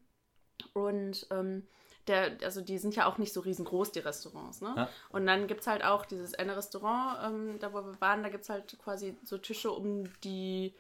Und 0.74 1.28
ähm, 1.32 1.64
der, 2.08 2.38
also 2.44 2.62
die 2.62 2.78
sind 2.78 2.96
ja 2.96 3.06
auch 3.06 3.18
nicht 3.18 3.34
so 3.34 3.42
riesengroß, 3.42 3.92
die 3.92 4.00
Restaurants, 4.00 4.62
ne? 4.62 4.74
Ja. 4.76 4.90
Und 5.10 5.26
dann 5.26 5.48
gibt 5.48 5.62
es 5.62 5.68
halt 5.68 5.84
auch 5.84 6.06
dieses 6.06 6.34
eine 6.34 6.56
Restaurant, 6.58 7.20
ähm, 7.24 7.60
da 7.60 7.72
wo 7.72 7.82
wir 7.82 8.02
waren, 8.02 8.24
da 8.24 8.30
gibt 8.30 8.44
es 8.44 8.50
halt 8.50 8.78
quasi 8.84 9.16
so 9.24 9.38
Tische 9.38 9.72
um 9.72 10.04
die 10.24 10.74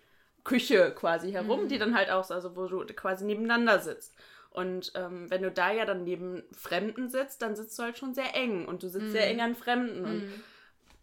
Küche 0.43 0.91
quasi 0.95 1.31
herum, 1.31 1.67
die 1.67 1.77
dann 1.77 1.95
halt 1.95 2.09
auch, 2.09 2.23
so- 2.23 2.33
also 2.33 2.55
wo 2.55 2.67
du 2.67 2.85
quasi 2.93 3.25
nebeneinander 3.25 3.79
sitzt. 3.79 4.15
Und 4.51 4.91
ähm, 4.95 5.29
wenn 5.29 5.43
du 5.43 5.51
da 5.51 5.71
ja 5.71 5.85
dann 5.85 6.03
neben 6.03 6.43
Fremden 6.51 7.09
sitzt, 7.09 7.41
dann 7.41 7.55
sitzt 7.55 7.77
du 7.77 7.83
halt 7.83 7.97
schon 7.97 8.13
sehr 8.15 8.35
eng 8.35 8.67
und 8.67 8.81
du 8.83 8.89
sitzt 8.89 9.11
sehr 9.11 9.27
eng 9.29 9.41
an 9.41 9.55
Fremden. 9.55 10.03
Und 10.05 10.19
Mhm. 10.21 10.43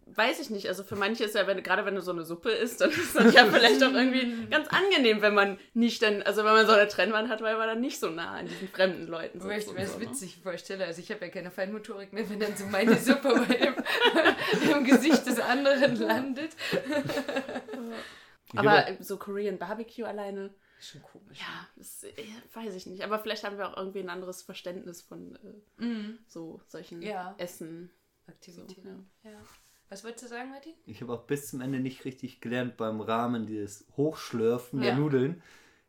Weiß 0.08 0.38
ich 0.40 0.50
nicht, 0.50 0.68
also 0.68 0.84
für 0.84 0.94
manche 0.96 1.24
ist 1.24 1.34
ja, 1.34 1.46
wenn, 1.48 1.62
gerade 1.62 1.84
wenn 1.84 1.96
du 1.96 2.00
so 2.00 2.12
eine 2.12 2.24
Suppe 2.24 2.50
isst, 2.50 2.80
dann 2.80 2.90
ist 2.90 3.16
das 3.16 3.34
ja 3.34 3.44
vielleicht 3.44 3.82
auch 3.82 3.92
irgendwie 3.92 4.46
ganz 4.50 4.68
angenehm, 4.68 5.20
wenn 5.20 5.34
man 5.34 5.58
nicht 5.74 6.00
dann, 6.02 6.22
also 6.22 6.44
wenn 6.44 6.52
man 6.52 6.64
so 6.66 6.72
eine 6.72 6.86
Trennwand 6.88 7.28
hat, 7.28 7.42
weil 7.42 7.56
man 7.58 7.66
dann 7.66 7.80
nicht 7.80 7.98
so 7.98 8.08
nah 8.10 8.32
an 8.36 8.46
diesen 8.46 8.68
fremden 8.68 9.06
Leuten 9.08 9.40
sitzt. 9.40 9.66
mir 9.66 9.70
und 9.72 9.78
das 9.80 9.92
so, 9.92 9.98
ne? 9.98 10.04
witzig 10.06 10.38
vorstelle, 10.42 10.84
also 10.84 11.00
ich 11.00 11.10
habe 11.10 11.24
ja 11.24 11.30
keine 11.30 11.50
Feinmotorik 11.50 12.12
mehr, 12.12 12.28
wenn 12.30 12.38
dann 12.40 12.56
so 12.56 12.66
meine 12.66 12.96
Suppe 12.96 13.44
bei 13.48 13.54
dem, 13.56 13.74
im 14.78 14.84
Gesicht 14.84 15.26
des 15.26 15.40
anderen 15.40 15.96
landet. 15.96 16.52
Aber 18.54 18.86
so 19.00 19.16
Korean 19.16 19.58
Barbecue 19.58 20.04
alleine, 20.04 20.54
Schon 20.80 21.02
komisch. 21.02 21.40
ja, 21.40 21.66
das, 21.76 22.04
äh, 22.04 22.12
weiß 22.54 22.74
ich 22.74 22.86
nicht. 22.86 23.02
Aber 23.02 23.18
vielleicht 23.18 23.44
haben 23.44 23.58
wir 23.58 23.68
auch 23.70 23.76
irgendwie 23.76 24.00
ein 24.00 24.10
anderes 24.10 24.42
Verständnis 24.42 25.02
von 25.02 25.36
äh, 25.78 25.84
Mhm. 25.84 26.18
so 26.28 26.60
solchen 26.68 27.02
Ja. 27.02 27.34
Essen. 27.38 27.90
So, 28.26 28.32
Aktivitäten. 28.32 29.10
ja. 29.24 29.30
ja. 29.30 29.38
Was 29.88 30.02
wolltest 30.04 30.24
du 30.24 30.28
sagen, 30.28 30.50
Martin? 30.50 30.72
Ich 30.86 31.00
habe 31.00 31.12
auch 31.12 31.22
bis 31.22 31.48
zum 31.48 31.60
Ende 31.60 31.78
nicht 31.78 32.04
richtig 32.04 32.40
gelernt 32.40 32.76
beim 32.76 33.00
Rahmen 33.00 33.46
dieses 33.46 33.86
Hochschlürfen 33.96 34.80
der 34.80 34.90
Ja. 34.90 34.96
Nudeln. 34.96 35.42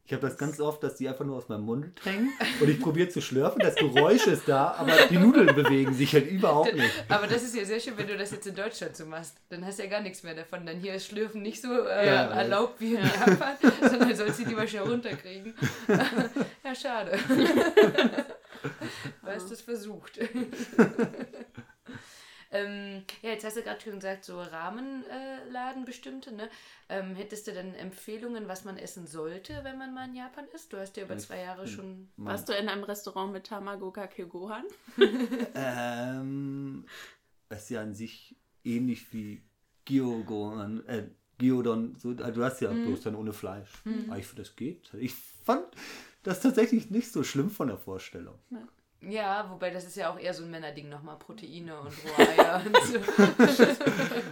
Ich 0.05 0.13
habe 0.13 0.21
das 0.21 0.37
ganz 0.37 0.61
oft, 0.61 0.81
dass 0.83 0.95
die 0.95 1.09
einfach 1.09 1.25
nur 1.25 1.35
aus 1.35 1.49
meinem 1.49 1.65
Mund 1.65 1.99
hängen 2.05 2.31
und 2.61 2.69
ich 2.69 2.79
probiere 2.79 3.09
zu 3.09 3.19
schlürfen. 3.21 3.59
Das 3.59 3.75
Geräusch 3.75 4.25
ist 4.27 4.47
da, 4.47 4.71
aber 4.77 4.93
die 5.09 5.17
Nudeln 5.17 5.53
bewegen 5.53 5.93
sich 5.93 6.13
halt 6.13 6.27
überhaupt 6.31 6.73
nicht. 6.75 6.93
Aber 7.09 7.27
das 7.27 7.43
ist 7.43 7.53
ja 7.57 7.65
sehr 7.65 7.81
schön, 7.81 7.97
wenn 7.97 8.07
du 8.07 8.15
das 8.15 8.31
jetzt 8.31 8.47
in 8.47 8.55
Deutschland 8.55 8.95
so 8.95 9.05
machst. 9.05 9.35
Dann 9.49 9.65
hast 9.65 9.79
du 9.79 9.83
ja 9.83 9.89
gar 9.89 9.99
nichts 10.01 10.23
mehr 10.23 10.33
davon. 10.33 10.65
Dann 10.65 10.77
hier 10.79 10.93
ist 10.93 11.07
Schlürfen 11.07 11.41
nicht 11.41 11.61
so 11.61 11.73
äh, 11.73 12.05
Ja. 12.07 12.27
erlaubt 12.27 12.79
wie 12.79 12.93
in 12.95 13.03
Japan, 13.03 13.57
sondern 13.81 14.15
sollst 14.15 14.39
du 14.39 14.45
lieber 14.45 14.65
schnell 14.65 14.83
runterkriegen. 14.83 15.53
ja, 16.63 16.73
schade. 16.75 17.19
Du 17.27 19.27
hast 19.27 19.51
es 19.51 19.59
versucht. 19.59 20.19
Ähm, 22.51 23.03
ja, 23.21 23.31
jetzt 23.31 23.43
hast 23.45 23.57
du 23.57 23.61
gerade 23.63 23.81
schon 23.81 23.95
gesagt, 23.95 24.25
so 24.25 24.39
Rahmenladen 24.41 25.85
bestimmte, 25.85 26.33
ne? 26.33 26.49
Ähm, 26.89 27.15
hättest 27.15 27.47
du 27.47 27.51
denn 27.53 27.73
Empfehlungen, 27.75 28.47
was 28.47 28.63
man 28.65 28.77
essen 28.77 29.07
sollte, 29.07 29.63
wenn 29.63 29.77
man 29.77 29.93
mal 29.93 30.07
in 30.07 30.15
Japan 30.15 30.45
ist? 30.53 30.71
Du 30.71 30.77
hast 30.77 30.95
ja 30.97 31.03
über 31.03 31.15
Ich 31.15 31.23
zwei 31.23 31.41
Jahre 31.41 31.63
bin- 31.63 31.71
schon. 31.71 32.09
Warst 32.17 32.47
du 32.49 32.53
in 32.53 32.69
einem 32.69 32.83
Restaurant 32.83 33.33
mit 33.33 33.45
Tamago 33.47 33.91
Kake 33.91 34.27
Gohan? 34.27 34.63
Ähm, 35.55 36.85
das 37.49 37.63
ist 37.63 37.69
ja 37.69 37.81
an 37.81 37.93
sich 37.93 38.35
ähnlich 38.63 39.11
wie 39.13 39.43
Gyudon, 39.85 40.85
äh, 40.87 41.07
Gyudon, 41.37 41.95
so, 41.97 42.11
äh, 42.11 42.31
du 42.31 42.43
hast 42.43 42.61
ja 42.61 42.71
Mhm. 42.71 42.83
bloß 42.83 43.01
dann 43.01 43.15
ohne 43.15 43.31
Fleisch. 43.33 43.69
Aber 44.07 44.17
ich 44.17 44.25
finde, 44.27 44.43
das 44.43 44.55
geht. 44.55 44.93
Ich 44.95 45.13
fand 45.13 45.65
das 46.23 46.41
tatsächlich 46.41 46.89
nicht 46.89 47.11
so 47.11 47.23
schlimm 47.23 47.49
von 47.49 47.67
der 47.67 47.77
Vorstellung. 47.77 48.37
Ja, 48.49 48.67
wobei 49.01 49.69
das 49.69 49.85
ist 49.85 49.95
ja 49.95 50.11
auch 50.11 50.19
eher 50.19 50.33
so 50.33 50.43
ein 50.43 50.51
Männerding 50.51 50.89
nochmal, 50.89 51.17
Proteine 51.17 51.79
und 51.79 51.87
rohe 52.03 52.27
Eier 52.29 52.61
und 52.65 52.77
so. 52.83 52.99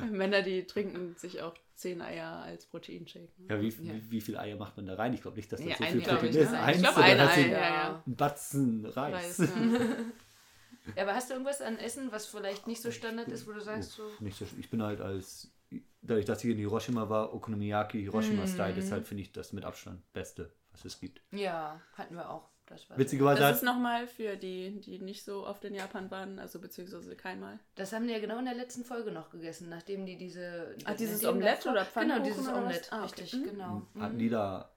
Männer, 0.11 0.41
die 0.41 0.65
trinken 0.65 1.15
sich 1.15 1.41
auch 1.41 1.53
zehn 1.75 2.01
Eier 2.01 2.27
als 2.43 2.65
Proteinshake. 2.65 3.29
Ne? 3.37 3.47
Ja, 3.49 3.61
wie, 3.61 3.67
Ja. 3.69 3.93
Wie, 3.93 4.11
wie 4.11 4.21
viel 4.21 4.37
Eier 4.37 4.55
macht 4.57 4.77
man 4.77 4.85
da 4.87 4.95
rein? 4.95 5.13
Ich 5.13 5.21
glaube 5.21 5.37
nicht, 5.37 5.51
dass 5.51 5.59
das 5.59 5.69
Ja, 5.69 5.75
so 5.77 5.83
ein, 5.83 5.91
viel 5.93 6.01
Protein 6.01 6.29
ich, 6.29 6.35
ist. 6.37 6.51
ne? 6.51 6.59
Eins 6.59 6.77
Ich 6.77 6.83
glaub, 6.83 6.97
oder 6.97 7.05
ein 7.05 7.19
Ei, 7.19 7.47
ja, 7.49 7.57
ja. 7.59 8.03
Ein 8.07 8.15
Batzen 8.15 8.85
Reis. 8.85 9.13
Reis, 9.13 9.37
ja. 9.39 9.45
Ja, 10.95 11.01
aber 11.01 11.15
hast 11.15 11.29
du 11.31 11.33
irgendwas 11.33 11.63
an 11.63 11.79
Essen, 11.79 12.11
was 12.11 12.27
vielleicht 12.27 12.67
nicht 12.67 12.79
so 12.79 12.91
Standard 12.91 13.27
ist, 13.29 13.47
wo 13.47 13.51
du 13.53 13.59
sagst 13.59 13.93
so. 13.93 14.03
Nicht 14.19 14.37
so, 14.37 14.45
ich 14.59 14.69
bin 14.69 14.83
halt 14.83 15.01
als, 15.01 15.49
dadurch, 16.03 16.25
dass 16.25 16.43
ich 16.43 16.51
in 16.51 16.57
Hiroshima 16.57 17.09
war, 17.09 17.33
Okonomiyaki, 17.33 18.01
Hiroshima-Style, 18.01 18.73
Mhm. 18.73 18.77
ist 18.79 18.91
halt, 18.91 19.07
finde 19.07 19.23
ich, 19.23 19.31
das 19.31 19.51
mit 19.51 19.65
Abstand 19.65 20.01
Beste, 20.13 20.51
was 20.71 20.85
es 20.85 20.99
gibt. 20.99 21.21
Ja, 21.31 21.81
hatten 21.95 22.13
wir 22.13 22.29
auch. 22.29 22.47
Das, 22.67 22.89
war 22.89 22.97
Witzigerweise 22.97 23.39
Das 23.41 23.57
ist 23.57 23.63
nochmal 23.63 24.07
für 24.07 24.37
die, 24.37 24.79
die 24.81 24.97
nicht 24.99 25.23
so 25.23 25.45
oft 25.45 25.63
in 25.65 25.75
Japan 25.75 26.09
waren, 26.09 26.39
also 26.39 26.59
beziehungsweise 26.59 27.15
keinmal. 27.15 27.59
das 27.75 27.93
haben 27.93 28.07
die 28.07 28.13
ja 28.13 28.19
genau 28.19 28.39
in 28.39 28.45
der 28.45 28.55
letzten 28.55 28.83
Folge 28.83 29.11
noch 29.11 29.29
gegessen, 29.29 29.69
nachdem 29.69 30.05
die 30.05 30.17
diese. 30.17 30.75
Ah, 30.85 30.93
dieses 30.95 31.23
Omelette 31.23 31.69
davor- 31.69 31.71
oder 31.73 31.81
Genau, 31.83 31.91
Pfannkuchen 31.91 32.23
dieses 32.23 32.43
oder 32.47 32.55
was? 32.57 32.63
Omelette, 32.63 32.91
Ah, 32.91 33.03
okay. 33.03 33.21
richtig, 33.21 33.33
Mhm. 33.33 33.43
genau. 33.45 33.81
hatten 33.99 34.15
Mhm. 34.15 34.19
die 34.19 34.29
da 34.29 34.71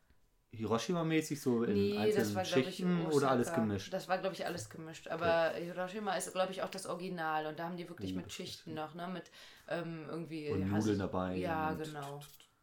Hiroshima-mäßig 0.52 1.40
so 1.40 1.62
in 1.62 1.74
Nee, 1.74 1.92
das 1.94 1.98
einzelnen 2.16 2.34
war, 2.36 2.42
glaube 2.44 2.60
ich, 2.60 2.66
Schichten 2.76 3.00
Osaka. 3.06 3.16
oder 3.16 3.30
alles 3.30 3.52
gemischt? 3.54 3.92
Das 3.92 4.08
war, 4.08 4.18
glaube 4.18 4.34
ich, 4.34 4.46
alles 4.46 4.70
gemischt. 4.70 5.08
Aber 5.08 5.50
Hiroshima 5.54 6.14
ist, 6.16 6.32
glaube 6.32 6.52
ich, 6.52 6.62
auch 6.62 6.70
das 6.70 6.86
Original. 6.86 7.46
Und 7.46 7.58
da 7.58 7.64
haben 7.64 7.76
die 7.76 7.88
wirklich 7.88 8.12
Oh, 8.14 8.16
mit 8.16 8.32
Schichten 8.32 8.74
noch, 8.74 8.94
ne? 8.94 9.08
Mit 9.08 9.30
ähm, 9.68 10.06
irgendwie. 10.08 10.48
Und 10.50 10.68
Nudeln 10.70 10.98
dabei. 10.98 11.36
Ja, 11.36 11.70
und- 11.70 11.82
genau. 11.84 12.20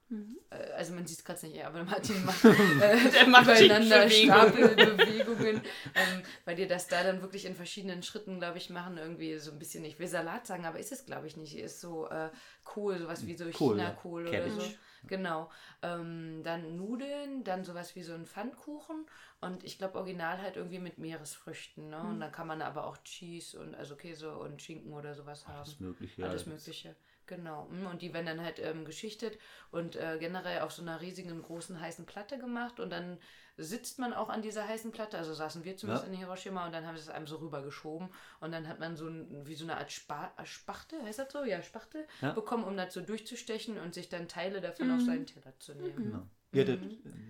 Mhm. 0.09 0.37
Also 0.75 0.93
man 0.93 1.07
sieht 1.07 1.19
es 1.19 1.25
gerade 1.25 1.47
nicht, 1.47 1.63
aber 1.65 1.83
Martin 1.83 2.23
macht, 2.25 2.43
äh, 2.45 3.09
Der 3.11 3.27
macht 3.27 3.43
übereinander. 3.43 4.09
Stapelbewegungen, 4.09 5.55
ähm, 5.95 6.21
weil 6.45 6.55
die 6.55 6.67
das 6.67 6.87
da 6.87 7.03
dann 7.03 7.21
wirklich 7.21 7.45
in 7.45 7.55
verschiedenen 7.55 8.03
Schritten, 8.03 8.39
glaube 8.39 8.57
ich, 8.59 8.69
machen. 8.69 8.97
Irgendwie 8.97 9.37
so 9.37 9.51
ein 9.51 9.59
bisschen, 9.59 9.83
ich 9.83 9.97
will 9.97 10.07
Salat 10.07 10.45
sagen, 10.45 10.65
aber 10.65 10.79
ist 10.79 10.91
es, 10.91 11.05
glaube 11.05 11.27
ich, 11.27 11.37
nicht. 11.37 11.57
Ist 11.57 11.81
so 11.81 12.07
äh, 12.09 12.29
Kohl, 12.63 12.99
sowas 12.99 13.25
wie 13.25 13.35
so 13.35 13.45
Kohl. 13.49 13.77
China-Kohl 13.77 14.27
oder 14.27 14.49
so. 14.49 14.61
Genau. 15.07 15.51
Ähm, 15.81 16.41
dann 16.43 16.77
Nudeln, 16.77 17.43
dann 17.43 17.63
sowas 17.63 17.95
wie 17.95 18.03
so 18.03 18.13
ein 18.13 18.25
Pfannkuchen 18.25 19.05
und 19.41 19.63
ich 19.63 19.77
glaube 19.77 19.99
original 19.99 20.41
halt 20.41 20.55
irgendwie 20.57 20.79
mit 20.79 20.97
Meeresfrüchten. 20.97 21.89
Ne? 21.89 21.99
Mhm. 21.99 22.09
Und 22.09 22.19
dann 22.21 22.31
kann 22.31 22.47
man 22.47 22.61
aber 22.61 22.85
auch 22.87 22.97
Cheese 23.03 23.59
und 23.59 23.75
also 23.75 23.95
Käse 23.95 24.35
und 24.35 24.61
Schinken 24.61 24.93
oder 24.93 25.13
sowas 25.13 25.47
haben. 25.47 25.59
Alles 25.59 25.79
Mögliche. 25.79 26.21
ja. 26.21 26.27
Alles 26.27 26.45
Mögliche. 26.45 26.95
Genau. 27.27 27.65
Mm, 27.71 27.87
Und 27.87 28.01
die 28.01 28.13
werden 28.13 28.25
dann 28.25 28.41
halt 28.41 28.59
ähm, 28.59 28.85
geschichtet 28.85 29.37
und 29.71 29.95
äh, 29.95 30.17
generell 30.19 30.61
auf 30.61 30.71
so 30.71 30.81
einer 30.81 31.01
riesigen, 31.01 31.41
großen, 31.41 31.79
heißen 31.79 32.05
Platte 32.05 32.37
gemacht. 32.37 32.79
Und 32.79 32.91
dann 32.91 33.17
sitzt 33.57 33.99
man 33.99 34.13
auch 34.13 34.29
an 34.29 34.41
dieser 34.41 34.67
heißen 34.67 34.91
Platte. 34.91 35.17
Also 35.17 35.33
saßen 35.33 35.63
wir 35.63 35.77
zumindest 35.77 36.05
Ja. 36.07 36.11
in 36.13 36.17
Hiroshima 36.17 36.65
und 36.65 36.73
dann 36.73 36.85
haben 36.85 36.95
sie 36.97 37.03
es 37.03 37.09
einem 37.09 37.25
so 37.27 37.37
rübergeschoben. 37.37 38.09
Und 38.41 38.51
dann 38.51 38.67
hat 38.67 38.79
man 38.79 38.95
so 38.95 39.07
ein, 39.07 39.45
wie 39.47 39.55
so 39.55 39.63
eine 39.65 39.77
Art 39.77 39.91
Spa 39.91 40.31
äh, 40.37 40.45
Spachtel, 40.45 41.01
heißt 41.03 41.19
das 41.19 41.31
so? 41.31 41.43
Ja, 41.43 41.61
Spachtel 41.61 42.05
Ja. 42.21 42.31
bekommen, 42.33 42.63
um 42.63 42.75
dazu 42.77 43.01
durchzustechen 43.01 43.79
und 43.79 43.93
sich 43.93 44.09
dann 44.09 44.27
Teile 44.27 44.61
davon 44.61 44.91
auf 44.91 45.01
seinen 45.01 45.25
Teller 45.25 45.57
zu 45.59 45.73
nehmen. 45.73 45.95
Genau. 45.95 46.27
Ihr 46.51 46.61
hattet 46.61 46.81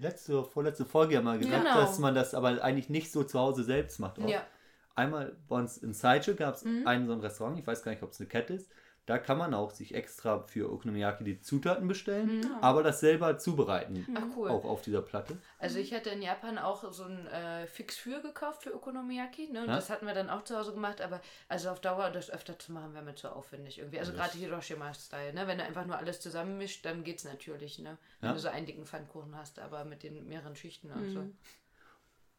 letzte, 0.01 0.43
vorletzte 0.43 0.85
Folge 0.85 1.15
ja 1.15 1.21
mal 1.21 1.37
gesagt, 1.39 1.57
Mhm. 1.57 1.63
Genau. 1.67 1.79
dass 1.79 1.97
man 1.99 2.13
das 2.13 2.33
aber 2.35 2.63
eigentlich 2.63 2.89
nicht 2.89 3.11
so 3.11 3.23
zu 3.23 3.39
Hause 3.39 3.63
selbst 3.63 3.99
macht. 3.99 4.19
Auch. 4.19 4.27
Ja. 4.29 4.45
Einmal 4.93 5.35
bei 5.47 5.57
uns 5.57 5.77
in 5.77 5.93
Saicho 5.93 6.35
gab 6.35 6.55
es 6.55 6.63
Mhm. 6.63 6.87
ein 6.87 7.05
so 7.07 7.13
ein 7.13 7.19
Restaurant, 7.19 7.59
ich 7.59 7.67
weiß 7.67 7.83
gar 7.83 7.91
nicht, 7.91 8.01
ob 8.03 8.11
es 8.11 8.19
eine 8.19 8.29
Kette 8.29 8.53
ist. 8.53 8.71
Da 9.07 9.19
kann 9.19 9.37
man 9.37 9.53
auch 9.53 9.69
sich 9.69 9.93
extra 9.93 10.39
für 10.47 10.71
Okonomiyaki 10.73 11.23
die 11.23 11.39
Zutaten 11.39 11.87
bestellen, 11.87 12.39
Mhm. 12.39 12.55
aber 12.61 12.81
das 12.81 12.99
selber 13.01 13.37
zubereiten. 13.37 14.07
Ach 14.15 14.23
cool. 14.35 14.49
Auch 14.49 14.65
auf 14.65 14.81
dieser 14.81 15.03
Platte. 15.03 15.37
Also 15.59 15.77
ich 15.77 15.93
hatte 15.93 16.09
in 16.09 16.23
Japan 16.23 16.57
auch 16.57 16.91
so 16.91 17.03
ein 17.03 17.27
äh, 17.27 17.67
Fix 17.67 17.97
für 17.97 18.19
gekauft 18.21 18.63
für 18.63 18.73
Okonomiyaki. 18.73 19.49
Ne? 19.51 19.61
Und 19.61 19.67
Ja. 19.67 19.75
Das 19.75 19.91
hatten 19.91 20.07
wir 20.07 20.15
dann 20.15 20.31
auch 20.31 20.43
zu 20.43 20.57
Hause 20.57 20.73
gemacht, 20.73 21.01
aber 21.01 21.21
also 21.49 21.69
auf 21.69 21.79
Dauer 21.81 22.09
das 22.09 22.31
öfter 22.31 22.57
zu 22.57 22.71
machen, 22.71 22.95
wäre 22.95 23.05
mir 23.05 23.13
zu 23.13 23.31
aufwendig 23.31 23.77
irgendwie. 23.77 23.99
Also 23.99 24.11
Ja, 24.13 24.17
gerade 24.25 24.37
Hiroshima-Style, 24.39 25.33
ne? 25.33 25.45
Wenn 25.45 25.59
du 25.59 25.63
einfach 25.65 25.85
nur 25.85 25.97
alles 25.97 26.19
zusammenmischt, 26.19 26.83
dann 26.83 27.03
geht's 27.03 27.25
natürlich, 27.25 27.77
ne? 27.77 27.99
Wenn 28.21 28.29
Ja. 28.29 28.33
du 28.33 28.39
so 28.39 28.47
einen 28.47 28.65
dicken 28.65 28.85
Pfannkuchen 28.87 29.35
hast, 29.35 29.59
aber 29.59 29.85
mit 29.85 30.01
den 30.01 30.27
mehreren 30.27 30.55
Schichten 30.55 30.89
und 30.91 31.11
so. 31.11 31.19
Mhm. 31.19 31.37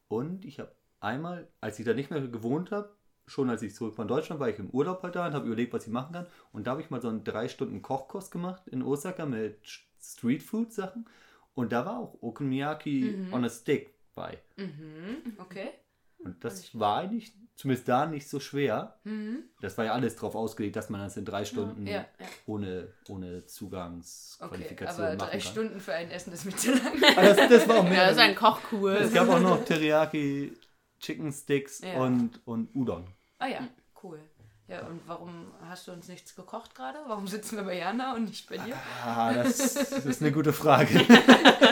Und 0.09 0.45
ich 0.45 0.59
habe 0.59 0.73
einmal, 0.99 1.47
als 1.61 1.79
ich 1.79 1.85
da 1.85 1.95
nicht 1.95 2.11
mehr 2.11 2.21
gewohnt 2.23 2.71
habe, 2.73 2.96
schon 3.27 3.51
als 3.51 3.63
ich 3.63 3.75
zurück 3.75 3.95
von 3.97 4.07
Deutschland 4.09 4.41
war, 4.41 4.49
ich 4.49 4.59
im 4.59 4.71
Urlaub 4.71 5.03
halt 5.03 5.17
da 5.17 5.27
und 5.27 5.35
habe 5.35 5.47
überlegt, 5.47 5.73
was 5.73 5.87
ich 5.87 5.93
machen 5.93 6.13
kann. 6.13 6.27
Und 6.53 6.67
da 6.67 6.73
habe 6.73 6.81
ich 6.81 6.91
mal 6.91 7.03
so 7.03 7.09
einen 7.09 7.25
drei 7.25 7.49
Stunden 7.49 7.83
Kochkurs 7.83 8.31
gemacht 8.31 8.63
in 8.69 8.83
Osaka 8.83 9.27
mit 9.27 9.59
Streetfood-Sachen. 10.01 11.07
Und 11.55 11.73
da 11.73 11.85
war 11.87 11.99
auch 11.99 12.17
Okonomiyaki 12.21 13.17
Mhm. 13.27 13.33
on 13.33 13.45
a 13.45 13.49
Stick 13.49 13.95
bei. 14.15 14.39
Mhm, 14.57 15.35
okay. 15.39 15.71
Und 16.19 16.43
das 16.45 16.79
war 16.79 16.99
eigentlich, 16.99 17.33
zumindest 17.57 17.89
da, 17.89 18.07
nicht 18.07 18.29
so 18.29 18.41
schwer. 18.41 18.99
Mhm. 19.05 19.45
Das 19.61 19.77
war 19.79 19.85
ja 19.87 19.93
alles 19.93 20.17
drauf 20.17 20.35
ausgelegt, 20.35 20.77
dass 20.77 20.91
man 20.91 21.01
das 21.01 21.17
in 21.17 21.25
drei 21.25 21.45
Stunden 21.45 21.87
Ja, 21.87 21.93
ja. 21.95 22.07
ohne, 22.47 22.89
ohne 23.09 23.39
Okay, 23.39 23.47
Zugangsqualifikation 23.47 25.07
aber 25.07 25.17
machen 25.17 25.19
drei 25.19 25.31
kann. 25.39 25.41
Stunden 25.41 25.81
für 25.81 25.93
ein 25.95 26.11
Essen 26.11 26.33
ist 26.33 26.45
mir 26.45 26.57
zu 26.57 26.73
lang. 26.73 26.93
Das, 27.17 27.37
das 27.49 27.69
war 27.69 27.79
auch 27.79 27.85
mehr. 27.85 27.95
Ja, 27.95 28.03
das 28.09 28.13
ist 28.17 28.23
ein 28.23 28.35
Kochkurs. 28.35 29.01
es 29.01 29.13
gab 29.15 29.29
auch 29.29 29.41
noch 29.41 29.65
Teriyaki 29.65 30.53
Chicken 31.01 31.33
Sticks 31.33 31.81
Ja. 31.81 32.01
und, 32.01 32.41
und 32.47 32.75
Udon. 32.75 33.07
Ah 33.39 33.49
ja, 33.49 33.61
cool. 34.03 34.21
Ja, 34.69 34.81
und 34.81 35.01
warum 35.07 35.53
hast 35.69 35.87
du 35.87 35.93
uns 35.93 36.09
nichts 36.09 36.35
gekocht 36.35 36.75
gerade? 36.75 36.99
Warum 37.07 37.29
sitzen 37.29 37.57
wir 37.57 37.63
bei 37.63 37.79
Jana 37.79 38.15
und 38.17 38.25
nicht 38.25 38.49
bei 38.49 38.59
dir? 38.59 38.75
Ah, 39.05 39.33
das, 39.33 39.75
das 39.75 40.05
ist 40.05 40.21
eine 40.21 40.33
gute 40.33 40.53
Frage. 40.53 41.05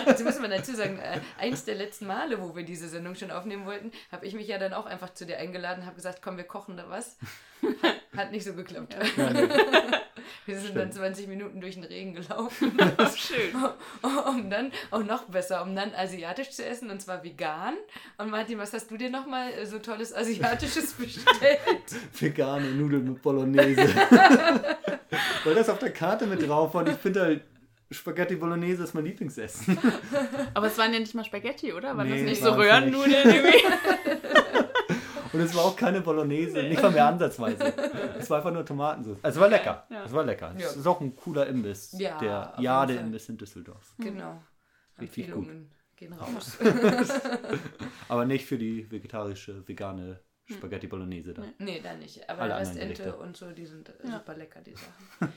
Dazu 0.07 0.23
müssen 0.23 0.43
wir 0.43 0.49
dazu 0.49 0.77
sagen, 0.77 1.01
äh, 1.01 1.19
eins 1.37 1.65
der 1.65 1.75
letzten 1.75 2.07
Male, 2.07 2.41
wo 2.41 2.55
wir 2.55 2.63
diese 2.65 2.89
Sendung 2.89 3.17
schon 3.17 3.33
aufnehmen 3.33 3.67
wollten, 3.67 3.91
habe 4.13 4.27
ich 4.27 4.35
mich 4.35 4.47
ja 4.47 4.59
dann 4.59 4.73
auch 4.73 4.87
einfach 4.87 5.13
zu 5.13 5.27
dir 5.27 5.39
eingeladen, 5.39 5.87
habe 5.87 5.97
gesagt, 5.97 6.23
komm, 6.23 6.37
wir 6.37 6.45
kochen 6.45 6.77
da 6.77 6.89
was. 6.89 7.17
Hat, 7.83 7.97
hat 8.17 8.31
nicht 8.31 8.45
so 8.45 8.55
geklappt. 8.55 8.95
Wir 10.47 10.59
sind 10.59 10.77
dann 10.77 10.91
Stimmt. 10.91 11.05
20 11.05 11.29
Minuten 11.29 11.61
durch 11.61 11.75
den 11.75 11.85
Regen 11.85 12.15
gelaufen, 12.15 12.73
Schön. 13.17 13.55
um 14.29 14.51
dann, 14.51 14.73
auch 14.91 15.03
noch 15.05 15.25
besser, 15.25 15.63
um 15.63 15.75
dann 15.75 15.93
asiatisch 15.95 16.51
zu 16.51 16.65
essen 16.65 16.91
und 16.91 17.01
zwar 17.01 17.23
vegan. 17.25 17.75
Und 18.19 18.31
Martin, 18.31 18.59
was 18.59 18.73
hast 18.73 18.91
du 18.91 18.97
dir 18.97 19.11
nochmal 19.11 19.53
äh, 19.53 19.67
so 19.67 19.79
tolles 19.79 20.15
Asiatisches 20.15 20.93
bestellt? 20.95 21.61
Vegane 22.19 22.71
Nudeln 22.73 23.05
mit 23.05 23.23
Bolognese. 23.23 23.89
Weil 25.45 25.55
das 25.55 25.69
auf 25.69 25.79
der 25.79 25.91
Karte 25.93 26.27
mit 26.27 26.47
drauf 26.47 26.75
war. 26.75 26.83
Und 26.83 26.91
ich 26.91 26.97
finde 26.97 27.21
halt, 27.23 27.43
Spaghetti 27.91 28.37
Bolognese 28.37 28.83
ist 28.85 28.95
mein 28.95 29.05
Lieblingsessen. 29.05 29.79
Aber 30.55 30.67
es 30.67 30.79
waren 30.79 30.93
ja 30.93 30.99
nicht 30.99 31.15
mal 31.15 31.25
Spaghetti, 31.25 31.73
oder? 31.73 31.97
Waren 31.97 32.09
Nee, 32.09 32.21
das 32.23 32.31
nicht 32.31 32.43
so 32.43 32.53
Röhrennudeln 32.53 33.31
irgendwie? 33.31 33.63
Und 35.35 35.41
es 35.41 35.55
war 35.55 35.65
auch 35.65 35.77
keine 35.77 36.01
Bolognese, 36.01 36.63
nicht 36.63 36.81
mal 36.83 36.91
mehr 36.91 37.07
ansatzweise. 37.07 37.73
Es 38.19 38.31
war 38.31 38.39
einfach 38.39 38.53
nur 38.53 38.65
Tomatensauce. 38.65 39.19
Also 39.23 39.39
es 39.39 39.43
war 39.43 39.49
lecker. 39.51 39.87
Ja. 39.91 40.05
Es 40.05 40.13
war 40.13 40.25
lecker. 40.25 40.55
Ja. 40.57 40.67
Es 40.67 40.77
ist 40.77 40.87
auch 40.87 41.01
ein 41.01 41.15
cooler 41.17 41.47
Imbiss. 41.47 41.93
Ja, 41.99 42.19
der 42.19 42.55
Jade-Imbiss 42.59 43.29
in 43.29 43.37
Düsseldorf. 43.37 43.95
Genau. 43.99 44.41
Richtig 45.01 45.29
Empfehlungen 45.29 45.71
gehen 45.97 46.13
raus. 46.13 46.57
Aber 48.09 48.25
nicht 48.25 48.47
für 48.47 48.59
die 48.59 48.91
vegetarische, 48.91 49.67
vegane 49.67 50.21
Spaghetti 50.51 50.87
Bolognese 50.87 51.35
da. 51.35 51.43
Nee, 51.59 51.81
da 51.83 51.95
nicht. 51.95 52.29
Aber 52.29 52.43
Alle 52.43 52.59
Restente 52.59 53.17
und 53.17 53.37
so, 53.37 53.51
die 53.53 53.67
sind 53.67 53.89
äh, 53.89 53.93
Ja. 54.05 54.13
super 54.19 54.37
lecker, 54.37 54.61
die 54.61 54.75
Sachen. 54.75 55.33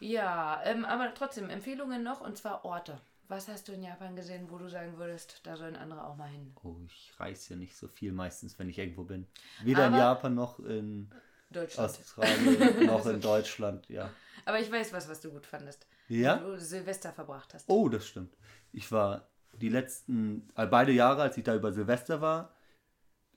ja, 0.00 0.60
ähm, 0.64 0.84
aber 0.84 1.14
trotzdem, 1.14 1.48
Empfehlungen 1.50 2.02
noch 2.02 2.20
und 2.20 2.36
zwar 2.36 2.64
Orte. 2.64 3.00
Was 3.32 3.48
hast 3.48 3.66
du 3.66 3.72
in 3.72 3.82
Japan 3.82 4.14
gesehen, 4.14 4.50
wo 4.50 4.58
du 4.58 4.68
sagen 4.68 4.98
würdest, 4.98 5.40
da 5.44 5.56
sollen 5.56 5.74
andere 5.74 6.06
auch 6.06 6.16
mal 6.16 6.28
hin? 6.28 6.52
Oh, 6.62 6.76
ich 6.84 7.14
reise 7.18 7.54
ja 7.54 7.56
nicht 7.58 7.74
so 7.74 7.88
viel 7.88 8.12
meistens, 8.12 8.58
wenn 8.58 8.68
ich 8.68 8.76
irgendwo 8.78 9.04
bin. 9.04 9.26
Weder 9.64 9.86
in 9.86 9.94
Aber- 9.94 10.02
Japan 10.02 10.34
noch 10.34 10.58
in 10.60 11.10
Deutschland. 11.50 11.88
Australien 11.88 12.84
noch 12.86 13.06
in 13.06 13.22
Deutschland, 13.22 13.88
ja. 13.88 14.10
Aber 14.44 14.60
ich 14.60 14.70
weiß 14.70 14.92
was, 14.92 15.08
was 15.08 15.22
du 15.22 15.30
gut 15.30 15.46
fandest. 15.46 15.86
Ja? 16.08 16.42
Wo 16.44 16.48
du 16.50 16.60
Silvester 16.60 17.10
verbracht 17.14 17.54
hast. 17.54 17.70
Oh, 17.70 17.88
das 17.88 18.06
stimmt. 18.06 18.36
Ich 18.70 18.92
war 18.92 19.30
die 19.54 19.70
letzten, 19.70 20.50
äh, 20.54 20.66
beide 20.66 20.92
Jahre, 20.92 21.22
als 21.22 21.38
ich 21.38 21.44
da 21.44 21.54
über 21.54 21.72
Silvester 21.72 22.20
war, 22.20 22.54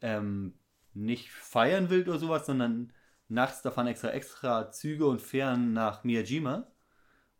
ähm, 0.01 0.59
nicht 0.93 1.31
feiern 1.31 1.89
will 1.89 2.01
oder 2.01 2.19
sowas, 2.19 2.45
sondern 2.45 2.91
nachts, 3.29 3.61
da 3.61 3.71
fahren 3.71 3.87
extra 3.87 4.09
extra 4.09 4.71
Züge 4.73 5.05
und 5.07 5.21
Fähren 5.21 5.71
nach 5.71 6.03
Miyajima. 6.03 6.67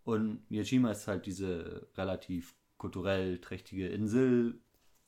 Und 0.06 0.50
Miyajima 0.50 0.92
ist 0.92 1.08
halt 1.08 1.26
diese 1.26 1.88
relativ 1.98 2.56
kulturell 2.78 3.40
trächtige 3.42 3.88
Insel 3.90 4.60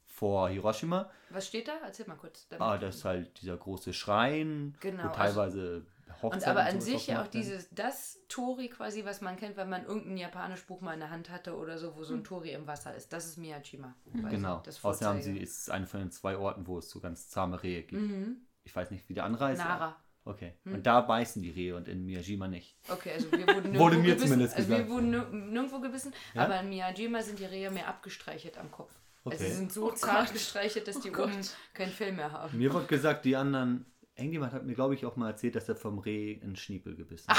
vor 0.05 0.49
Hiroshima. 0.49 1.09
Was 1.29 1.47
steht 1.47 1.67
da? 1.67 1.73
Erzähl 1.85 2.07
mal 2.07 2.15
kurz. 2.15 2.47
Ah, 2.57 2.77
das 2.77 2.97
ist 2.97 3.05
halt 3.05 3.39
dieser 3.39 3.55
große 3.55 3.93
Schrein, 3.93 4.75
Genau, 4.79 5.05
wo 5.05 5.09
teilweise 5.09 5.85
Hochzeiten 6.21 6.39
Und 6.39 6.47
aber 6.47 6.65
an 6.65 6.81
sich 6.81 7.07
ja 7.07 7.21
auch 7.21 7.27
dieses, 7.27 7.69
das 7.69 8.19
Tori 8.27 8.69
quasi, 8.69 9.05
was 9.05 9.21
man 9.21 9.35
kennt, 9.35 9.55
wenn 9.57 9.69
man 9.69 9.85
irgendein 9.85 10.17
japanisch 10.17 10.65
Buch 10.65 10.81
mal 10.81 10.93
in 10.93 11.01
der 11.01 11.11
Hand 11.11 11.29
hatte 11.29 11.55
oder 11.55 11.77
so, 11.77 11.95
wo 11.95 12.03
so 12.03 12.15
ein 12.15 12.23
Tori 12.23 12.51
im 12.53 12.65
Wasser 12.65 12.95
ist. 12.95 13.13
Das 13.13 13.27
ist 13.27 13.37
Miyajima. 13.37 13.93
quasi, 14.19 14.35
Genau. 14.35 14.61
Das 14.65 14.83
Außerdem 14.83 15.07
haben 15.07 15.21
sie, 15.21 15.37
ist 15.37 15.61
es 15.61 15.69
eine 15.69 15.85
von 15.85 15.99
den 15.99 16.11
zwei 16.11 16.37
Orten, 16.37 16.65
wo 16.65 16.79
es 16.79 16.89
so 16.89 16.99
ganz 16.99 17.29
zahme 17.29 17.61
Rehe 17.61 17.83
gibt. 17.83 18.01
Mhm. 18.01 18.37
Ich 18.63 18.75
weiß 18.75 18.89
nicht, 18.89 19.07
wie 19.07 19.13
der 19.13 19.25
Anreise. 19.25 19.61
Nara. 19.61 19.95
Okay. 20.27 20.53
Hm. 20.63 20.73
Und 20.75 20.85
da 20.85 21.01
beißen 21.01 21.41
die 21.41 21.49
Rehe 21.51 21.75
und 21.75 21.87
in 21.87 22.05
Miyajima 22.05 22.47
nicht. 22.47 22.75
Okay, 22.89 23.13
also 23.13 23.31
wir 23.31 23.39
wurden 23.47 23.71
nirgendwo 23.71 23.79
Wurde 23.79 23.95
mir 23.97 24.03
gebissen. 24.09 24.27
zumindest 24.27 24.55
also 24.57 24.69
wir 24.69 24.89
wurden 24.89 25.09
nir 25.11 25.27
nirgendwo 25.31 25.79
gebissen, 25.79 26.13
Ja? 26.33 26.43
aber 26.45 26.59
in 26.59 26.69
Miyajima 26.69 27.21
sind 27.21 27.39
die 27.39 27.45
Rehe 27.45 27.71
mehr 27.71 27.87
abgestreichelt 27.87 28.57
am 28.57 28.69
Kopf. 28.71 28.91
Also 29.25 29.37
Okay. 29.37 29.49
sie 29.49 29.55
sind 29.55 29.71
so 29.73 29.87
Oh 29.87 29.91
zart 29.93 30.25
Gott. 30.25 30.33
gestreichelt, 30.33 30.87
dass 30.87 30.99
die 30.99 31.11
Oh 31.11 31.23
oben 31.23 31.39
kein 31.73 31.89
Fell 31.89 32.11
mehr 32.13 32.31
haben. 32.31 32.57
Mir 32.57 32.73
wird 32.73 32.87
gesagt, 32.87 33.25
die 33.25 33.35
anderen. 33.35 33.85
Irgendjemand 34.15 34.51
hat 34.53 34.65
mir, 34.65 34.73
glaube 34.73 34.95
ich, 34.95 35.05
auch 35.05 35.15
mal 35.15 35.29
erzählt, 35.29 35.55
dass 35.55 35.69
er 35.69 35.75
vom 35.75 35.99
Reh 35.99 36.31
in 36.33 36.55
Schniepel 36.55 36.95
gebissen 36.95 37.27
hat. 37.29 37.37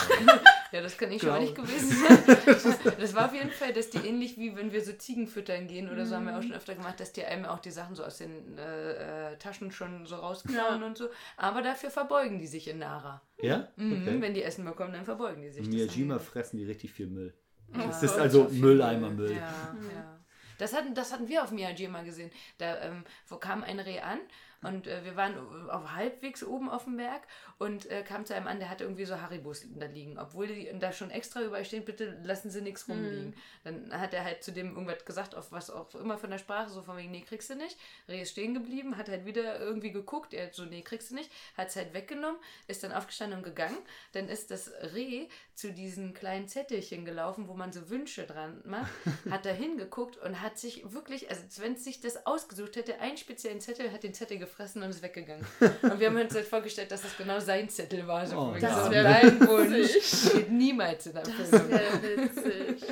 Ja, 0.72 0.82
das 0.82 0.98
kann 0.98 1.10
ich 1.10 1.20
schon 1.22 1.30
mal 1.30 1.40
nicht 1.40 1.54
Glaube. 1.54 1.70
gewesen 1.70 1.90
sein. 1.90 2.94
Das 3.00 3.14
war 3.14 3.26
auf 3.26 3.34
jeden 3.34 3.50
Fall, 3.50 3.72
dass 3.72 3.88
die 3.90 3.98
ähnlich 3.98 4.36
wie 4.36 4.54
wenn 4.56 4.70
wir 4.72 4.84
so 4.84 4.92
Ziegen 4.92 5.26
füttern 5.26 5.66
gehen 5.66 5.90
oder 5.90 6.04
so, 6.04 6.14
haben 6.16 6.26
wir 6.26 6.32
Mhm. 6.32 6.38
auch 6.38 6.42
schon 6.42 6.52
öfter 6.52 6.74
gemacht, 6.74 7.00
dass 7.00 7.12
die 7.12 7.24
einem 7.24 7.44
auch 7.46 7.58
die 7.60 7.70
Sachen 7.70 7.94
so 7.94 8.04
aus 8.04 8.18
den 8.18 8.58
äh, 8.58 9.32
äh, 9.32 9.36
Taschen 9.38 9.72
schon 9.72 10.04
so 10.06 10.16
rausklauen 10.16 10.82
und 10.82 10.98
so. 10.98 11.08
Aber 11.36 11.62
dafür 11.62 11.90
verbeugen 11.90 12.38
die 12.38 12.46
sich 12.46 12.68
in 12.68 12.78
Nara. 12.78 13.22
Ja? 13.40 13.68
Mhm, 13.76 14.02
Okay. 14.02 14.20
Wenn 14.20 14.34
die 14.34 14.42
Essen 14.42 14.64
bekommen, 14.64 14.92
dann 14.92 15.04
verbeugen 15.04 15.42
die 15.42 15.48
sich. 15.50 15.64
In 15.64 15.70
Das 15.70 15.74
Miyajima 15.74 16.18
fressen 16.18 16.58
die 16.58 16.64
richtig 16.64 16.92
viel 16.92 17.06
Müll. 17.06 17.32
wir- 17.68 17.86
Das 17.86 18.02
Ja, 18.02 18.08
ist 18.08 18.18
also 18.18 18.42
so 18.44 18.48
viel 18.50 18.60
Mülleimer 18.60 19.10
Müll. 19.10 19.32
Ja, 19.32 19.74
ja. 19.94 20.14
Das 20.58 20.74
hatten, 20.74 20.92
das 20.94 21.12
hatten 21.12 21.28
wir 21.28 21.44
auf 21.44 21.52
Miyajima 21.52 22.02
gesehen. 22.02 22.30
Da 22.58 22.80
ähm, 22.82 23.04
wo 23.28 23.36
kam 23.36 23.62
ein 23.62 23.78
Reh 23.78 24.00
an 24.00 24.18
und 24.62 24.88
äh, 24.88 25.04
wir 25.04 25.14
waren 25.14 25.34
auf 25.70 25.92
halbwegs 25.94 26.42
oben 26.42 26.68
auf 26.68 26.84
dem 26.84 26.96
Berg 26.96 27.22
und 27.58 27.88
äh, 27.90 28.02
kam 28.02 28.26
zu 28.26 28.34
einem 28.34 28.48
an, 28.48 28.58
der 28.58 28.68
hatte 28.68 28.84
irgendwie 28.84 29.04
so 29.04 29.20
Haribos 29.20 29.64
da 29.76 29.86
liegen. 29.86 30.18
Obwohl 30.18 30.48
die 30.48 30.68
da 30.80 30.92
schon 30.92 31.10
extra 31.10 31.42
überall 31.42 31.64
stehen, 31.64 31.84
bitte 31.84 32.18
lassen 32.24 32.50
Sie 32.50 32.60
nichts 32.60 32.88
rumliegen. 32.88 33.34
Dann 33.62 33.92
hat 33.92 34.14
er 34.14 34.24
halt 34.24 34.42
zu 34.42 34.50
dem 34.50 34.74
irgendwas 34.74 35.04
gesagt, 35.04 35.36
auf 35.36 35.52
was 35.52 35.70
auch 35.70 35.94
immer 35.94 36.18
von 36.18 36.30
der 36.30 36.38
Sprache, 36.38 36.70
so 36.70 36.82
von 36.82 36.96
wegen, 36.96 37.12
nee, 37.12 37.20
kriegst 37.20 37.50
du 37.50 37.54
nicht. 37.54 37.78
Reh 38.08 38.22
ist 38.22 38.32
stehen 38.32 38.52
geblieben, 38.52 38.96
hat 38.96 39.08
halt 39.08 39.26
wieder 39.26 39.60
irgendwie 39.60 39.92
geguckt, 39.92 40.34
er 40.34 40.46
hat 40.46 40.54
so, 40.54 40.64
nee, 40.64 40.82
kriegst 40.82 41.10
du 41.10 41.14
nicht, 41.14 41.30
hat 41.56 41.68
es 41.68 41.76
halt 41.76 41.94
weggenommen, 41.94 42.40
ist 42.66 42.82
dann 42.82 42.92
aufgestanden 42.92 43.38
und 43.38 43.44
gegangen. 43.44 43.78
Dann 44.12 44.28
ist 44.28 44.50
das 44.50 44.72
Reh 44.92 45.28
zu 45.58 45.72
diesen 45.72 46.14
kleinen 46.14 46.46
Zettelchen 46.46 47.04
gelaufen, 47.04 47.48
wo 47.48 47.54
man 47.54 47.72
so 47.72 47.90
Wünsche 47.90 48.22
dran 48.24 48.62
macht, 48.64 48.92
hat 49.30 49.44
da 49.44 49.50
hingeguckt 49.50 50.16
und 50.16 50.40
hat 50.40 50.56
sich 50.56 50.84
wirklich, 50.92 51.28
also 51.30 51.42
wenn 51.60 51.72
es 51.72 51.82
sich 51.82 52.00
das 52.00 52.26
ausgesucht 52.26 52.76
hätte, 52.76 53.00
einen 53.00 53.16
speziellen 53.16 53.60
Zettel, 53.60 53.90
hat 53.90 54.04
den 54.04 54.14
Zettel 54.14 54.38
gefressen 54.38 54.84
und 54.84 54.90
ist 54.90 55.02
weggegangen. 55.02 55.44
Und 55.82 55.98
wir 55.98 56.06
haben 56.06 56.16
uns 56.16 56.32
halt 56.32 56.46
vorgestellt, 56.46 56.92
dass 56.92 57.02
das 57.02 57.16
genau 57.16 57.40
sein 57.40 57.68
Zettel 57.68 58.06
war. 58.06 58.24
So 58.24 58.38
Oh, 58.38 58.56
das 58.60 58.84
so, 58.84 58.90
wär 58.92 59.02
dein 59.02 59.40
Wunsch 59.48 59.90
steht 60.00 60.48
niemals 60.52 61.06
in 61.06 61.14
der 61.14 61.22
Das 61.24 61.50
wäre 61.52 62.02
witzig. 62.02 62.84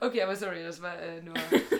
Okay, 0.00 0.22
aber 0.22 0.36
sorry, 0.36 0.62
das 0.62 0.80
war 0.80 0.98
äh, 0.98 1.20
nur. 1.20 1.34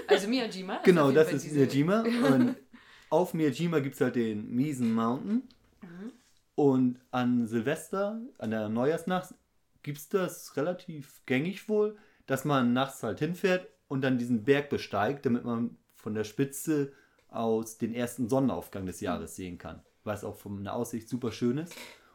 Also 0.06 0.28
Miyajima. 0.28 0.80
Genau, 0.84 1.04
auf 1.04 1.12
jeden 1.12 1.24
das 1.24 1.32
ist 1.32 1.44
diese- 1.44 1.54
Miyajima. 1.56 2.00
Und 2.02 2.56
auf 3.08 3.32
Miyajima 3.32 3.78
gibt 3.80 3.94
es 3.94 4.00
halt 4.02 4.16
den 4.16 4.50
Miesen 4.54 4.92
Mountain. 4.92 5.48
Mhm. 5.80 6.12
Und 6.56 7.00
an 7.10 7.46
Silvester, 7.46 8.20
an 8.38 8.50
der 8.50 8.68
Neujahrsnacht, 8.68 9.34
gibt 9.84 9.98
es 9.98 10.08
das 10.08 10.56
relativ 10.56 11.22
gängig 11.26 11.68
wohl, 11.68 11.96
dass 12.26 12.44
man 12.44 12.72
nachts 12.72 13.04
halt 13.04 13.20
hinfährt 13.20 13.68
und 13.86 14.00
dann 14.00 14.18
diesen 14.18 14.42
Berg 14.42 14.70
besteigt, 14.70 15.24
damit 15.26 15.44
man 15.44 15.78
von 15.94 16.14
der 16.14 16.24
Spitze 16.24 16.92
aus 17.28 17.78
den 17.78 17.94
ersten 17.94 18.28
Sonnenaufgang 18.28 18.86
des 18.86 19.00
Jahres 19.00 19.36
sehen 19.36 19.58
kann. 19.58 19.82
Was 20.02 20.24
auch 20.24 20.36
von 20.36 20.64
der 20.64 20.74
Aussicht 20.74 21.08
super 21.08 21.30
schön 21.30 21.58
ist. 21.58 21.74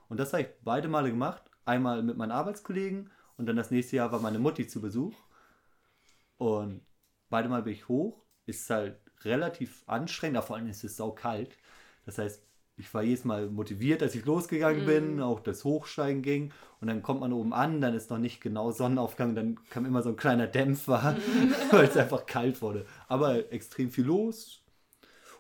Und 0.10 0.20
das 0.20 0.34
habe 0.34 0.44
ich 0.44 0.50
beide 0.64 0.88
Male 0.88 1.10
gemacht. 1.10 1.44
Einmal 1.66 2.04
mit 2.04 2.18
meinen 2.18 2.32
Arbeitskollegen 2.32 3.12
und 3.38 3.46
dann 3.46 3.56
das 3.56 3.72
nächste 3.72 3.96
Jahr 3.96 4.12
war 4.12 4.20
meine 4.20 4.40
Mutti 4.40 4.68
zu 4.68 4.82
Besuch. 4.82 5.14
Und 6.38 6.82
beide 7.30 7.50
Mal 7.50 7.64
bin 7.64 7.74
ich 7.74 7.88
hoch. 7.88 8.26
Ist 8.46 8.70
halt 8.70 9.00
relativ 9.22 9.84
anstrengend, 9.86 10.38
aber 10.38 10.48
vor 10.48 10.56
allem 10.56 10.68
ist 10.68 10.84
es 10.84 10.98
saukalt. 10.98 11.56
Das 12.06 12.18
heißt, 12.18 12.49
ich 12.80 12.94
war 12.94 13.04
jedes 13.04 13.26
Mal 13.26 13.50
motiviert, 13.50 14.02
als 14.02 14.16
ich 14.16 14.26
losgegangen 14.26 14.86
bin, 14.86 15.22
auch 15.22 15.40
das 15.42 15.64
Hochsteigen 15.66 16.22
ging. 16.22 16.52
Und 16.82 16.88
dann 16.88 17.02
kommt 17.04 17.20
man 17.20 17.34
oben 17.34 17.54
an, 17.54 17.82
dann 17.82 17.94
ist 17.94 18.10
noch 18.10 18.18
nicht 18.20 18.40
genau 18.42 18.72
Sonnenaufgang, 18.72 19.36
dann 19.36 19.60
kam 19.70 19.86
immer 19.86 20.02
so 20.02 20.10
ein 20.10 20.16
kleiner 20.16 20.48
Dämpfer, 20.48 21.16
weil 21.72 21.86
es 21.86 21.98
einfach 21.98 22.26
kalt 22.26 22.62
wurde. 22.62 22.86
Aber 23.08 23.52
extrem 23.52 23.92
viel 23.92 24.06
los 24.06 24.64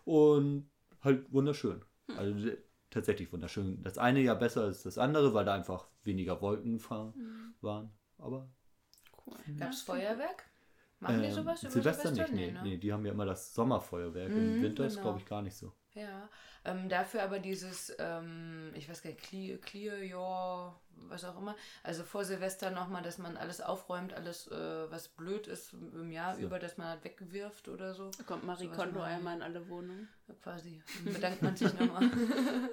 und 0.05 0.69
halt 1.01 1.31
wunderschön. 1.31 1.81
Also 2.17 2.49
tatsächlich 2.89 3.31
wunderschön. 3.31 3.81
Das 3.83 3.97
eine 3.97 4.19
Jahr 4.21 4.35
besser 4.35 4.63
als 4.63 4.83
das 4.83 4.97
andere, 4.97 5.33
weil 5.33 5.45
da 5.45 5.53
einfach 5.53 5.87
weniger 6.03 6.41
Wolken 6.41 6.79
fa- 6.79 7.13
waren. 7.61 7.91
Aber 8.17 8.49
Cool. 9.25 9.35
Gab 9.57 9.71
es 9.71 9.81
Feuerwerk? 9.81 10.43
Machen 10.99 11.21
die 11.21 11.27
ähm, 11.27 11.33
sowas 11.33 11.61
über 11.63 11.71
Silvester 11.71 12.11
nicht, 12.11 12.33
Nee, 12.33 12.47
nee, 12.47 12.51
ne? 12.51 12.61
nee. 12.63 12.77
Die 12.77 12.91
haben 12.91 13.05
ja 13.05 13.11
immer 13.13 13.25
das 13.25 13.53
Sommerfeuerwerk. 13.53 14.31
Mhm, 14.31 14.55
Im 14.55 14.61
Winter 14.61 14.85
ist, 14.85 14.93
genau. 14.95 15.03
glaube 15.03 15.19
ich, 15.19 15.25
gar 15.25 15.41
nicht 15.41 15.55
so. 15.55 15.71
Ja, 15.95 16.29
ähm, 16.65 16.87
dafür 16.87 17.23
aber 17.23 17.39
dieses, 17.39 17.95
ähm, 17.97 18.71
ich 18.75 18.87
weiß 18.87 19.01
gar 19.01 19.09
nicht, 19.09 19.21
Clear, 19.23 19.57
Clear 19.57 19.97
Your, 20.03 20.79
was 21.09 21.25
auch 21.25 21.37
immer. 21.37 21.55
Also 21.83 22.03
vor 22.03 22.23
Silvester 22.23 22.69
nochmal, 22.69 23.01
dass 23.01 23.17
man 23.17 23.37
alles 23.37 23.59
aufräumt, 23.59 24.13
alles, 24.13 24.47
äh, 24.47 24.91
was 24.91 25.07
blöd 25.07 25.47
ist 25.47 25.73
im 25.73 26.11
Jahr 26.11 26.35
So. 26.35 26.41
über, 26.41 26.59
dass 26.59 26.77
man 26.77 26.87
halt 26.87 27.03
wegwirft 27.03 27.67
oder 27.69 27.93
so. 27.95 28.11
Da 28.17 28.23
kommt 28.23 28.43
Marie 28.43 28.65
Sowas 28.65 28.77
Kondo 28.77 29.01
einmal 29.01 29.37
in 29.37 29.41
alle 29.41 29.67
Wohnungen. 29.67 30.07
Ja, 30.27 30.35
quasi. 30.43 30.81
Dann 31.05 31.13
bedankt 31.13 31.41
man 31.41 31.55
sich 31.55 31.73
nochmal. 31.73 32.09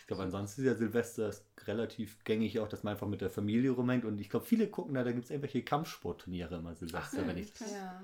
Ich 0.00 0.08
glaube, 0.08 0.22
ansonsten 0.22 0.60
ist 0.60 0.68
ja 0.68 0.74
Silvester 0.76 1.32
relativ 1.66 2.22
gängig 2.22 2.60
auch, 2.60 2.68
dass 2.68 2.84
man 2.84 2.92
einfach 2.92 3.08
mit 3.08 3.22
der 3.22 3.28
Familie 3.28 3.72
rumhängt. 3.72 4.04
Und 4.04 4.20
ich 4.20 4.30
glaube, 4.30 4.46
viele 4.46 4.68
gucken 4.68 4.94
da, 4.94 5.02
da 5.02 5.10
gibt 5.10 5.24
es 5.24 5.30
irgendwelche 5.32 5.64
Kampfsportturniere 5.64 6.54
immer 6.54 6.76
Silvester, 6.76 7.26
wenn 7.26 7.36
ich 7.36 7.52
das. 7.54 7.72
ja. 7.72 8.00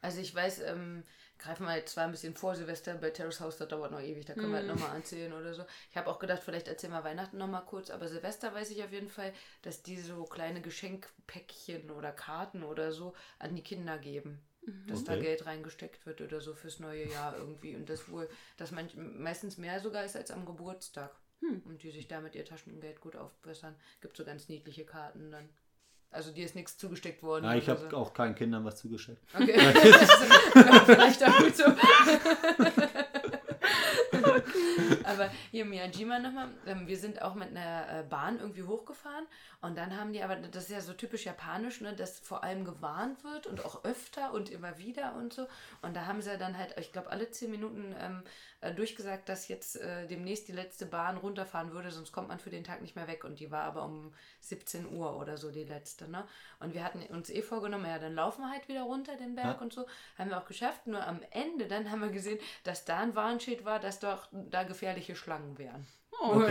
Also 0.00 0.20
ich 0.20 0.34
weiß, 0.34 0.62
ähm, 0.62 1.04
greifen 1.44 1.64
wir 1.64 1.70
halt 1.70 1.88
zwar 1.88 2.04
ein 2.04 2.10
bisschen 2.10 2.34
vor 2.34 2.54
Silvester 2.54 2.94
bei 2.94 3.10
Terrace 3.10 3.40
House, 3.40 3.58
das 3.58 3.68
dauert 3.68 3.92
noch 3.92 4.00
ewig, 4.00 4.24
da 4.24 4.34
können 4.34 4.50
wir 4.50 4.58
halt 4.58 4.66
nochmal 4.66 4.96
erzählen 4.96 5.32
oder 5.32 5.52
so. 5.52 5.64
Ich 5.90 5.96
habe 5.96 6.10
auch 6.10 6.18
gedacht, 6.18 6.42
vielleicht 6.42 6.68
erzählen 6.68 6.92
wir 6.92 7.04
Weihnachten 7.04 7.36
nochmal 7.36 7.64
kurz, 7.64 7.90
aber 7.90 8.08
Silvester 8.08 8.54
weiß 8.54 8.70
ich 8.70 8.82
auf 8.82 8.92
jeden 8.92 9.10
Fall, 9.10 9.32
dass 9.62 9.82
die 9.82 10.00
so 10.00 10.24
kleine 10.24 10.62
Geschenkpäckchen 10.62 11.90
oder 11.90 12.12
Karten 12.12 12.62
oder 12.62 12.92
so 12.92 13.14
an 13.38 13.54
die 13.54 13.62
Kinder 13.62 13.98
geben. 13.98 14.40
Dass 14.86 15.04
da 15.04 15.12
Okay. 15.12 15.20
Geld 15.20 15.44
reingesteckt 15.44 16.06
wird 16.06 16.22
oder 16.22 16.40
so 16.40 16.54
fürs 16.54 16.80
neue 16.80 17.06
Jahr 17.06 17.36
irgendwie. 17.36 17.76
Und 17.76 17.90
das 17.90 18.08
wohl, 18.08 18.30
dass 18.56 18.70
man 18.70 18.88
meistens 19.18 19.58
mehr 19.58 19.78
sogar 19.80 20.06
ist 20.06 20.16
als 20.16 20.30
am 20.30 20.46
Geburtstag. 20.46 21.14
Und 21.66 21.82
die 21.82 21.90
sich 21.90 22.08
damit 22.08 22.34
ihr 22.34 22.46
Taschengeld 22.46 23.02
gut 23.02 23.14
aufbessern. 23.16 23.76
Gibt 24.00 24.16
so 24.16 24.24
ganz 24.24 24.48
niedliche 24.48 24.86
Karten 24.86 25.30
dann. 25.30 25.50
Also 26.14 26.30
dir 26.30 26.44
ist 26.44 26.54
nichts 26.54 26.78
zugesteckt 26.78 27.24
worden. 27.24 27.44
Ja, 27.44 27.56
ich 27.56 27.68
habe 27.68 27.88
so. 27.90 27.96
auch 27.96 28.14
keinen 28.14 28.36
Kindern 28.36 28.64
was 28.64 28.76
zugeschickt. 28.76 29.20
Okay. 29.34 29.58
Vielleicht 30.86 31.24
auch 31.24 31.38
gut 31.38 31.56
so. 31.56 31.64
Aber 35.14 35.30
hier 35.50 35.64
Miyajima 35.64 36.18
nochmal, 36.18 36.48
ähm, 36.66 36.86
wir 36.86 36.98
sind 36.98 37.22
auch 37.22 37.34
mit 37.34 37.50
einer 37.50 38.00
äh, 38.00 38.02
Bahn 38.02 38.38
irgendwie 38.38 38.62
hochgefahren 38.64 39.26
und 39.60 39.78
dann 39.78 39.96
haben 39.96 40.12
die 40.12 40.22
aber, 40.22 40.36
das 40.36 40.64
ist 40.64 40.70
ja 40.70 40.80
so 40.80 40.92
typisch 40.92 41.24
japanisch, 41.24 41.80
ne, 41.80 41.94
dass 41.94 42.18
vor 42.20 42.44
allem 42.44 42.64
gewarnt 42.64 43.24
wird 43.24 43.46
und 43.46 43.64
auch 43.64 43.84
öfter 43.84 44.32
und 44.32 44.50
immer 44.50 44.76
wieder 44.78 45.14
und 45.14 45.32
so. 45.32 45.46
Und 45.80 45.94
da 45.96 46.06
haben 46.06 46.20
sie 46.20 46.36
dann 46.36 46.58
halt, 46.58 46.74
ich 46.78 46.92
glaube, 46.92 47.10
alle 47.10 47.30
zehn 47.30 47.50
Minuten 47.50 47.94
ähm, 47.98 48.22
äh, 48.60 48.74
durchgesagt, 48.74 49.28
dass 49.28 49.48
jetzt 49.48 49.76
äh, 49.76 50.06
demnächst 50.06 50.48
die 50.48 50.52
letzte 50.52 50.86
Bahn 50.86 51.16
runterfahren 51.16 51.72
würde, 51.72 51.90
sonst 51.90 52.12
kommt 52.12 52.28
man 52.28 52.38
für 52.38 52.50
den 52.50 52.64
Tag 52.64 52.82
nicht 52.82 52.96
mehr 52.96 53.08
weg. 53.08 53.24
Und 53.24 53.40
die 53.40 53.50
war 53.50 53.62
aber 53.62 53.84
um 53.84 54.12
17 54.40 54.94
Uhr 54.94 55.16
oder 55.18 55.36
so 55.38 55.50
die 55.50 55.64
letzte. 55.64 56.10
Ne? 56.10 56.26
Und 56.60 56.74
wir 56.74 56.84
hatten 56.84 57.02
uns 57.14 57.30
eh 57.30 57.40
vorgenommen, 57.42 57.86
ja, 57.86 57.98
dann 57.98 58.14
laufen 58.14 58.42
wir 58.42 58.50
halt 58.50 58.68
wieder 58.68 58.82
runter 58.82 59.16
den 59.16 59.34
Berg 59.34 59.56
Ja. 59.56 59.62
und 59.62 59.72
so. 59.72 59.86
Haben 60.18 60.30
wir 60.30 60.38
auch 60.38 60.46
geschafft. 60.46 60.86
Nur 60.86 61.06
am 61.06 61.20
Ende 61.30 61.66
dann 61.66 61.90
haben 61.90 62.00
wir 62.02 62.10
gesehen, 62.10 62.38
dass 62.64 62.84
da 62.84 62.98
ein 62.98 63.14
Warnschild 63.14 63.64
war, 63.64 63.80
dass 63.80 63.98
doch 63.98 64.28
da 64.32 64.64
gefährliche 65.04 65.16
Schlangen 65.16 65.58
wären. 65.58 65.86
Oh, 66.20 66.36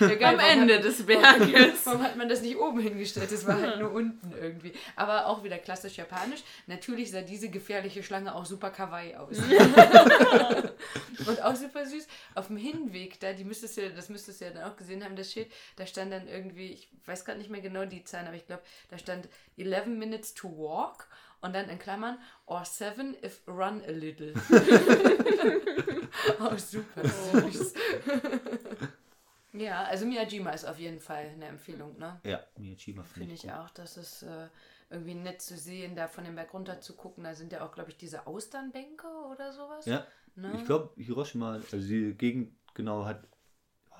Okay. 0.00 0.20
Ja, 0.20 0.28
Am 0.28 0.38
Ende 0.38 0.76
hat- 0.76 0.84
des 0.84 1.04
Berges. 1.04 1.84
Warum 1.86 2.02
hat 2.02 2.16
man 2.16 2.28
das 2.28 2.42
nicht 2.42 2.56
oben 2.56 2.78
hingestellt? 2.78 3.32
Das 3.32 3.46
war 3.46 3.60
halt 3.60 3.80
nur 3.80 3.90
unten 3.90 4.32
irgendwie. 4.32 4.72
Aber 4.96 5.26
auch 5.26 5.42
wieder 5.42 5.58
klassisch 5.58 5.96
japanisch. 5.96 6.40
Natürlich 6.66 7.10
sah 7.10 7.22
diese 7.22 7.48
gefährliche 7.48 8.02
Schlange 8.02 8.34
auch 8.34 8.44
super 8.44 8.70
kawaii 8.70 9.16
aus. 9.16 9.38
Und 11.26 11.42
auch 11.42 11.54
super 11.56 11.84
süß. 11.86 12.06
Auf 12.34 12.46
dem 12.48 12.56
Hinweg, 12.58 13.18
da, 13.20 13.32
die 13.32 13.44
müsstest 13.44 13.76
du, 13.76 13.82
ja- 13.82 13.88
das 13.90 14.08
müsstest 14.08 14.40
du 14.40 14.44
ja 14.46 14.50
dann 14.52 14.70
auch 14.70 14.76
gesehen 14.76 15.02
haben, 15.04 15.16
das 15.16 15.32
Schild, 15.32 15.50
da 15.76 15.86
stand 15.86 16.12
dann 16.12 16.28
irgendwie, 16.28 16.66
ich 16.72 16.88
weiß 17.06 17.24
gerade 17.24 17.38
nicht 17.38 17.50
mehr 17.50 17.60
genau 17.60 17.84
die 17.86 18.04
Zahlen, 18.04 18.26
aber 18.28 18.36
ich 18.36 18.46
glaube, 18.46 18.62
da 18.90 18.98
stand 18.98 19.28
11 19.56 19.86
minutes 19.86 20.34
to 20.34 20.48
walk 20.48 21.08
und 21.40 21.54
dann 21.54 21.68
in 21.68 21.78
Klammern, 21.78 22.18
or 22.46 22.64
7 22.64 23.14
if 23.22 23.42
run 23.46 23.82
a 23.86 23.90
little. 23.90 24.34
oh, 26.40 26.56
super 26.56 27.08
süß. 27.08 27.74
Ja, 29.54 29.84
also 29.84 30.04
Miyajima 30.04 30.50
ist 30.50 30.66
auf 30.66 30.78
jeden 30.78 31.00
Fall 31.00 31.30
eine 31.34 31.46
Empfehlung, 31.46 31.98
ne? 31.98 32.20
Ja, 32.22 32.40
Miyajima 32.58 33.02
finde 33.02 33.20
Finde 33.20 33.34
ich. 33.34 33.44
ich 33.44 33.50
gut. 33.50 33.58
auch, 33.58 33.70
das 33.70 33.96
ist 33.96 34.22
äh, 34.22 34.46
irgendwie 34.90 35.14
nett 35.14 35.40
zu 35.40 35.56
sehen, 35.56 35.96
da 35.96 36.06
von 36.06 36.22
dem 36.24 36.34
Berg 36.36 36.52
runter 36.52 36.80
zu 36.82 36.94
gucken. 36.94 37.24
Da 37.24 37.34
sind 37.34 37.50
ja 37.50 37.64
auch, 37.66 37.72
glaube 37.72 37.90
ich, 37.90 37.96
diese 37.96 38.26
Austernbänke 38.26 39.06
oder 39.32 39.52
sowas. 39.52 39.86
Ja, 39.86 40.06
Ne? 40.36 40.52
ich 40.56 40.64
glaube, 40.66 40.90
Hiroshima, 41.02 41.54
also 41.54 41.78
die 41.78 42.14
Gegend 42.14 42.52
genau 42.74 43.04
hat, 43.04 43.26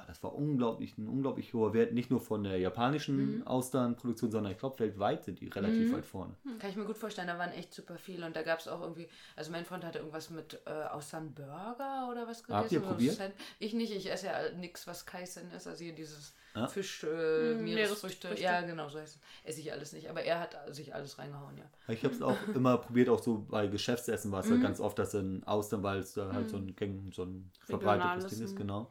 das 0.08 0.22
war 0.24 0.34
unglaublich, 0.34 0.98
ein 0.98 1.06
unglaublich 1.06 1.54
hoher 1.54 1.72
Wert, 1.74 1.92
nicht 1.92 2.10
nur 2.10 2.18
von 2.20 2.42
der 2.42 2.58
japanischen 2.58 3.46
Austernproduktion, 3.46 4.30
sondern 4.32 4.52
ich 4.52 4.58
glaube, 4.58 4.78
weltweit 4.80 5.24
sind 5.24 5.38
die 5.40 5.48
relativ 5.48 5.92
weit 5.92 6.06
vorne. 6.06 6.34
Kann 6.58 6.70
ich 6.70 6.76
mir 6.76 6.84
gut 6.86 6.96
vorstellen, 6.96 7.28
da 7.28 7.38
waren 7.38 7.52
echt 7.52 7.72
super 7.74 7.96
viele. 7.98 8.26
Und 8.26 8.34
da 8.34 8.42
gab 8.42 8.58
es 8.58 8.66
auch 8.68 8.80
irgendwie, 8.80 9.06
also 9.36 9.52
mein 9.52 9.64
Freund 9.64 9.84
hatte 9.84 9.98
irgendwas 9.98 10.30
mit 10.30 10.58
äh, 10.66 10.70
Austernburger 10.70 12.08
oder 12.10 12.26
was 12.26 12.42
gegessen. 12.42 12.54
Habt 12.58 12.72
ihr 12.72 12.80
probiert? 12.80 13.18
Ich 13.58 13.74
nicht, 13.74 13.92
ich 13.94 14.10
esse 14.10 14.26
ja 14.26 14.50
nichts, 14.58 14.86
was 14.86 15.06
Kaisen 15.06 15.50
ist. 15.52 15.66
Also 15.66 15.84
hier 15.84 15.94
dieses 15.94 16.34
Ja. 16.54 16.66
Fisch, 16.66 17.04
äh, 17.04 17.06
Mm, 17.54 17.64
Meeresfrüchte. 17.64 18.28
Meeresfrüchte. 18.28 18.42
Ja, 18.42 18.62
genau, 18.62 18.88
so 18.88 18.98
heißt 18.98 19.16
es. 19.16 19.20
Esse 19.50 19.60
ich 19.60 19.72
alles 19.72 19.92
nicht. 19.92 20.08
Aber 20.10 20.22
er 20.22 20.40
hat 20.40 20.56
sich 20.74 20.94
alles 20.94 21.18
reingehauen, 21.18 21.56
ja. 21.58 21.64
Ich 21.92 22.02
habe 22.04 22.14
es 22.14 22.22
auch 22.22 22.36
immer 22.54 22.78
probiert, 22.78 23.08
auch 23.10 23.22
so 23.22 23.44
bei 23.48 23.66
Geschäftsessen 23.66 24.32
war 24.32 24.40
es 24.40 24.46
Mhm. 24.46 24.56
ja 24.56 24.62
ganz 24.62 24.80
oft, 24.80 24.98
dass 24.98 25.14
in 25.14 25.44
Austern, 25.44 25.82
weil 25.82 25.98
es 26.00 26.14
da 26.14 26.32
halt 26.32 26.48
so 26.48 26.56
ein, 26.56 26.74
Gang- 26.74 27.12
so 27.14 27.24
ein 27.24 27.50
verbreitetes 27.64 28.26
Ding 28.34 28.44
ist, 28.44 28.54
mhm. 28.54 28.58
genau. 28.58 28.90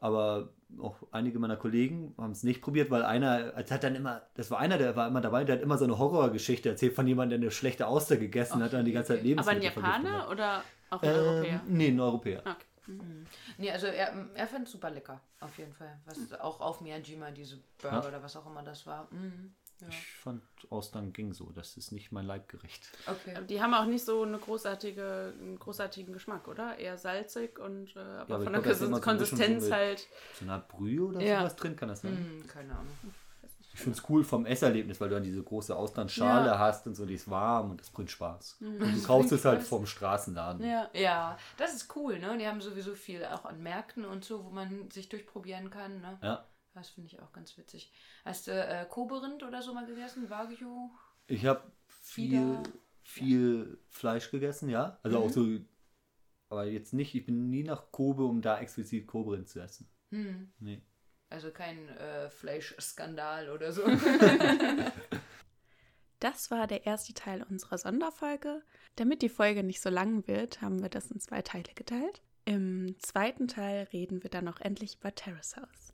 Aber 0.00 0.48
auch 0.78 0.96
einige 1.10 1.38
meiner 1.38 1.56
Kollegen 1.56 2.14
haben 2.16 2.30
es 2.32 2.42
nicht 2.42 2.62
probiert, 2.62 2.90
weil 2.90 3.02
einer, 3.04 3.52
es 3.56 3.70
hat 3.70 3.84
dann 3.84 3.94
immer, 3.94 4.22
das 4.34 4.50
war 4.50 4.58
einer, 4.58 4.78
der 4.78 4.96
war 4.96 5.06
immer 5.08 5.20
dabei, 5.20 5.44
der 5.44 5.56
hat 5.56 5.62
immer 5.62 5.76
so 5.78 5.84
eine 5.84 5.98
Horrorgeschichte 5.98 6.68
erzählt 6.70 6.94
von 6.94 7.06
jemandem, 7.06 7.40
der 7.40 7.46
eine 7.48 7.50
schlechte 7.50 7.86
Auster 7.86 8.16
gegessen 8.16 8.62
hat 8.62 8.72
und 8.74 8.84
die 8.84 8.92
ganze 8.92 9.14
Zeit 9.14 9.20
okay. 9.20 9.36
Aber 9.36 9.50
ein 9.50 9.60
Lebensmittel 9.60 9.82
Japaner 9.84 10.30
oder 10.30 10.64
auch 10.90 11.02
ein 11.02 11.08
Ähm, 11.08 11.16
Europäer? 11.16 11.60
nee, 11.66 11.88
ein 11.88 12.00
Europäer. 12.00 12.40
Okay. 12.40 12.98
Nee, 13.58 13.70
also 13.70 13.86
er, 13.86 14.12
er 14.34 14.46
fand 14.48 14.66
es 14.66 14.72
super 14.72 14.90
lecker, 14.90 15.20
auf 15.40 15.56
jeden 15.58 15.72
Fall. 15.72 16.00
Was 16.06 16.32
auch 16.40 16.60
auf 16.60 16.80
Miyajima, 16.80 17.30
diese 17.30 17.58
Burger 17.80 18.00
Ja. 18.02 18.08
oder 18.08 18.22
was 18.22 18.34
auch 18.36 18.46
immer 18.46 18.62
das 18.62 18.84
war. 18.86 19.06
Mhm. 19.12 19.54
Ja. 19.80 19.88
Ich 19.88 20.16
fand 20.16 20.42
Austern 20.70 21.12
ging 21.12 21.32
so, 21.32 21.50
das 21.52 21.76
ist 21.76 21.90
nicht 21.92 22.12
mein 22.12 22.26
Leibgericht. 22.26 22.90
Okay. 23.06 23.34
Aber 23.36 23.46
Die 23.46 23.60
haben 23.62 23.74
auch 23.74 23.86
nicht 23.86 24.04
so 24.04 24.22
eine 24.22 24.38
großartige, 24.38 25.34
einen 25.40 25.58
großartigen 25.58 26.12
Geschmack, 26.12 26.48
oder? 26.48 26.76
Eher 26.78 26.98
salzig 26.98 27.58
und 27.58 27.96
äh, 27.96 27.98
aber 28.00 28.34
aber 28.34 28.38
ich 28.38 28.44
von 28.44 28.52
glaub, 28.52 28.62
der 28.62 28.62
da 28.62 28.70
ist 28.70 28.82
immer 28.82 29.00
so 29.02 29.10
ein 29.10 29.18
bisschen 29.18 29.38
Konsistenz 29.38 29.64
so 29.66 29.72
halt. 29.72 30.08
So 30.38 30.44
eine 30.44 30.52
Art 30.52 30.68
Brühe 30.68 31.02
oder 31.04 31.20
Ja. 31.20 31.38
sowas 31.40 31.56
drin, 31.56 31.76
kann 31.76 31.88
das 31.88 32.02
sein? 32.02 32.16
Hm, 32.16 32.46
keine 32.46 32.72
Ahnung. 32.72 32.96
Ich 33.72 33.78
finde 33.84 33.98
es 33.98 34.10
cool 34.10 34.24
vom 34.24 34.46
Esserlebnis, 34.46 35.00
weil 35.00 35.08
du 35.08 35.14
dann 35.14 35.22
diese 35.24 35.42
große 35.42 35.74
Austernschale 35.74 36.48
Ja. 36.48 36.58
hast 36.58 36.86
und 36.86 36.94
so, 36.96 37.06
die 37.06 37.14
ist 37.14 37.30
warm 37.30 37.70
und 37.70 37.80
das 37.80 37.88
bringt 37.90 38.10
Spaß. 38.10 38.56
Und 38.60 38.80
du 38.80 39.02
kaufst 39.02 39.32
es 39.32 39.44
halt 39.44 39.62
vom 39.62 39.86
Straßenladen. 39.86 40.62
Ja. 40.68 40.90
Ja, 40.92 41.38
das 41.56 41.72
ist 41.74 41.94
cool, 41.96 42.18
ne? 42.18 42.36
Die 42.36 42.46
haben 42.46 42.60
sowieso 42.60 42.94
viel 42.94 43.24
auch 43.24 43.44
an 43.44 43.62
Märkten 43.62 44.04
und 44.04 44.24
so, 44.24 44.44
wo 44.44 44.50
man 44.50 44.90
sich 44.90 45.08
durchprobieren 45.08 45.70
kann, 45.70 46.00
ne? 46.00 46.18
Ja. 46.22 46.44
Das 46.74 46.90
finde 46.90 47.08
ich 47.08 47.20
auch 47.20 47.32
ganz 47.32 47.56
witzig. 47.58 47.92
Hast 48.24 48.46
du 48.46 48.52
äh, 48.52 48.86
Kobe-Rind 48.88 49.42
oder 49.42 49.60
so 49.62 49.74
mal 49.74 49.86
gegessen? 49.86 50.30
Wagyu? 50.30 50.90
Ich 51.26 51.44
habe 51.46 51.70
viel, 51.88 52.30
Fieder. 52.30 52.62
viel 53.02 53.78
Fleisch 53.88 54.30
gegessen, 54.30 54.68
ja. 54.68 54.98
Also 55.02 55.18
Mhm. 55.18 55.24
auch 55.24 55.30
so, 55.30 55.46
aber 56.48 56.64
jetzt 56.66 56.92
nicht, 56.92 57.14
ich 57.14 57.26
bin 57.26 57.50
nie 57.50 57.62
nach 57.64 57.90
Kobe, 57.92 58.24
um 58.24 58.40
da 58.42 58.58
explizit 58.60 59.06
Kobe 59.06 59.44
zu 59.44 59.60
essen. 59.60 59.88
Hm. 60.10 60.52
Nee. 60.58 60.82
Also 61.28 61.50
kein 61.52 61.88
äh, 61.90 62.28
Fleischskandal 62.30 63.50
oder 63.50 63.72
so. 63.72 63.82
Das 66.18 66.50
war 66.50 66.66
der 66.66 66.84
erste 66.84 67.14
Teil 67.14 67.42
unserer 67.48 67.78
Sonderfolge. 67.78 68.62
Damit 68.96 69.22
die 69.22 69.30
Folge 69.30 69.62
nicht 69.62 69.80
so 69.80 69.88
lang 69.88 70.26
wird, 70.28 70.60
haben 70.60 70.82
wir 70.82 70.90
das 70.90 71.10
in 71.10 71.18
zwei 71.18 71.40
Teile 71.40 71.72
geteilt. 71.74 72.20
Im 72.44 72.94
zweiten 72.98 73.48
Teil 73.48 73.84
reden 73.92 74.22
wir 74.22 74.28
dann 74.28 74.46
auch 74.48 74.60
endlich 74.60 74.96
über 74.98 75.14
Terrace 75.14 75.56
House. 75.56 75.89